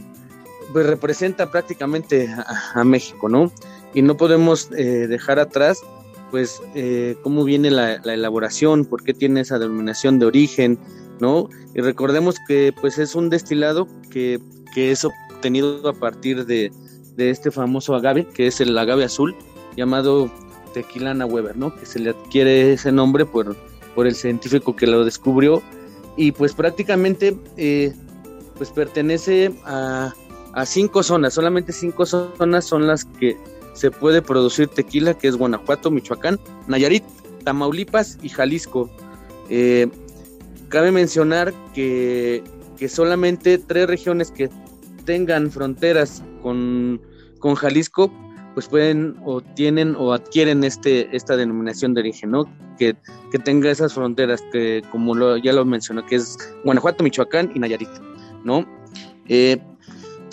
pues, 0.71 0.85
representa 0.85 1.51
prácticamente 1.51 2.29
a, 2.73 2.83
México, 2.83 3.29
¿no? 3.29 3.51
Y 3.93 4.01
no 4.01 4.17
podemos 4.17 4.69
eh, 4.77 5.07
dejar 5.07 5.39
atrás 5.39 5.81
pues 6.31 6.61
eh, 6.73 7.15
cómo 7.21 7.43
viene 7.43 7.71
la, 7.71 8.01
la, 8.03 8.13
elaboración, 8.13 8.85
por 8.85 9.03
qué 9.03 9.13
tiene 9.13 9.41
esa 9.41 9.57
denominación 9.57 10.19
de 10.19 10.25
origen, 10.25 10.77
¿no? 11.19 11.49
Y 11.73 11.81
recordemos 11.81 12.35
que 12.47 12.73
pues 12.81 12.97
es 12.97 13.15
un 13.15 13.29
destilado 13.29 13.87
que, 14.09 14.41
que 14.73 14.91
es 14.91 15.05
obtenido 15.05 15.87
a 15.87 15.93
partir 15.93 16.45
de, 16.45 16.71
de, 17.15 17.29
este 17.29 17.51
famoso 17.51 17.95
agave, 17.95 18.25
que 18.25 18.47
es 18.47 18.59
el 18.59 18.77
agave 18.77 19.05
azul, 19.05 19.35
llamado 19.77 20.29
Tequilana 20.73 21.25
Weber, 21.25 21.55
¿no? 21.55 21.73
Que 21.75 21.85
se 21.85 21.99
le 21.99 22.09
adquiere 22.09 22.73
ese 22.73 22.91
nombre 22.91 23.25
por, 23.25 23.55
por 23.93 24.07
el 24.07 24.15
científico 24.15 24.75
que 24.75 24.87
lo 24.87 25.05
descubrió 25.05 25.61
y 26.17 26.31
pues 26.31 26.53
prácticamente 26.53 27.37
eh, 27.57 27.93
pues 28.57 28.71
pertenece 28.71 29.53
a, 29.65 30.13
a 30.55 30.65
cinco 30.65 31.03
zonas, 31.03 31.33
solamente 31.33 31.73
cinco 31.73 32.05
zonas 32.05 32.65
son 32.65 32.87
las 32.87 33.03
que 33.03 33.37
se 33.73 33.91
puede 33.91 34.21
producir 34.21 34.69
tequila, 34.69 35.13
que 35.13 35.27
es 35.27 35.35
Guanajuato, 35.35 35.91
Michoacán, 35.91 36.39
Nayarit, 36.67 37.03
Tamaulipas 37.43 38.17
y 38.23 38.29
Jalisco. 38.29 38.89
Eh, 39.49 39.89
cabe 40.69 40.93
mencionar 40.93 41.53
que, 41.73 42.41
que, 42.77 42.87
solamente 42.87 43.57
tres 43.57 43.87
regiones 43.87 44.31
que 44.31 44.49
tengan 45.03 45.51
fronteras 45.51 46.23
con, 46.41 47.01
con, 47.39 47.55
Jalisco, 47.55 48.09
pues 48.53 48.69
pueden 48.69 49.17
o 49.25 49.41
tienen 49.41 49.93
o 49.97 50.13
adquieren 50.13 50.63
este, 50.63 51.13
esta 51.13 51.35
denominación 51.35 51.93
de 51.93 51.99
origen, 51.99 52.31
¿no? 52.31 52.45
Que, 52.79 52.95
que 53.29 53.39
tenga 53.39 53.69
esas 53.69 53.93
fronteras, 53.93 54.41
que 54.53 54.81
como 54.89 55.35
ya 55.35 55.51
lo 55.51 55.65
mencionó, 55.65 56.05
que 56.05 56.15
es 56.15 56.37
Guanajuato, 56.63 57.03
Michoacán 57.03 57.51
y 57.53 57.59
Nayarit, 57.59 57.89
¿no? 58.45 58.65
Eh, 59.27 59.59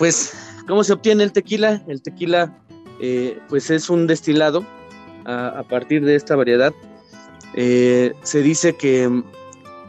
pues, 0.03 0.33
¿cómo 0.67 0.83
se 0.83 0.95
obtiene 0.95 1.23
el 1.23 1.31
tequila? 1.31 1.81
El 1.87 2.03
tequila 2.03 2.53
eh, 3.01 3.39
pues 3.49 3.71
es 3.71 3.89
un 3.89 4.09
destilado 4.09 4.67
a, 5.25 5.61
a, 5.61 5.63
partir 5.63 6.05
de 6.05 6.17
esta 6.17 6.35
variedad. 6.35 6.73
Eh, 7.55 8.13
se 8.25 8.43
dice 8.43 8.75
que 8.75 9.23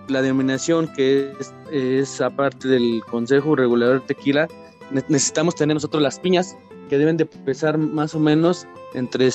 la 0.10 0.22
denominación 0.22 0.88
que 0.96 1.34
es, 1.40 1.52
es 1.72 2.22
aparte 2.22 2.68
del 2.68 3.02
Consejo 3.10 3.56
Regulador 3.56 4.02
de 4.02 4.14
Tequila, 4.14 4.48
necesitamos 4.92 5.56
tener 5.56 5.74
nosotros 5.76 6.04
las 6.04 6.20
piñas 6.20 6.56
que 6.90 7.00
deben 7.00 7.18
de 7.18 7.26
pesar 7.26 7.80
más 7.80 8.14
o 8.14 8.20
menos 8.20 8.68
entre 8.94 9.32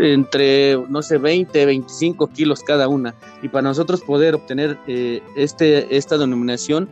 entre, 0.00 0.78
no 0.88 1.00
sé, 1.00 1.16
20, 1.18 1.64
25 1.64 2.26
kilos 2.30 2.64
cada 2.64 2.88
una. 2.88 3.14
Y 3.40 3.50
para 3.50 3.62
nosotros 3.62 4.00
poder 4.00 4.34
obtener 4.34 4.80
eh, 4.88 5.22
este, 5.36 5.96
esta 5.96 6.18
denominación, 6.18 6.90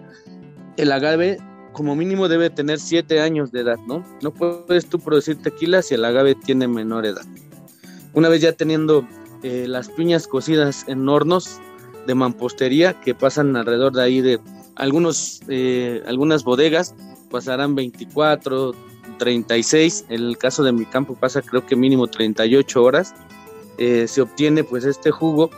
el 0.76 0.92
agave 0.92 1.38
como 1.74 1.94
mínimo 1.94 2.28
debe 2.28 2.48
tener 2.48 2.78
7 2.78 3.20
años 3.20 3.52
de 3.52 3.60
edad, 3.60 3.78
¿no? 3.86 4.02
No 4.22 4.30
puedes 4.32 4.86
tú 4.86 4.98
producir 4.98 5.42
tequila 5.42 5.82
si 5.82 5.94
el 5.94 6.04
agave 6.04 6.34
tiene 6.34 6.66
menor 6.66 7.04
edad. 7.04 7.26
Una 8.14 8.28
vez 8.30 8.40
ya 8.40 8.52
teniendo 8.52 9.06
eh, 9.42 9.66
las 9.68 9.90
piñas 9.90 10.26
cocidas 10.26 10.84
en 10.88 11.06
hornos 11.06 11.58
de 12.06 12.14
mampostería 12.14 12.98
que 13.00 13.14
pasan 13.14 13.56
alrededor 13.56 13.92
de 13.92 14.02
ahí 14.02 14.20
de 14.20 14.40
algunos, 14.76 15.42
eh, 15.48 16.02
algunas 16.06 16.44
bodegas, 16.44 16.94
pasarán 17.30 17.74
24, 17.74 18.72
36, 19.18 20.06
en 20.08 20.22
el 20.22 20.38
caso 20.38 20.62
de 20.62 20.72
mi 20.72 20.86
campo 20.86 21.14
pasa 21.14 21.42
creo 21.42 21.66
que 21.66 21.76
mínimo 21.76 22.06
38 22.06 22.82
horas, 22.82 23.14
eh, 23.78 24.06
se 24.08 24.22
obtiene 24.22 24.64
pues 24.64 24.84
este 24.84 25.10
jugo. 25.10 25.50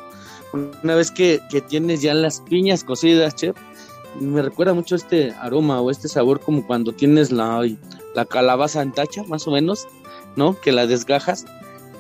Una 0.82 0.94
vez 0.94 1.10
que, 1.10 1.40
que 1.50 1.60
tienes 1.60 2.00
ya 2.00 2.14
las 2.14 2.40
piñas 2.40 2.84
cocidas, 2.84 3.34
chef, 3.34 3.56
me 4.20 4.42
recuerda 4.42 4.74
mucho 4.74 4.96
este 4.96 5.32
aroma 5.32 5.80
o 5.80 5.90
este 5.90 6.08
sabor 6.08 6.40
como 6.40 6.66
cuando 6.66 6.92
tienes 6.92 7.32
la, 7.32 7.66
la 8.14 8.24
calabaza 8.24 8.82
en 8.82 8.92
tacha, 8.92 9.22
más 9.24 9.46
o 9.46 9.50
menos, 9.50 9.86
¿no? 10.36 10.58
Que 10.60 10.72
la 10.72 10.86
desgajas, 10.86 11.46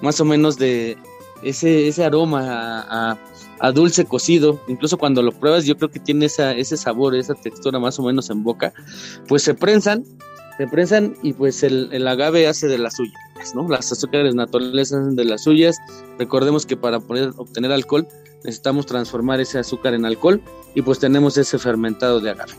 más 0.02 0.20
o 0.20 0.24
menos 0.24 0.58
de 0.58 0.96
ese, 1.42 1.88
ese 1.88 2.04
aroma 2.04 3.18
a, 3.60 3.72
dulce 3.72 4.04
cocido, 4.04 4.60
incluso 4.68 4.98
cuando 4.98 5.22
lo 5.22 5.32
pruebas 5.32 5.64
yo 5.64 5.76
creo 5.76 5.90
que 5.90 5.98
tiene 5.98 6.26
esa, 6.26 6.52
ese 6.52 6.76
sabor, 6.76 7.14
esa 7.16 7.34
textura 7.34 7.78
más 7.78 7.98
o 7.98 8.02
menos 8.02 8.30
en 8.30 8.44
boca, 8.44 8.72
pues 9.28 9.42
se 9.42 9.54
prensan, 9.54 10.04
se 10.58 10.66
prensan 10.66 11.16
y 11.22 11.32
pues 11.32 11.62
el, 11.62 11.88
el 11.92 12.06
agave 12.06 12.46
hace 12.46 12.68
de 12.68 12.78
las 12.78 12.96
suyas, 12.96 13.54
¿no? 13.54 13.66
Las 13.68 13.90
azúcares 13.90 14.34
naturales 14.34 14.92
hacen 14.92 15.16
de 15.16 15.24
las 15.24 15.44
suyas, 15.44 15.78
recordemos 16.18 16.66
que 16.66 16.76
para 16.76 17.00
poder 17.00 17.32
obtener 17.36 17.72
alcohol 17.72 18.06
necesitamos 18.46 18.86
transformar 18.86 19.40
ese 19.40 19.58
azúcar 19.58 19.92
en 19.94 20.06
alcohol 20.06 20.40
y 20.74 20.82
pues 20.82 20.98
tenemos 20.98 21.36
ese 21.36 21.58
fermentado 21.58 22.20
de 22.20 22.30
agave. 22.30 22.52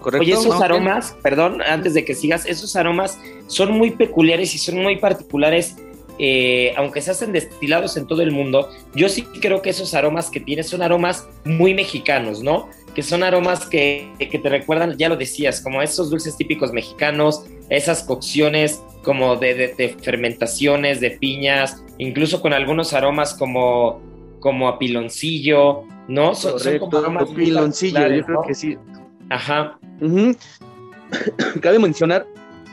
¿Correcto? 0.00 0.22
Oye, 0.22 0.32
esos 0.32 0.60
aromas, 0.60 1.16
perdón, 1.22 1.60
antes 1.62 1.94
de 1.94 2.04
que 2.04 2.14
sigas, 2.14 2.46
esos 2.46 2.76
aromas 2.76 3.18
son 3.48 3.72
muy 3.72 3.90
peculiares 3.90 4.54
y 4.54 4.58
son 4.58 4.78
muy 4.78 4.96
particulares, 4.96 5.76
eh, 6.18 6.72
aunque 6.76 7.00
se 7.02 7.10
hacen 7.10 7.32
destilados 7.32 7.96
en 7.96 8.06
todo 8.06 8.22
el 8.22 8.32
mundo. 8.32 8.70
Yo 8.94 9.08
sí 9.08 9.22
creo 9.22 9.62
que 9.62 9.70
esos 9.70 9.94
aromas 9.94 10.30
que 10.30 10.40
tienes 10.40 10.68
son 10.68 10.82
aromas 10.82 11.26
muy 11.44 11.74
mexicanos, 11.74 12.42
¿no? 12.42 12.68
Que 12.94 13.02
son 13.02 13.22
aromas 13.22 13.66
que, 13.66 14.10
que 14.18 14.38
te 14.38 14.48
recuerdan, 14.48 14.96
ya 14.96 15.08
lo 15.08 15.16
decías, 15.16 15.60
como 15.60 15.82
esos 15.82 16.10
dulces 16.10 16.36
típicos 16.36 16.72
mexicanos, 16.72 17.44
esas 17.68 18.02
cocciones 18.02 18.82
como 19.02 19.36
de, 19.36 19.54
de, 19.54 19.74
de 19.74 19.96
fermentaciones, 20.02 21.00
de 21.00 21.10
piñas, 21.10 21.82
incluso 21.98 22.40
con 22.40 22.52
algunos 22.52 22.92
aromas 22.92 23.34
como 23.34 24.09
como 24.40 24.68
a 24.68 24.78
piloncillo, 24.78 25.84
¿no? 26.08 26.34
Son, 26.34 26.52
Correcto, 26.52 26.90
como 26.90 27.34
piloncillo, 27.34 28.08
yo 28.08 28.24
creo 28.24 28.42
que 28.46 28.54
sí. 28.54 28.78
Ajá. 29.28 29.78
Cabe 31.60 31.78
mencionar 31.78 32.26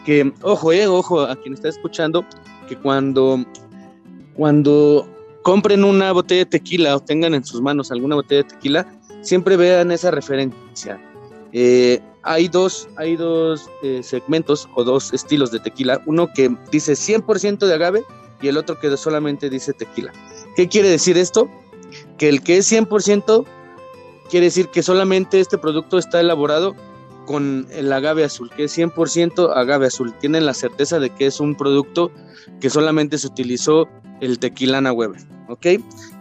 que, 0.05 0.31
ojo, 0.41 0.71
eh, 0.71 0.87
ojo, 0.87 1.21
a 1.21 1.35
quien 1.35 1.53
está 1.53 1.69
escuchando, 1.69 2.25
que 2.67 2.77
cuando, 2.77 3.45
cuando 4.33 5.07
compren 5.43 5.83
una 5.83 6.11
botella 6.11 6.39
de 6.39 6.45
tequila 6.45 6.95
o 6.95 6.99
tengan 6.99 7.33
en 7.33 7.43
sus 7.43 7.61
manos 7.61 7.91
alguna 7.91 8.15
botella 8.15 8.43
de 8.43 8.49
tequila, 8.49 8.87
siempre 9.21 9.57
vean 9.57 9.91
esa 9.91 10.11
referencia. 10.11 10.99
Eh, 11.53 12.01
hay 12.23 12.47
dos, 12.47 12.89
hay 12.97 13.15
dos 13.15 13.69
eh, 13.83 14.01
segmentos 14.03 14.67
o 14.75 14.83
dos 14.83 15.13
estilos 15.13 15.51
de 15.51 15.59
tequila, 15.59 16.01
uno 16.05 16.29
que 16.33 16.55
dice 16.71 16.93
100% 16.93 17.65
de 17.65 17.73
agave 17.73 18.03
y 18.41 18.47
el 18.47 18.57
otro 18.57 18.79
que 18.79 18.95
solamente 18.97 19.49
dice 19.49 19.73
tequila. 19.73 20.11
¿Qué 20.57 20.67
quiere 20.67 20.89
decir 20.89 21.19
esto? 21.19 21.51
Que 22.17 22.29
el 22.29 22.41
que 22.41 22.57
es 22.57 22.71
100% 22.71 23.45
quiere 24.27 24.47
decir 24.47 24.69
que 24.69 24.81
solamente 24.81 25.39
este 25.39 25.59
producto 25.59 25.99
está 25.99 26.19
elaborado 26.19 26.75
con 27.27 27.67
el 27.69 27.93
agave 27.93 28.23
azul, 28.23 28.49
que 28.49 28.63
es 28.63 28.75
100% 28.75 29.55
agave 29.55 29.85
azul. 29.85 30.15
Tienen 30.19 30.47
la 30.47 30.55
certeza 30.55 30.97
de 30.97 31.11
que 31.11 31.27
es 31.27 31.39
un 31.39 31.53
producto 31.53 32.11
que 32.59 32.71
solamente 32.71 33.19
se 33.19 33.27
utilizó 33.27 33.87
el 34.19 34.39
tequilana 34.39 34.91
Weber, 34.91 35.21
¿ok? 35.47 35.67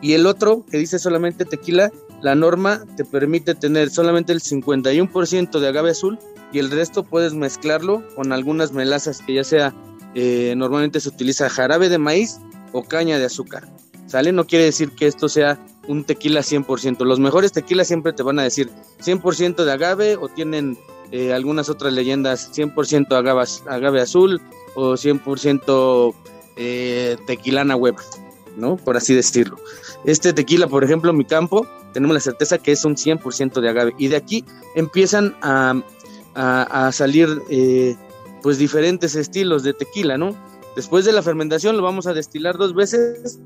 Y 0.02 0.12
el 0.12 0.26
otro, 0.26 0.66
que 0.70 0.76
dice 0.76 0.98
solamente 0.98 1.46
tequila, 1.46 1.90
la 2.20 2.34
norma 2.34 2.84
te 2.94 3.06
permite 3.06 3.54
tener 3.54 3.88
solamente 3.88 4.34
el 4.34 4.42
51% 4.42 5.58
de 5.58 5.68
agave 5.68 5.92
azul 5.92 6.18
y 6.52 6.58
el 6.58 6.70
resto 6.70 7.04
puedes 7.04 7.32
mezclarlo 7.32 8.06
con 8.14 8.34
algunas 8.34 8.72
melazas 8.72 9.22
que 9.22 9.32
ya 9.32 9.44
sea, 9.44 9.74
eh, 10.14 10.52
normalmente 10.58 11.00
se 11.00 11.08
utiliza 11.08 11.48
jarabe 11.48 11.88
de 11.88 11.96
maíz 11.96 12.38
o 12.72 12.82
caña 12.82 13.18
de 13.18 13.24
azúcar. 13.24 13.66
¿Sale? 14.06 14.32
No 14.32 14.46
quiere 14.46 14.64
decir 14.64 14.92
que 14.92 15.06
esto 15.06 15.28
sea 15.28 15.58
un 15.88 16.04
tequila 16.04 16.40
100%. 16.40 17.04
Los 17.04 17.20
mejores 17.20 17.52
tequilas 17.52 17.86
siempre 17.86 18.12
te 18.12 18.22
van 18.22 18.38
a 18.38 18.42
decir 18.42 18.70
100% 19.04 19.64
de 19.64 19.72
agave 19.72 20.16
o 20.16 20.28
tienen 20.28 20.78
eh, 21.12 21.32
algunas 21.32 21.68
otras 21.68 21.92
leyendas 21.92 22.52
100% 22.52 23.12
agave, 23.16 23.44
agave 23.68 24.00
azul 24.00 24.40
o 24.74 24.94
100% 24.94 26.14
eh, 26.56 27.16
tequilana 27.26 27.76
web, 27.76 27.96
¿no? 28.56 28.76
Por 28.76 28.96
así 28.96 29.14
decirlo. 29.14 29.58
Este 30.04 30.32
tequila, 30.32 30.66
por 30.66 30.84
ejemplo, 30.84 31.10
en 31.10 31.16
mi 31.16 31.24
campo, 31.24 31.66
tenemos 31.92 32.14
la 32.14 32.20
certeza 32.20 32.58
que 32.58 32.72
es 32.72 32.84
un 32.84 32.96
100% 32.96 33.60
de 33.60 33.68
agave. 33.68 33.94
Y 33.98 34.08
de 34.08 34.16
aquí 34.16 34.44
empiezan 34.74 35.36
a, 35.42 35.80
a, 36.34 36.92
salir 36.92 37.42
eh, 37.48 37.96
pues 38.42 38.58
diferentes 38.58 39.14
estilos 39.14 39.62
de 39.62 39.72
tequila, 39.72 40.18
¿no? 40.18 40.36
Después 40.76 41.06
de 41.06 41.12
la 41.12 41.22
fermentación 41.22 41.76
lo 41.76 41.82
vamos 41.82 42.06
a 42.06 42.12
destilar 42.12 42.58
dos 42.58 42.74
veces 42.74 43.38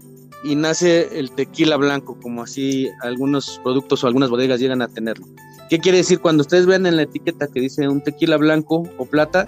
y 0.42 0.56
nace 0.56 1.18
el 1.18 1.30
tequila 1.32 1.76
blanco, 1.76 2.16
como 2.20 2.42
así 2.42 2.88
algunos 3.02 3.60
productos 3.62 4.02
o 4.02 4.06
algunas 4.06 4.30
bodegas 4.30 4.60
llegan 4.60 4.82
a 4.82 4.88
tenerlo. 4.88 5.26
¿Qué 5.68 5.78
quiere 5.78 5.98
decir? 5.98 6.20
Cuando 6.20 6.40
ustedes 6.42 6.66
ven 6.66 6.86
en 6.86 6.96
la 6.96 7.02
etiqueta 7.02 7.46
que 7.46 7.60
dice 7.60 7.88
un 7.88 8.00
tequila 8.00 8.36
blanco 8.36 8.88
o 8.98 9.04
plata, 9.04 9.46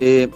eh, 0.00 0.28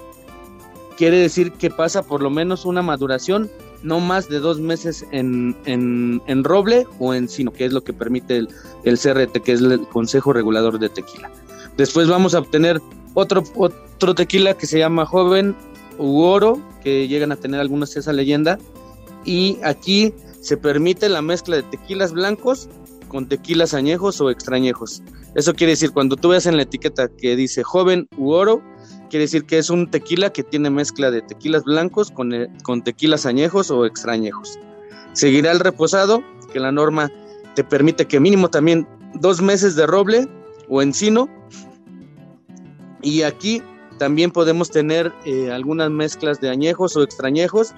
quiere 0.96 1.18
decir 1.18 1.52
que 1.52 1.70
pasa 1.70 2.02
por 2.02 2.22
lo 2.22 2.30
menos 2.30 2.64
una 2.64 2.82
maduración 2.82 3.50
no 3.82 4.00
más 4.00 4.28
de 4.28 4.40
dos 4.40 4.58
meses 4.58 5.06
en, 5.12 5.56
en, 5.64 6.44
roble 6.44 6.86
o 6.98 7.14
en 7.14 7.28
sino, 7.28 7.52
que 7.52 7.64
es 7.64 7.72
lo 7.72 7.84
que 7.84 7.92
permite 7.92 8.36
el, 8.36 8.48
el, 8.84 8.98
CRT, 8.98 9.40
que 9.42 9.52
es 9.52 9.60
el 9.60 9.86
Consejo 9.88 10.32
Regulador 10.32 10.78
de 10.78 10.88
Tequila. 10.88 11.30
Después 11.76 12.08
vamos 12.08 12.34
a 12.34 12.40
obtener 12.40 12.80
otro, 13.14 13.44
otro 13.54 14.14
tequila 14.14 14.54
que 14.54 14.66
se 14.66 14.78
llama 14.78 15.06
Joven 15.06 15.54
u 15.96 16.22
Oro, 16.22 16.60
que 16.82 17.06
llegan 17.06 17.30
a 17.30 17.36
tener 17.36 17.60
algunos 17.60 17.96
esa 17.96 18.12
leyenda, 18.12 18.58
y 19.24 19.58
aquí 19.62 20.14
se 20.40 20.56
permite 20.56 21.08
la 21.08 21.22
mezcla 21.22 21.56
de 21.56 21.62
tequilas 21.64 22.12
blancos 22.12 22.68
con 23.08 23.28
tequilas 23.28 23.74
añejos 23.74 24.20
o 24.20 24.30
extrañejos. 24.30 25.02
Eso 25.34 25.54
quiere 25.54 25.72
decir, 25.72 25.92
cuando 25.92 26.16
tú 26.16 26.28
ves 26.28 26.46
en 26.46 26.56
la 26.56 26.62
etiqueta 26.62 27.08
que 27.08 27.36
dice 27.36 27.62
joven 27.62 28.08
u 28.16 28.30
oro, 28.30 28.62
quiere 29.10 29.24
decir 29.24 29.44
que 29.44 29.58
es 29.58 29.70
un 29.70 29.90
tequila 29.90 30.30
que 30.30 30.42
tiene 30.42 30.70
mezcla 30.70 31.10
de 31.10 31.22
tequilas 31.22 31.64
blancos 31.64 32.10
con, 32.10 32.32
eh, 32.32 32.48
con 32.62 32.82
tequilas 32.82 33.26
añejos 33.26 33.70
o 33.70 33.86
extrañejos. 33.86 34.58
Seguirá 35.12 35.52
el 35.52 35.60
reposado, 35.60 36.22
que 36.52 36.60
la 36.60 36.72
norma 36.72 37.10
te 37.54 37.64
permite 37.64 38.06
que 38.06 38.20
mínimo 38.20 38.48
también 38.48 38.86
dos 39.14 39.42
meses 39.42 39.74
de 39.74 39.86
roble 39.86 40.28
o 40.68 40.82
encino. 40.82 41.28
Y 43.02 43.22
aquí 43.22 43.62
también 43.98 44.30
podemos 44.30 44.70
tener 44.70 45.12
eh, 45.24 45.50
algunas 45.50 45.90
mezclas 45.90 46.40
de 46.40 46.50
añejos 46.50 46.96
o 46.96 47.02
extrañejos 47.02 47.74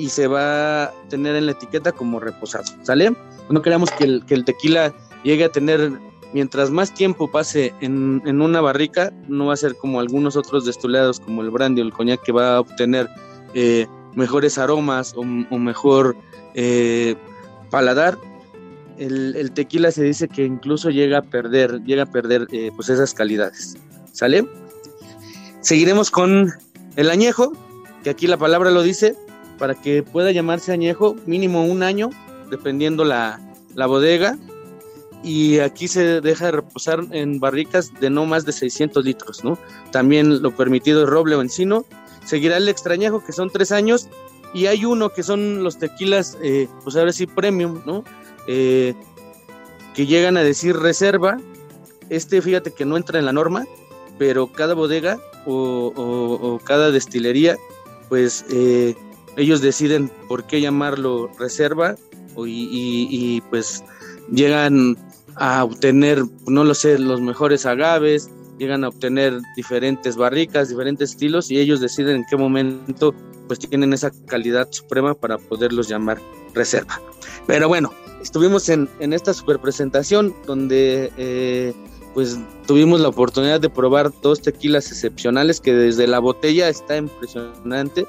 y 0.00 0.08
se 0.08 0.26
va 0.26 0.84
a 0.84 0.92
tener 1.10 1.36
en 1.36 1.44
la 1.44 1.52
etiqueta 1.52 1.92
como 1.92 2.20
reposado, 2.20 2.64
¿sale? 2.82 3.14
No 3.50 3.60
queremos 3.60 3.90
que 3.90 4.04
el, 4.04 4.44
tequila 4.46 4.94
llegue 5.24 5.44
a 5.44 5.52
tener, 5.52 5.92
mientras 6.32 6.70
más 6.70 6.94
tiempo 6.94 7.30
pase 7.30 7.74
en, 7.82 8.40
una 8.40 8.62
barrica, 8.62 9.12
no 9.28 9.46
va 9.46 9.54
a 9.54 9.56
ser 9.58 9.76
como 9.76 10.00
algunos 10.00 10.36
otros 10.36 10.64
destilados 10.64 11.20
como 11.20 11.42
el 11.42 11.50
brandy 11.50 11.82
o 11.82 11.84
el 11.84 11.92
coñac 11.92 12.22
que 12.22 12.32
va 12.32 12.56
a 12.56 12.60
obtener 12.60 13.10
eh, 13.52 13.86
mejores 14.14 14.56
aromas 14.56 15.14
o, 15.14 15.22
mejor 15.22 16.16
eh, 16.54 17.14
paladar. 17.68 18.16
El, 18.96 19.36
el, 19.36 19.52
tequila 19.52 19.90
se 19.90 20.04
dice 20.04 20.28
que 20.28 20.46
incluso 20.46 20.88
llega 20.88 21.18
a 21.18 21.22
perder, 21.22 21.82
llega 21.84 22.04
a 22.04 22.06
perder 22.06 22.46
eh, 22.52 22.70
pues 22.74 22.88
esas 22.88 23.12
calidades, 23.12 23.76
¿sale? 24.12 24.46
Seguiremos 25.60 26.10
con 26.10 26.52
el 26.96 27.10
añejo, 27.10 27.52
que 28.02 28.10
aquí 28.10 28.26
la 28.26 28.38
palabra 28.38 28.70
lo 28.70 28.82
dice, 28.82 29.14
para 29.60 29.74
que 29.74 30.02
pueda 30.02 30.32
llamarse 30.32 30.72
añejo, 30.72 31.14
mínimo 31.26 31.64
un 31.64 31.84
año, 31.84 32.08
dependiendo 32.50 33.04
la, 33.04 33.38
la 33.74 33.86
bodega. 33.86 34.36
Y 35.22 35.58
aquí 35.58 35.86
se 35.86 36.22
deja 36.22 36.46
de 36.46 36.52
reposar 36.52 37.04
en 37.10 37.38
barricas 37.40 37.92
de 38.00 38.08
no 38.08 38.24
más 38.24 38.46
de 38.46 38.52
600 38.52 39.04
litros, 39.04 39.44
¿no? 39.44 39.58
También 39.92 40.42
lo 40.42 40.56
permitido 40.56 41.04
es 41.04 41.10
roble 41.10 41.36
o 41.36 41.42
encino. 41.42 41.84
Seguirá 42.24 42.56
el 42.56 42.70
extrañejo, 42.70 43.22
que 43.22 43.32
son 43.32 43.50
tres 43.50 43.70
años. 43.70 44.08
Y 44.54 44.64
hay 44.66 44.86
uno 44.86 45.10
que 45.10 45.22
son 45.22 45.62
los 45.62 45.78
tequilas, 45.78 46.38
eh, 46.42 46.66
pues 46.82 46.96
ahora 46.96 47.12
sí, 47.12 47.26
premium, 47.26 47.82
¿no? 47.84 48.02
Eh, 48.46 48.94
que 49.94 50.06
llegan 50.06 50.38
a 50.38 50.42
decir 50.42 50.74
reserva. 50.74 51.36
Este, 52.08 52.40
fíjate 52.40 52.72
que 52.72 52.86
no 52.86 52.96
entra 52.96 53.18
en 53.18 53.26
la 53.26 53.34
norma, 53.34 53.66
pero 54.18 54.46
cada 54.46 54.72
bodega 54.72 55.20
o, 55.44 55.92
o, 55.94 56.54
o 56.54 56.58
cada 56.60 56.90
destilería, 56.90 57.58
pues 58.08 58.46
eh, 58.50 58.96
ellos 59.36 59.60
deciden 59.60 60.10
por 60.28 60.44
qué 60.44 60.60
llamarlo 60.60 61.30
reserva 61.38 61.96
y, 62.46 63.40
pues 63.50 63.84
llegan 64.30 64.96
a 65.36 65.64
obtener, 65.64 66.22
no 66.46 66.64
lo 66.64 66.74
sé, 66.74 66.98
los 66.98 67.20
mejores 67.20 67.66
agaves, 67.66 68.30
llegan 68.58 68.84
a 68.84 68.88
obtener 68.88 69.40
diferentes 69.56 70.16
barricas, 70.16 70.68
diferentes 70.68 71.10
estilos 71.10 71.50
y 71.50 71.58
ellos 71.58 71.80
deciden 71.80 72.16
en 72.16 72.24
qué 72.28 72.36
momento 72.36 73.14
pues 73.46 73.58
tienen 73.58 73.92
esa 73.92 74.10
calidad 74.26 74.68
suprema 74.70 75.14
para 75.14 75.38
poderlos 75.38 75.88
llamar 75.88 76.20
reserva. 76.54 77.00
Pero 77.46 77.68
bueno, 77.68 77.92
estuvimos 78.22 78.68
en, 78.68 78.88
en 79.00 79.12
esta 79.12 79.34
super 79.34 79.58
presentación 79.58 80.34
donde 80.46 81.12
eh, 81.16 81.74
pues 82.14 82.38
tuvimos 82.66 83.00
la 83.00 83.08
oportunidad 83.08 83.60
de 83.60 83.70
probar 83.70 84.12
dos 84.22 84.40
tequilas 84.42 84.90
excepcionales 84.90 85.60
que 85.60 85.74
desde 85.74 86.06
la 86.06 86.18
botella 86.18 86.68
está 86.68 86.96
impresionante. 86.96 88.06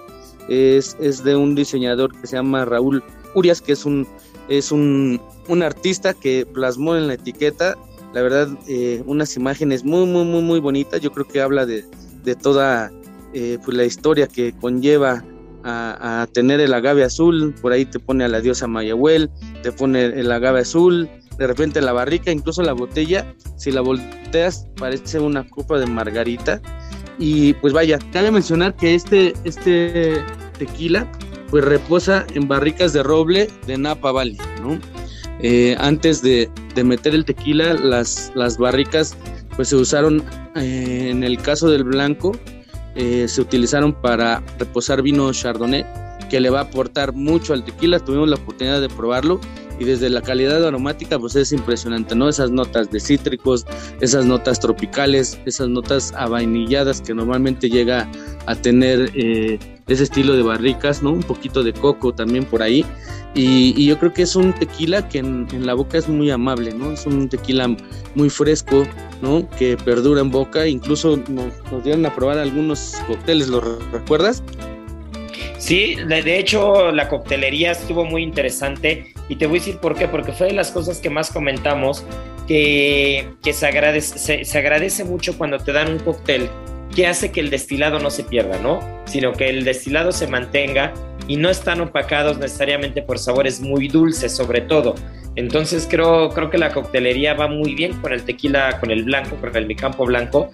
Es, 0.51 0.97
es 0.99 1.23
de 1.23 1.35
un 1.37 1.55
diseñador 1.55 2.11
que 2.19 2.27
se 2.27 2.35
llama 2.35 2.65
Raúl 2.65 3.01
Urias, 3.35 3.61
que 3.61 3.71
es 3.71 3.85
un, 3.85 4.05
es 4.49 4.71
un, 4.71 5.21
un 5.47 5.63
artista 5.63 6.13
que 6.13 6.45
plasmó 6.45 6.97
en 6.97 7.07
la 7.07 7.13
etiqueta, 7.13 7.77
la 8.13 8.21
verdad, 8.21 8.49
eh, 8.67 9.01
unas 9.05 9.37
imágenes 9.37 9.85
muy, 9.85 10.05
muy, 10.05 10.25
muy, 10.25 10.41
muy 10.41 10.59
bonitas. 10.59 10.99
Yo 10.99 11.13
creo 11.13 11.25
que 11.25 11.41
habla 11.41 11.65
de, 11.65 11.85
de 12.23 12.35
toda 12.35 12.91
eh, 13.33 13.57
pues 13.63 13.77
la 13.77 13.85
historia 13.85 14.27
que 14.27 14.53
conlleva 14.59 15.23
a, 15.63 16.27
tener 16.33 16.59
el 16.59 16.73
agave 16.73 17.03
azul. 17.03 17.55
Por 17.61 17.71
ahí 17.71 17.85
te 17.85 17.99
pone 17.99 18.25
a 18.25 18.27
la 18.27 18.41
diosa 18.41 18.67
Mayahuel, 18.67 19.29
te 19.63 19.71
pone 19.71 20.05
el 20.05 20.31
agave 20.31 20.61
azul, 20.61 21.09
de 21.37 21.47
repente 21.47 21.81
la 21.81 21.93
barrica, 21.93 22.31
incluso 22.31 22.61
la 22.61 22.73
botella, 22.73 23.33
si 23.55 23.71
la 23.71 23.81
volteas 23.81 24.67
parece 24.77 25.19
una 25.19 25.47
copa 25.47 25.79
de 25.79 25.85
margarita. 25.85 26.61
Y 27.17 27.53
pues 27.55 27.71
vaya, 27.71 27.99
cabe 28.11 28.31
mencionar 28.31 28.75
que 28.75 28.95
este, 28.95 29.33
este 29.43 30.15
tequila 30.61 31.11
pues 31.49 31.65
reposa 31.65 32.25
en 32.35 32.47
barricas 32.47 32.93
de 32.93 33.01
roble 33.01 33.49
de 33.65 33.77
Napa 33.77 34.11
Valley. 34.11 34.37
Eh, 35.41 35.75
antes 35.79 36.21
de, 36.21 36.49
de, 36.75 36.83
meter 36.83 37.15
el 37.15 37.25
tequila, 37.25 37.73
las, 37.73 38.31
las 38.35 38.57
barricas 38.57 39.17
pues 39.55 39.69
se 39.69 39.75
usaron, 39.75 40.23
eh, 40.55 41.09
en 41.09 41.23
el 41.23 41.41
caso 41.41 41.67
del 41.69 41.83
blanco, 41.83 42.31
eh, 42.95 43.27
se 43.27 43.41
utilizaron 43.41 43.91
para 43.91 44.43
reposar 44.59 45.01
vino 45.01 45.33
chardonnay, 45.33 45.83
que 46.29 46.39
le 46.39 46.51
va 46.51 46.59
a 46.59 46.63
aportar 46.63 47.11
mucho 47.13 47.53
al 47.53 47.65
tequila, 47.65 47.99
tuvimos 47.99 48.29
la 48.29 48.35
oportunidad 48.35 48.79
de 48.79 48.89
probarlo 48.89 49.41
y 49.81 49.83
desde 49.83 50.11
la 50.11 50.21
calidad 50.21 50.63
aromática 50.63 51.17
pues 51.17 51.35
es 51.35 51.51
impresionante, 51.51 52.13
¿no? 52.15 52.29
Esas 52.29 52.51
notas 52.51 52.91
de 52.91 52.99
cítricos, 52.99 53.65
esas 53.99 54.25
notas 54.25 54.59
tropicales, 54.59 55.39
esas 55.47 55.69
notas 55.69 56.13
avainilladas 56.15 57.01
que 57.01 57.15
normalmente 57.15 57.67
llega 57.67 58.07
a 58.45 58.53
tener 58.53 59.11
eh, 59.15 59.57
ese 59.87 60.03
estilo 60.03 60.33
de 60.33 60.43
barricas, 60.43 61.01
¿no? 61.01 61.11
Un 61.11 61.23
poquito 61.23 61.63
de 61.63 61.73
coco 61.73 62.13
también 62.13 62.45
por 62.45 62.61
ahí. 62.61 62.85
Y, 63.33 63.85
yo 63.87 63.97
creo 63.97 64.13
que 64.13 64.21
es 64.21 64.35
un 64.35 64.53
tequila 64.53 65.09
que 65.09 65.17
en, 65.17 65.47
la 65.65 65.73
boca 65.73 65.97
es 65.97 66.07
muy 66.07 66.29
amable, 66.29 66.75
¿no? 66.75 66.91
Es 66.91 67.07
un 67.07 67.27
tequila 67.27 67.75
muy 68.13 68.29
fresco, 68.29 68.83
¿no? 69.23 69.49
Que 69.57 69.77
perdura 69.77 70.21
en 70.21 70.29
boca. 70.29 70.67
Incluso 70.67 71.17
nos, 71.27 71.53
nos 71.71 71.83
dieron 71.83 72.05
a 72.05 72.13
probar 72.13 72.37
algunos 72.37 72.97
cócteles, 73.07 73.47
¿lo 73.47 73.61
recuerdas? 73.91 74.43
Sí, 75.61 75.95
de, 76.07 76.39
hecho 76.39 76.91
la 76.91 77.07
coctelería 77.07 77.73
estuvo 77.73 78.03
muy 78.03 78.23
interesante 78.23 79.13
y 79.29 79.35
te 79.35 79.45
voy 79.45 79.57
a 79.57 79.59
decir 79.59 79.77
por 79.77 79.95
qué, 79.95 80.07
porque 80.07 80.31
fue 80.31 80.47
de 80.47 80.53
las 80.53 80.71
cosas 80.71 80.97
que 80.97 81.11
más 81.11 81.29
comentamos, 81.29 82.03
que, 82.47 83.29
se, 83.53 83.67
agradece, 83.67 84.43
se, 84.43 84.57
agradece 84.57 85.03
mucho 85.03 85.37
cuando 85.37 85.59
te 85.59 85.71
dan 85.71 85.91
un 85.91 85.99
cóctel 85.99 86.49
que 86.95 87.05
hace 87.05 87.31
que 87.31 87.41
el 87.41 87.51
destilado 87.51 87.99
no 87.99 88.09
se 88.09 88.23
pierda, 88.23 88.57
¿no? 88.57 88.79
Sino 89.05 89.33
que 89.33 89.49
el 89.49 89.63
destilado 89.63 90.11
se 90.11 90.25
mantenga 90.25 90.95
y 91.27 91.37
no 91.37 91.51
están 91.51 91.79
opacados 91.79 92.39
necesariamente 92.39 93.03
por 93.03 93.19
sabores 93.19 93.61
muy 93.61 93.87
dulces, 93.87 94.35
sobre 94.35 94.61
todo. 94.61 94.95
Entonces 95.35 95.87
creo, 95.87 96.29
creo 96.29 96.49
que 96.49 96.57
la 96.57 96.71
coctelería 96.71 97.35
va 97.35 97.47
muy 97.47 97.75
bien 97.75 97.93
con 98.01 98.13
el 98.13 98.23
tequila, 98.23 98.79
con 98.79 98.89
el 98.89 99.03
blanco, 99.03 99.35
con 99.35 99.55
el 99.55 99.67
mi 99.67 99.75
campo 99.75 100.05
blanco, 100.05 100.49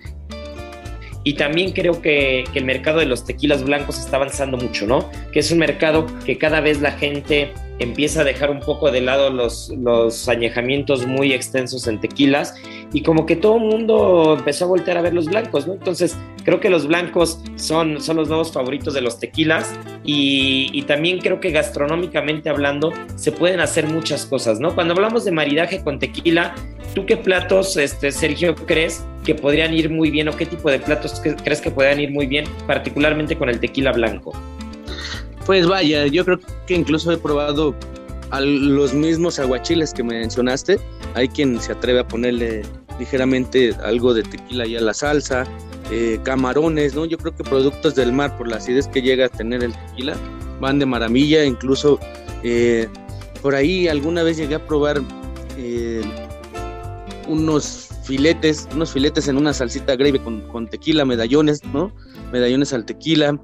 y 1.27 1.33
también 1.33 1.73
creo 1.73 2.01
que, 2.01 2.45
el 2.55 2.63
mercado 2.63 2.99
de 2.99 3.05
los 3.05 3.25
tequilas 3.25 3.61
blancos 3.61 3.99
está 3.99 4.15
avanzando 4.15 4.55
mucho, 4.55 4.87
¿no? 4.87 5.11
Que 5.33 5.39
es 5.39 5.51
un 5.51 5.57
mercado 5.57 6.07
que 6.25 6.37
cada 6.37 6.61
vez 6.61 6.79
la 6.79 6.93
gente 6.93 7.51
empieza 7.79 8.21
a 8.21 8.23
dejar 8.23 8.49
un 8.49 8.61
poco 8.61 8.91
de 8.91 9.01
lado 9.01 9.29
los, 9.29 9.67
los 9.77 10.29
añejamientos 10.29 11.05
muy 11.05 11.33
extensos 11.33 11.85
en 11.87 11.99
tequilas 11.99 12.55
y 12.93 13.01
como 13.01 13.25
que 13.25 13.35
todo 13.35 13.57
el 13.57 13.63
mundo 13.63 14.35
empezó 14.37 14.65
a 14.65 14.67
voltear 14.67 14.97
a 14.97 15.01
ver 15.01 15.13
los 15.13 15.25
blancos, 15.25 15.67
¿no? 15.67 15.73
Entonces 15.73 16.17
creo 16.43 16.59
que 16.59 16.69
los 16.69 16.87
blancos 16.87 17.41
son, 17.55 17.99
son 18.01 18.17
los 18.17 18.29
nuevos 18.29 18.51
favoritos 18.51 18.93
de 18.93 19.01
los 19.01 19.19
tequilas 19.19 19.77
y, 20.03 20.81
también 20.87 21.19
creo 21.19 21.41
que 21.41 21.51
gastronómicamente 21.51 22.49
hablando 22.49 22.93
se 23.15 23.33
pueden 23.33 23.59
hacer 23.59 23.87
muchas 23.87 24.25
cosas, 24.25 24.59
¿no? 24.61 24.73
Cuando 24.73 24.93
hablamos 24.93 25.25
de 25.25 25.31
maridaje 25.33 25.83
con 25.83 25.99
tequila, 25.99 26.55
¿tú 26.95 27.05
qué 27.05 27.17
platos, 27.17 27.75
este, 27.75 28.13
Sergio, 28.13 28.55
crees 28.55 29.05
que 29.25 29.35
podrían 29.35 29.73
ir 29.73 29.89
muy 29.89 30.09
bien 30.09 30.29
o 30.29 30.37
qué 30.37 30.45
tipo 30.45 30.71
de 30.71 30.79
platos 30.79 31.21
crees 31.43 31.59
que 31.59 31.71
podrían 31.71 31.99
ir 31.99 32.11
muy 32.11 32.25
bien, 32.25 32.45
particularmente 32.65 33.37
con 33.37 33.49
el 33.49 33.59
tequila 33.59 33.91
blanco? 33.91 34.31
Pues 35.45 35.67
vaya, 35.67 36.07
yo 36.07 36.23
creo 36.23 36.39
que 36.65 36.73
incluso 36.73 37.11
he 37.11 37.17
probado 37.17 37.75
a 38.31 38.41
los 38.41 38.93
mismos 38.93 39.39
aguachiles 39.39 39.93
que 39.93 40.03
mencionaste. 40.03 40.79
Hay 41.13 41.27
quien 41.29 41.59
se 41.61 41.71
atreve 41.71 41.99
a 41.99 42.07
ponerle 42.07 42.63
ligeramente 42.99 43.73
algo 43.83 44.13
de 44.13 44.23
tequila 44.23 44.65
y 44.65 44.75
a 44.75 44.81
la 44.81 44.93
salsa, 44.93 45.45
eh, 45.91 46.19
camarones, 46.23 46.95
¿no? 46.95 47.05
Yo 47.05 47.17
creo 47.17 47.35
que 47.35 47.43
productos 47.43 47.95
del 47.95 48.11
mar, 48.11 48.35
por 48.37 48.47
la 48.47 48.57
acidez 48.57 48.87
que 48.87 49.01
llega 49.01 49.27
a 49.27 49.29
tener 49.29 49.63
el 49.63 49.73
tequila, 49.73 50.15
van 50.59 50.79
de 50.79 50.85
maravilla. 50.85 51.45
Incluso 51.45 51.99
eh, 52.43 52.87
por 53.41 53.55
ahí 53.55 53.87
alguna 53.87 54.23
vez 54.23 54.37
llegué 54.37 54.55
a 54.55 54.65
probar 54.65 55.01
eh, 55.57 56.01
unos 57.27 57.89
filetes, 58.03 58.67
unos 58.73 58.91
filetes 58.91 59.27
en 59.27 59.37
una 59.37 59.53
salsita 59.53 59.95
gravy 59.95 60.19
con, 60.19 60.67
tequila, 60.69 61.05
medallones, 61.05 61.63
¿no? 61.65 61.93
Medallones 62.31 62.73
al 62.73 62.85
tequila. 62.85 63.39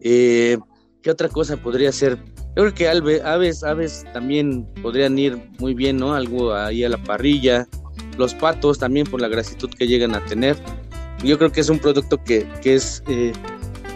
¿Qué 0.00 1.10
otra 1.10 1.28
cosa 1.28 1.56
podría 1.56 1.92
ser? 1.92 2.18
Yo 2.58 2.64
creo 2.64 2.74
que 2.74 3.20
aves, 3.22 3.62
aves 3.62 4.04
también 4.12 4.66
podrían 4.82 5.16
ir 5.16 5.38
muy 5.60 5.74
bien, 5.74 5.96
¿no? 5.96 6.12
Algo 6.12 6.52
ahí 6.52 6.82
a 6.82 6.88
la 6.88 7.00
parrilla. 7.00 7.68
Los 8.16 8.34
patos 8.34 8.80
también 8.80 9.06
por 9.06 9.20
la 9.20 9.28
grasitud 9.28 9.70
que 9.70 9.86
llegan 9.86 10.12
a 10.16 10.24
tener. 10.24 10.56
Yo 11.22 11.38
creo 11.38 11.52
que 11.52 11.60
es 11.60 11.68
un 11.68 11.78
producto 11.78 12.20
que, 12.24 12.48
es, 12.64 13.04
eh, 13.06 13.32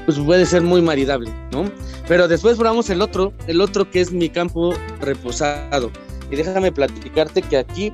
pues 0.05 0.17
puede 0.21 0.47
ser 0.47 0.63
muy 0.63 0.81
maridable, 0.81 1.33
¿no? 1.51 1.65
Pero 2.07 2.29
después 2.29 2.57
probamos 2.57 2.89
el 2.89 3.03
otro, 3.03 3.33
el 3.49 3.61
otro 3.61 3.91
que 3.91 4.01
es 4.01 4.13
mi 4.13 4.29
campo 4.29 4.75
reposado. 5.01 5.91
Y 6.31 6.37
déjame 6.37 6.71
platicarte 6.71 7.43
que 7.43 7.57
aquí 7.57 7.93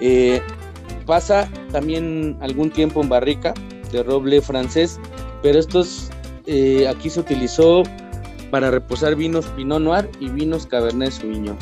eh, 0.00 0.42
pasa 1.06 1.48
también 1.70 2.36
algún 2.40 2.68
tiempo 2.68 3.00
en 3.00 3.08
barrica 3.08 3.54
de 3.92 4.02
roble 4.02 4.42
francés, 4.42 4.98
pero 5.40 5.60
estos 5.60 6.10
eh, 6.46 6.88
aquí 6.88 7.08
se 7.10 7.20
utilizó 7.20 7.84
para 8.54 8.70
reposar 8.70 9.16
vinos 9.16 9.46
Pinot 9.56 9.82
Noir 9.82 10.08
y 10.20 10.28
vinos 10.28 10.64
Cabernet 10.64 11.10
Sauvignon, 11.10 11.56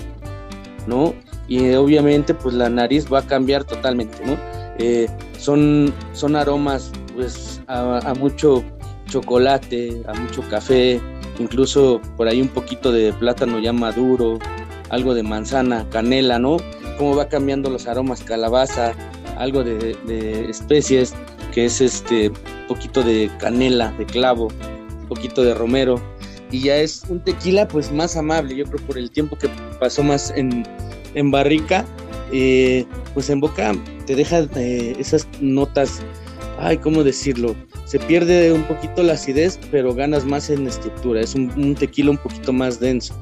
¿no? 0.87 1.15
Y 1.49 1.73
obviamente 1.73 2.35
pues 2.35 2.55
la 2.55 2.69
nariz 2.69 3.11
va 3.11 3.21
a 3.21 3.27
cambiar 3.27 3.65
totalmente, 3.65 4.19
¿no? 4.27 4.37
Eh, 4.79 5.09
son, 5.39 5.91
son 6.13 6.37
aromas 6.37 6.93
pues 7.15 7.63
a, 7.67 8.13
mucho 8.19 8.63
chocolate, 9.07 10.03
a 10.07 10.13
mucho 10.13 10.43
café, 10.51 11.01
incluso 11.39 11.99
por 12.19 12.29
ahí 12.29 12.43
un 12.43 12.49
poquito 12.49 12.93
de 12.93 13.15
plátano 13.15 13.59
ya 13.59 13.73
maduro, 13.73 14.39
algo 14.91 15.15
de 15.15 15.23
manzana, 15.23 15.89
canela, 15.89 16.39
¿no? 16.39 16.59
Cómo 16.99 17.17
va 17.17 17.27
cambiando 17.27 17.71
los 17.71 17.87
aromas, 17.87 18.23
calabaza, 18.23 18.93
algo 19.39 19.65
de, 19.65 20.47
especies, 20.51 21.15
que 21.55 21.65
es 21.65 21.81
este 21.81 22.31
poquito 22.69 23.03
de 23.03 23.31
canela, 23.39 23.93
de 23.93 24.05
clavo, 24.05 24.49
un 25.01 25.09
poquito 25.09 25.43
de 25.43 25.55
romero, 25.55 25.99
y 26.53 26.61
ya 26.61 26.77
es 26.77 27.03
un 27.09 27.19
tequila 27.19 27.67
pues 27.67 27.91
más 27.91 28.17
amable, 28.17 28.55
yo 28.55 28.65
creo 28.67 28.87
por 28.87 28.99
el 28.99 29.11
tiempo 29.11 29.37
que 29.37 29.49
pasó 29.81 30.03
más 30.03 30.33
en, 30.37 30.65
en 31.15 31.31
barrica, 31.31 31.85
eh, 32.33 32.85
pues 33.15 33.31
en 33.31 33.41
boca 33.41 33.75
te 34.07 34.15
deja 34.15 34.47
eh, 34.57 34.95
esas 34.99 35.27
notas, 35.41 36.01
ay, 36.59 36.77
¿cómo 36.77 37.03
decirlo? 37.03 37.57
Se 37.87 37.99
pierde 37.99 38.53
un 38.53 38.63
poquito 38.65 39.03
la 39.03 39.15
acidez, 39.15 39.59
pero 39.71 39.95
ganas 39.95 40.25
más 40.25 40.51
en 40.51 40.67
estructura, 40.67 41.21
es 41.23 41.35
un, 41.35 41.75
tequila 41.75 42.11
un 42.11 42.19
poquito 42.19 42.53
más 42.53 42.79
denso. 42.79 43.15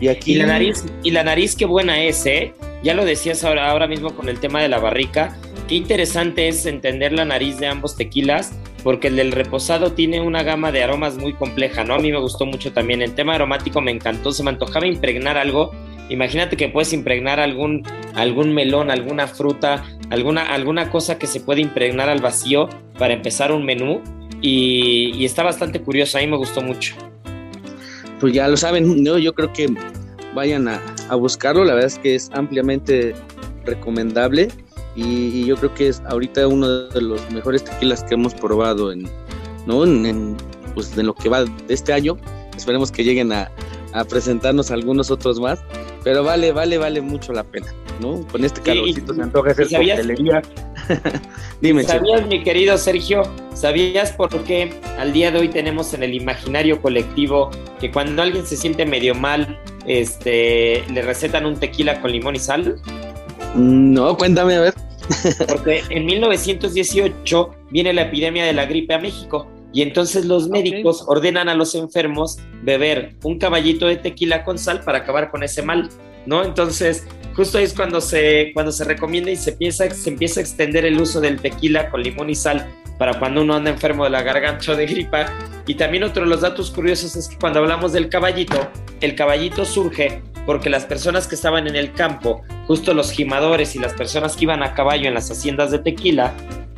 Y 0.00 0.08
aquí... 0.08 0.32
Y 0.32 0.34
la 0.36 0.46
nariz, 0.46 0.84
y 1.04 1.12
la 1.12 1.22
nariz 1.22 1.54
qué 1.54 1.64
buena 1.64 2.02
es, 2.02 2.26
¿eh? 2.26 2.52
Ya 2.82 2.94
lo 2.94 3.04
decías 3.04 3.44
ahora, 3.44 3.70
ahora 3.70 3.86
mismo 3.86 4.14
con 4.16 4.28
el 4.28 4.40
tema 4.40 4.60
de 4.60 4.68
la 4.68 4.80
barrica, 4.80 5.38
Qué 5.68 5.76
interesante 5.76 6.48
es 6.48 6.66
entender 6.66 7.12
la 7.12 7.24
nariz 7.24 7.58
de 7.58 7.66
ambos 7.66 7.96
tequilas, 7.96 8.52
porque 8.82 9.08
el 9.08 9.16
del 9.16 9.32
reposado 9.32 9.92
tiene 9.92 10.20
una 10.20 10.42
gama 10.42 10.72
de 10.72 10.82
aromas 10.82 11.16
muy 11.16 11.32
compleja, 11.34 11.84
¿no? 11.84 11.94
A 11.94 11.98
mí 11.98 12.10
me 12.10 12.18
gustó 12.18 12.46
mucho 12.46 12.72
también. 12.72 13.02
El 13.02 13.14
tema 13.14 13.34
aromático 13.34 13.80
me 13.80 13.90
encantó, 13.90 14.32
se 14.32 14.42
me 14.42 14.50
antojaba 14.50 14.86
impregnar 14.86 15.36
algo. 15.36 15.72
Imagínate 16.08 16.56
que 16.56 16.68
puedes 16.68 16.92
impregnar 16.92 17.38
algún, 17.40 17.84
algún 18.14 18.52
melón, 18.52 18.90
alguna 18.90 19.28
fruta, 19.28 19.84
alguna, 20.10 20.42
alguna 20.52 20.90
cosa 20.90 21.18
que 21.18 21.26
se 21.26 21.40
puede 21.40 21.60
impregnar 21.60 22.08
al 22.08 22.20
vacío 22.20 22.68
para 22.98 23.14
empezar 23.14 23.52
un 23.52 23.64
menú. 23.64 24.02
Y, 24.40 25.24
está 25.24 25.44
bastante 25.44 25.80
curioso, 25.80 26.18
a 26.18 26.20
mí 26.20 26.26
me 26.26 26.36
gustó 26.36 26.60
mucho. 26.60 26.96
pues 28.18 28.32
ya 28.32 28.48
lo 28.48 28.56
saben, 28.56 29.02
¿no? 29.04 29.18
yo 29.18 29.32
creo 29.32 29.52
que 29.52 29.68
vayan 30.34 30.66
a, 30.66 30.80
a 31.08 31.14
buscarlo, 31.14 31.64
la 31.64 31.74
verdad 31.74 31.86
es 31.86 31.98
que 31.98 32.14
es 32.16 32.30
ampliamente 32.32 33.14
recomendable 33.64 34.48
y, 34.94 35.44
yo 35.46 35.56
creo 35.56 35.74
que 35.74 35.88
es 35.88 36.02
ahorita 36.06 36.46
uno 36.48 36.68
de 36.88 37.00
los 37.00 37.30
mejores 37.30 37.64
tequilas 37.64 38.04
que 38.04 38.14
hemos 38.14 38.34
probado 38.34 38.92
en, 38.92 39.08
¿no? 39.66 39.84
en, 39.84 40.36
pues, 40.74 40.96
en 40.96 41.06
lo 41.06 41.14
que 41.14 41.28
va 41.28 41.44
de 41.44 41.52
este 41.68 41.92
año. 41.92 42.16
Esperemos 42.56 42.92
que 42.92 43.02
lleguen 43.02 43.32
a, 43.32 43.50
a 43.92 44.04
presentarnos 44.04 44.70
algunos 44.70 45.10
otros 45.10 45.40
más, 45.40 45.60
pero 46.04 46.24
vale, 46.24 46.52
vale, 46.52 46.78
vale 46.78 47.00
mucho 47.00 47.32
la 47.32 47.44
pena, 47.44 47.72
¿no? 48.00 48.26
Con 48.28 48.44
este 48.44 48.60
calorcito 48.60 49.14
se 49.14 49.22
antoja 49.22 49.50
hacer 49.52 49.68
coctelería. 49.68 50.42
Dime, 51.60 51.84
¿Sabías, 51.84 52.26
mi 52.26 52.42
querido 52.42 52.76
Sergio, 52.76 53.22
sabías 53.54 54.12
por 54.12 54.30
qué 54.44 54.74
al 54.98 55.12
día 55.12 55.30
de 55.30 55.38
hoy 55.38 55.48
tenemos 55.48 55.94
en 55.94 56.02
el 56.02 56.14
imaginario 56.14 56.82
colectivo 56.82 57.50
que 57.80 57.90
cuando 57.90 58.22
alguien 58.22 58.44
se 58.44 58.56
siente 58.56 58.84
medio 58.84 59.14
mal, 59.14 59.60
este, 59.86 60.84
le 60.90 61.02
recetan 61.02 61.46
un 61.46 61.56
tequila 61.56 62.00
con 62.00 62.10
limón 62.10 62.34
y 62.34 62.40
sal? 62.40 62.80
No, 63.54 64.16
cuéntame 64.16 64.56
a 64.56 64.60
ver. 64.60 64.74
Porque 65.48 65.82
en 65.90 66.06
1918 66.06 67.50
viene 67.70 67.92
la 67.92 68.02
epidemia 68.02 68.44
de 68.44 68.52
la 68.52 68.66
gripe 68.66 68.94
a 68.94 68.98
México 68.98 69.46
y 69.72 69.82
entonces 69.82 70.24
los 70.26 70.48
médicos 70.48 71.04
ordenan 71.06 71.48
a 71.48 71.54
los 71.54 71.74
enfermos 71.74 72.38
beber 72.62 73.16
un 73.24 73.38
caballito 73.38 73.86
de 73.86 73.96
tequila 73.96 74.44
con 74.44 74.58
sal 74.58 74.80
para 74.84 74.98
acabar 74.98 75.30
con 75.30 75.42
ese 75.42 75.62
mal, 75.62 75.88
¿no? 76.26 76.44
Entonces, 76.44 77.06
justo 77.34 77.58
ahí 77.58 77.64
es 77.64 77.74
cuando 77.74 78.00
se, 78.00 78.50
cuando 78.54 78.70
se 78.70 78.84
recomienda 78.84 79.30
y 79.30 79.36
se 79.36 79.50
empieza, 79.50 79.90
se 79.90 80.10
empieza 80.10 80.40
a 80.40 80.42
extender 80.42 80.84
el 80.84 81.00
uso 81.00 81.20
del 81.20 81.40
tequila 81.40 81.90
con 81.90 82.02
limón 82.02 82.30
y 82.30 82.34
sal 82.34 82.68
para 83.02 83.18
cuando 83.18 83.42
uno 83.42 83.56
anda 83.56 83.68
enfermo 83.68 84.04
de 84.04 84.10
la 84.10 84.22
garganta 84.22 84.70
o 84.70 84.76
de 84.76 84.86
gripa. 84.86 85.26
Y 85.66 85.74
también 85.74 86.04
otro 86.04 86.22
de 86.22 86.30
los 86.30 86.42
datos 86.42 86.70
curiosos 86.70 87.16
es 87.16 87.26
que 87.26 87.36
cuando 87.36 87.58
hablamos 87.58 87.92
del 87.92 88.08
caballito, 88.08 88.70
el 89.00 89.16
caballito 89.16 89.64
surge 89.64 90.22
porque 90.46 90.70
las 90.70 90.86
personas 90.86 91.26
que 91.26 91.34
estaban 91.34 91.66
en 91.66 91.74
el 91.74 91.94
campo, 91.94 92.42
justo 92.68 92.94
los 92.94 93.10
gimadores 93.10 93.74
y 93.74 93.80
las 93.80 93.92
personas 93.94 94.36
que 94.36 94.44
iban 94.44 94.62
a 94.62 94.74
caballo 94.74 95.08
en 95.08 95.14
las 95.14 95.28
haciendas 95.32 95.72
de 95.72 95.80
tequila, 95.80 96.32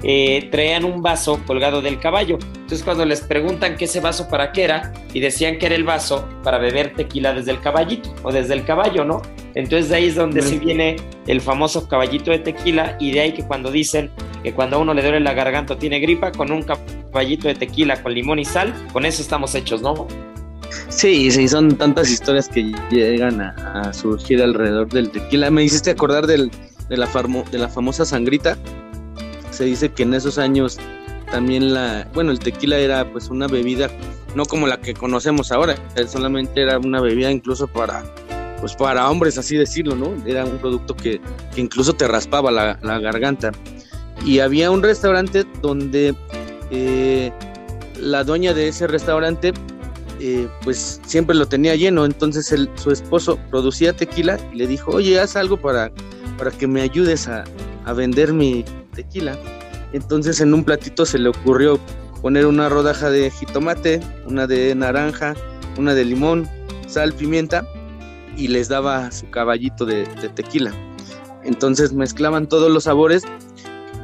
eh, 0.07 0.48
traían 0.50 0.84
un 0.84 1.00
vaso 1.00 1.40
colgado 1.46 1.80
del 1.80 1.98
caballo. 1.98 2.38
Entonces 2.55 2.82
cuando 2.82 3.07
les 3.07 3.22
preguntan 3.22 3.76
qué 3.76 3.86
ese 3.86 4.00
vaso 4.00 4.28
para 4.28 4.52
qué 4.52 4.64
era, 4.64 4.92
y 5.14 5.20
decían 5.20 5.59
que 5.59 5.66
era 5.66 5.74
el 5.74 5.84
vaso 5.84 6.28
para 6.42 6.59
beber 6.59 6.92
tequila 6.92 7.32
desde 7.32 7.52
el 7.52 7.61
caballito 7.61 8.14
o 8.22 8.30
desde 8.30 8.52
el 8.52 8.64
caballo, 8.64 9.05
¿no? 9.05 9.22
Entonces 9.55 9.88
de 9.88 9.96
ahí 9.96 10.07
es 10.09 10.14
donde 10.14 10.42
se 10.42 10.59
viene 10.59 10.96
el 11.26 11.40
famoso 11.40 11.88
caballito 11.88 12.30
de 12.30 12.40
tequila 12.40 12.96
y 13.00 13.12
de 13.12 13.20
ahí 13.20 13.32
que 13.32 13.44
cuando 13.44 13.70
dicen 13.70 14.11
que 14.42 14.52
cuando 14.52 14.76
a 14.76 14.78
uno 14.80 14.92
le 14.92 15.02
duele 15.02 15.20
la 15.20 15.32
garganta 15.32 15.78
tiene 15.78 16.00
gripa, 16.00 16.32
con 16.32 16.52
un 16.52 16.62
caballito 16.62 17.48
de 17.48 17.55
tequila 17.55 18.02
con 18.02 18.12
limón 18.12 18.38
y 18.38 18.44
sal, 18.44 18.74
con 18.92 19.07
eso 19.07 19.22
estamos 19.22 19.55
hechos, 19.55 19.80
¿no? 19.80 20.07
Sí, 20.88 21.30
sí, 21.30 21.48
son 21.48 21.76
tantas 21.76 22.11
historias 22.11 22.48
que 22.48 22.72
llegan 22.90 23.40
a, 23.40 23.92
surgir 23.92 24.42
alrededor 24.42 24.88
del 24.88 25.11
tequila. 25.11 25.50
Me 25.50 25.64
hiciste 25.64 25.90
acordar 25.90 26.26
del, 26.26 26.50
de, 26.88 26.96
la 26.96 27.09
de 27.50 27.59
la 27.59 27.68
famosa 27.68 28.05
sangrita. 28.05 28.59
Se 29.55 29.64
dice 29.64 29.92
que 29.92 30.02
en 30.02 30.14
esos 30.14 30.36
años 30.36 30.78
también 31.30 31.72
la, 31.72 32.09
bueno, 32.12 32.32
el 32.32 32.40
tequila 32.40 32.76
era 32.76 33.09
pues 33.12 33.28
una 33.28 33.46
bebida, 33.46 33.88
no 34.34 34.44
como 34.46 34.66
la 34.66 34.80
que 34.80 34.94
conocemos 34.94 35.52
ahora, 35.52 35.76
solamente 36.09 36.61
era 36.61 36.78
una 36.80 37.00
bebida 37.00 37.30
incluso 37.30 37.68
para, 37.68 38.02
pues 38.61 38.74
para 38.74 39.09
hombres, 39.09 39.38
así 39.38 39.57
decirlo, 39.57 39.94
¿no? 39.94 40.12
Era 40.26 40.44
un 40.44 40.59
producto 40.59 40.96
que, 40.96 41.20
incluso 41.55 41.92
te 41.92 42.09
raspaba 42.09 42.50
la, 42.50 42.98
garganta. 42.98 43.52
Y 44.26 44.40
había 44.40 44.72
un 44.72 44.82
restaurante 44.82 45.44
donde 45.62 46.16
eh, 46.72 47.32
la 48.00 48.24
dueña 48.24 48.55
de 48.55 48.68
ese 48.68 48.88
restaurante 48.88 49.52
eh, 50.18 50.48
pues 50.64 51.00
siempre 51.07 51.36
lo 51.36 51.46
tenía 51.46 51.76
lleno, 51.76 52.05
entonces 52.05 52.52
su 52.74 52.90
esposo 52.90 53.38
producía 53.50 53.92
tequila 53.92 54.36
y 54.52 54.57
le 54.57 54.66
dijo, 54.66 54.90
oye, 54.90 55.20
haz 55.20 55.36
algo 55.36 55.57
para, 55.57 55.92
para 56.38 56.50
que 56.50 56.66
me 56.66 56.80
ayudes 56.80 57.28
a, 57.28 57.44
vender 57.93 58.32
mi 58.32 58.64
tequila. 58.95 59.37
Entonces 59.93 60.41
en 60.41 60.55
un 60.55 60.64
platito 60.64 61.07
se 61.07 61.18
le 61.18 61.28
ocurrió 61.28 61.78
poner 62.22 62.47
una 62.47 62.68
rodaja 62.68 63.11
de 63.11 63.30
jitomate, 63.30 64.01
una 64.26 64.47
de 64.47 64.74
naranja, 64.74 65.35
una 65.76 65.95
de 65.95 66.05
limón, 66.05 66.49
sal, 66.87 67.12
pimienta 67.12 67.66
y 68.37 68.49
les 68.49 68.68
daba 68.68 69.11
su 69.12 69.28
caballito 69.30 69.85
de, 69.85 70.07
de 70.20 70.28
tequila. 70.28 70.72
Entonces 71.45 71.93
mezclaban 71.93 72.49
todos 72.49 72.70
los 72.70 72.85
sabores 72.85 73.24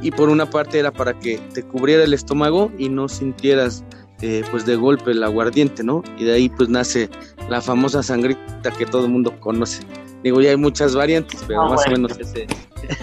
y 0.01 0.11
por 0.11 0.29
una 0.29 0.49
parte 0.49 0.79
era 0.79 0.91
para 0.91 1.17
que 1.19 1.37
te 1.53 1.63
cubriera 1.63 2.03
el 2.03 2.13
estómago 2.13 2.71
y 2.77 2.89
no 2.89 3.07
sintieras 3.07 3.83
eh, 4.21 4.43
pues 4.51 4.67
de 4.67 4.75
golpe 4.75 5.11
el 5.11 5.23
aguardiente, 5.23 5.83
¿no? 5.83 6.03
Y 6.17 6.25
de 6.25 6.33
ahí 6.33 6.49
pues 6.49 6.69
nace 6.69 7.09
la 7.49 7.59
famosa 7.59 8.03
sangrita 8.03 8.71
que 8.77 8.85
todo 8.85 9.05
el 9.05 9.11
mundo 9.11 9.39
conoce. 9.39 9.81
Digo, 10.23 10.41
ya 10.41 10.51
hay 10.51 10.57
muchas 10.57 10.95
variantes, 10.95 11.43
pero 11.47 11.65
más 11.67 11.85
o 11.87 11.91
menos 11.91 12.17
ese. 12.17 12.47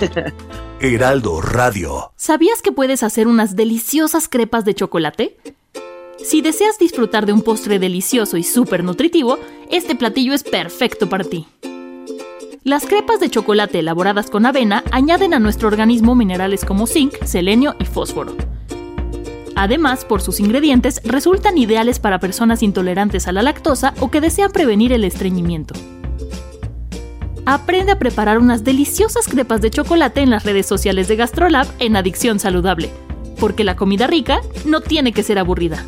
Heraldo 0.80 1.40
Radio. 1.40 2.12
¿Sabías 2.16 2.62
que 2.62 2.72
puedes 2.72 3.02
hacer 3.02 3.26
unas 3.26 3.56
deliciosas 3.56 4.28
crepas 4.28 4.64
de 4.64 4.74
chocolate? 4.74 5.36
Si 6.22 6.40
deseas 6.40 6.78
disfrutar 6.78 7.26
de 7.26 7.32
un 7.32 7.42
postre 7.42 7.78
delicioso 7.78 8.36
y 8.36 8.44
súper 8.44 8.84
nutritivo, 8.84 9.38
este 9.70 9.94
platillo 9.94 10.34
es 10.34 10.44
perfecto 10.44 11.08
para 11.08 11.24
ti. 11.24 11.46
Las 12.64 12.86
crepas 12.86 13.18
de 13.18 13.30
chocolate 13.30 13.78
elaboradas 13.78 14.30
con 14.30 14.44
avena 14.44 14.84
añaden 14.90 15.32
a 15.32 15.38
nuestro 15.38 15.68
organismo 15.68 16.14
minerales 16.14 16.64
como 16.64 16.86
zinc, 16.86 17.14
selenio 17.24 17.74
y 17.80 17.84
fósforo. 17.84 18.36
Además, 19.56 20.04
por 20.04 20.20
sus 20.20 20.38
ingredientes, 20.38 21.00
resultan 21.04 21.58
ideales 21.58 21.98
para 21.98 22.20
personas 22.20 22.62
intolerantes 22.62 23.26
a 23.26 23.32
la 23.32 23.42
lactosa 23.42 23.94
o 24.00 24.10
que 24.10 24.20
desean 24.20 24.52
prevenir 24.52 24.92
el 24.92 25.04
estreñimiento. 25.04 25.74
Aprende 27.50 27.92
a 27.92 27.98
preparar 27.98 28.36
unas 28.36 28.62
deliciosas 28.62 29.26
crepas 29.26 29.62
de 29.62 29.70
chocolate 29.70 30.20
en 30.20 30.28
las 30.28 30.44
redes 30.44 30.66
sociales 30.66 31.08
de 31.08 31.16
GastroLab 31.16 31.66
en 31.78 31.96
Adicción 31.96 32.38
Saludable, 32.38 32.90
porque 33.40 33.64
la 33.64 33.74
comida 33.74 34.06
rica 34.06 34.42
no 34.66 34.82
tiene 34.82 35.12
que 35.12 35.22
ser 35.22 35.38
aburrida. 35.38 35.82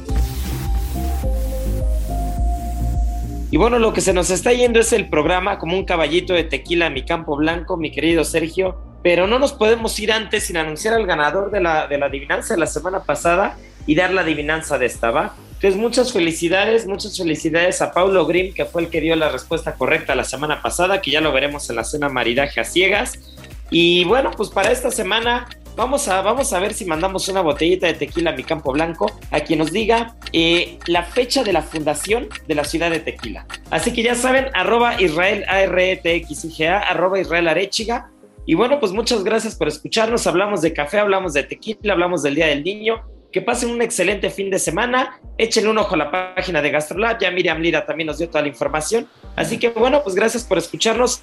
Y 3.50 3.58
bueno, 3.58 3.78
lo 3.78 3.92
que 3.92 4.00
se 4.00 4.14
nos 4.14 4.30
está 4.30 4.54
yendo 4.54 4.80
es 4.80 4.94
el 4.94 5.10
programa 5.10 5.58
como 5.58 5.76
un 5.76 5.84
caballito 5.84 6.32
de 6.32 6.44
tequila 6.44 6.86
en 6.86 6.94
mi 6.94 7.04
campo 7.04 7.36
blanco, 7.36 7.76
mi 7.76 7.92
querido 7.92 8.24
Sergio 8.24 8.78
pero 9.02 9.26
no 9.26 9.38
nos 9.38 9.52
podemos 9.52 9.98
ir 9.98 10.12
antes 10.12 10.44
sin 10.44 10.56
anunciar 10.56 10.94
al 10.94 11.06
ganador 11.06 11.50
de 11.50 11.60
la, 11.60 11.86
de 11.86 11.98
la 11.98 12.06
adivinanza 12.06 12.54
de 12.54 12.60
la 12.60 12.66
semana 12.66 13.00
pasada 13.00 13.56
y 13.86 13.94
dar 13.94 14.12
la 14.12 14.22
adivinanza 14.22 14.78
de 14.78 14.86
esta, 14.86 15.10
¿va? 15.10 15.34
Entonces, 15.60 15.78
muchas 15.78 16.10
felicidades, 16.10 16.86
muchas 16.86 17.18
felicidades 17.18 17.82
a 17.82 17.92
Paulo 17.92 18.24
Grimm, 18.24 18.54
que 18.54 18.64
fue 18.64 18.80
el 18.80 18.88
que 18.88 19.02
dio 19.02 19.14
la 19.14 19.28
respuesta 19.28 19.74
correcta 19.74 20.14
la 20.14 20.24
semana 20.24 20.62
pasada, 20.62 21.02
que 21.02 21.10
ya 21.10 21.20
lo 21.20 21.32
veremos 21.32 21.68
en 21.68 21.76
la 21.76 21.84
cena 21.84 22.08
maridaje 22.08 22.60
a 22.60 22.64
ciegas. 22.64 23.36
Y 23.70 24.04
bueno, 24.04 24.30
pues 24.34 24.48
para 24.48 24.72
esta 24.72 24.90
semana 24.90 25.46
vamos 25.76 26.08
a, 26.08 26.22
vamos 26.22 26.50
a 26.54 26.60
ver 26.60 26.72
si 26.72 26.86
mandamos 26.86 27.28
una 27.28 27.42
botellita 27.42 27.86
de 27.88 27.92
tequila 27.92 28.30
a 28.30 28.34
mi 28.34 28.42
campo 28.42 28.72
blanco 28.72 29.12
a 29.30 29.40
quien 29.40 29.58
nos 29.58 29.70
diga 29.70 30.16
eh, 30.32 30.78
la 30.86 31.02
fecha 31.02 31.44
de 31.44 31.52
la 31.52 31.60
fundación 31.60 32.30
de 32.48 32.54
la 32.54 32.64
ciudad 32.64 32.90
de 32.90 33.00
Tequila. 33.00 33.44
Así 33.68 33.92
que 33.92 34.02
ya 34.02 34.14
saben, 34.14 34.46
arroba 34.54 34.98
Israel 34.98 35.44
A-R-E-T-X-I-G-A, 35.46 36.78
arroba 36.78 37.20
Israel 37.20 37.48
Arechiga, 37.48 38.10
y 38.46 38.54
bueno, 38.54 38.80
pues 38.80 38.92
muchas 38.92 39.22
gracias 39.24 39.56
por 39.56 39.68
escucharnos. 39.68 40.26
Hablamos 40.26 40.62
de 40.62 40.72
café, 40.72 40.98
hablamos 40.98 41.34
de 41.34 41.42
tequila, 41.42 41.92
hablamos 41.92 42.22
del 42.22 42.34
Día 42.34 42.46
del 42.46 42.64
Niño. 42.64 43.04
Que 43.32 43.40
pasen 43.40 43.70
un 43.70 43.80
excelente 43.80 44.28
fin 44.30 44.50
de 44.50 44.58
semana. 44.58 45.20
Échenle 45.38 45.70
un 45.70 45.78
ojo 45.78 45.94
a 45.94 45.98
la 45.98 46.10
página 46.10 46.60
de 46.60 46.70
GastroLab. 46.70 47.20
Ya 47.20 47.30
Miriam 47.30 47.60
Lira 47.60 47.86
también 47.86 48.08
nos 48.08 48.18
dio 48.18 48.28
toda 48.28 48.42
la 48.42 48.48
información. 48.48 49.08
Así 49.36 49.58
que 49.58 49.68
bueno, 49.70 50.02
pues 50.02 50.16
gracias 50.16 50.44
por 50.44 50.58
escucharnos 50.58 51.22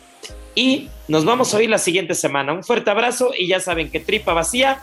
y 0.56 0.90
nos 1.08 1.26
vamos 1.26 1.54
a 1.54 1.58
oír 1.58 1.70
la 1.70 1.78
siguiente 1.78 2.16
semana. 2.16 2.54
Un 2.54 2.64
fuerte 2.64 2.90
abrazo 2.90 3.32
y 3.38 3.48
ya 3.48 3.60
saben 3.60 3.92
que 3.92 4.00
tripa 4.00 4.34
vacía, 4.34 4.82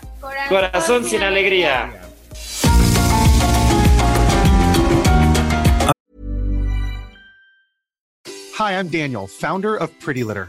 corazón, 0.48 1.04
sin 1.04 1.22
alegría. 1.22 2.00
Hi, 8.56 8.74
I'm 8.74 8.88
Daniel, 8.88 9.26
founder 9.26 9.74
of 9.74 9.90
Pretty 9.98 10.22
Litter. 10.22 10.48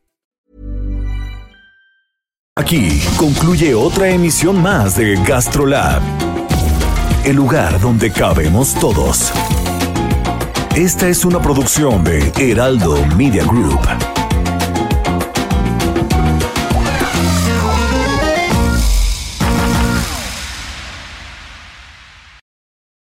Aquí 2.57 3.01
concluye 3.15 3.73
otra 3.73 4.09
emisión 4.09 4.61
más 4.61 4.97
de 4.97 5.15
GastroLab, 5.23 6.01
el 7.23 7.37
lugar 7.37 7.79
donde 7.79 8.11
cabemos 8.11 8.73
todos. 8.75 9.31
Esta 10.75 11.07
es 11.07 11.23
una 11.23 11.41
producción 11.41 12.03
de 12.03 12.29
Heraldo 12.37 13.05
Media 13.15 13.45
Group. 13.45 13.79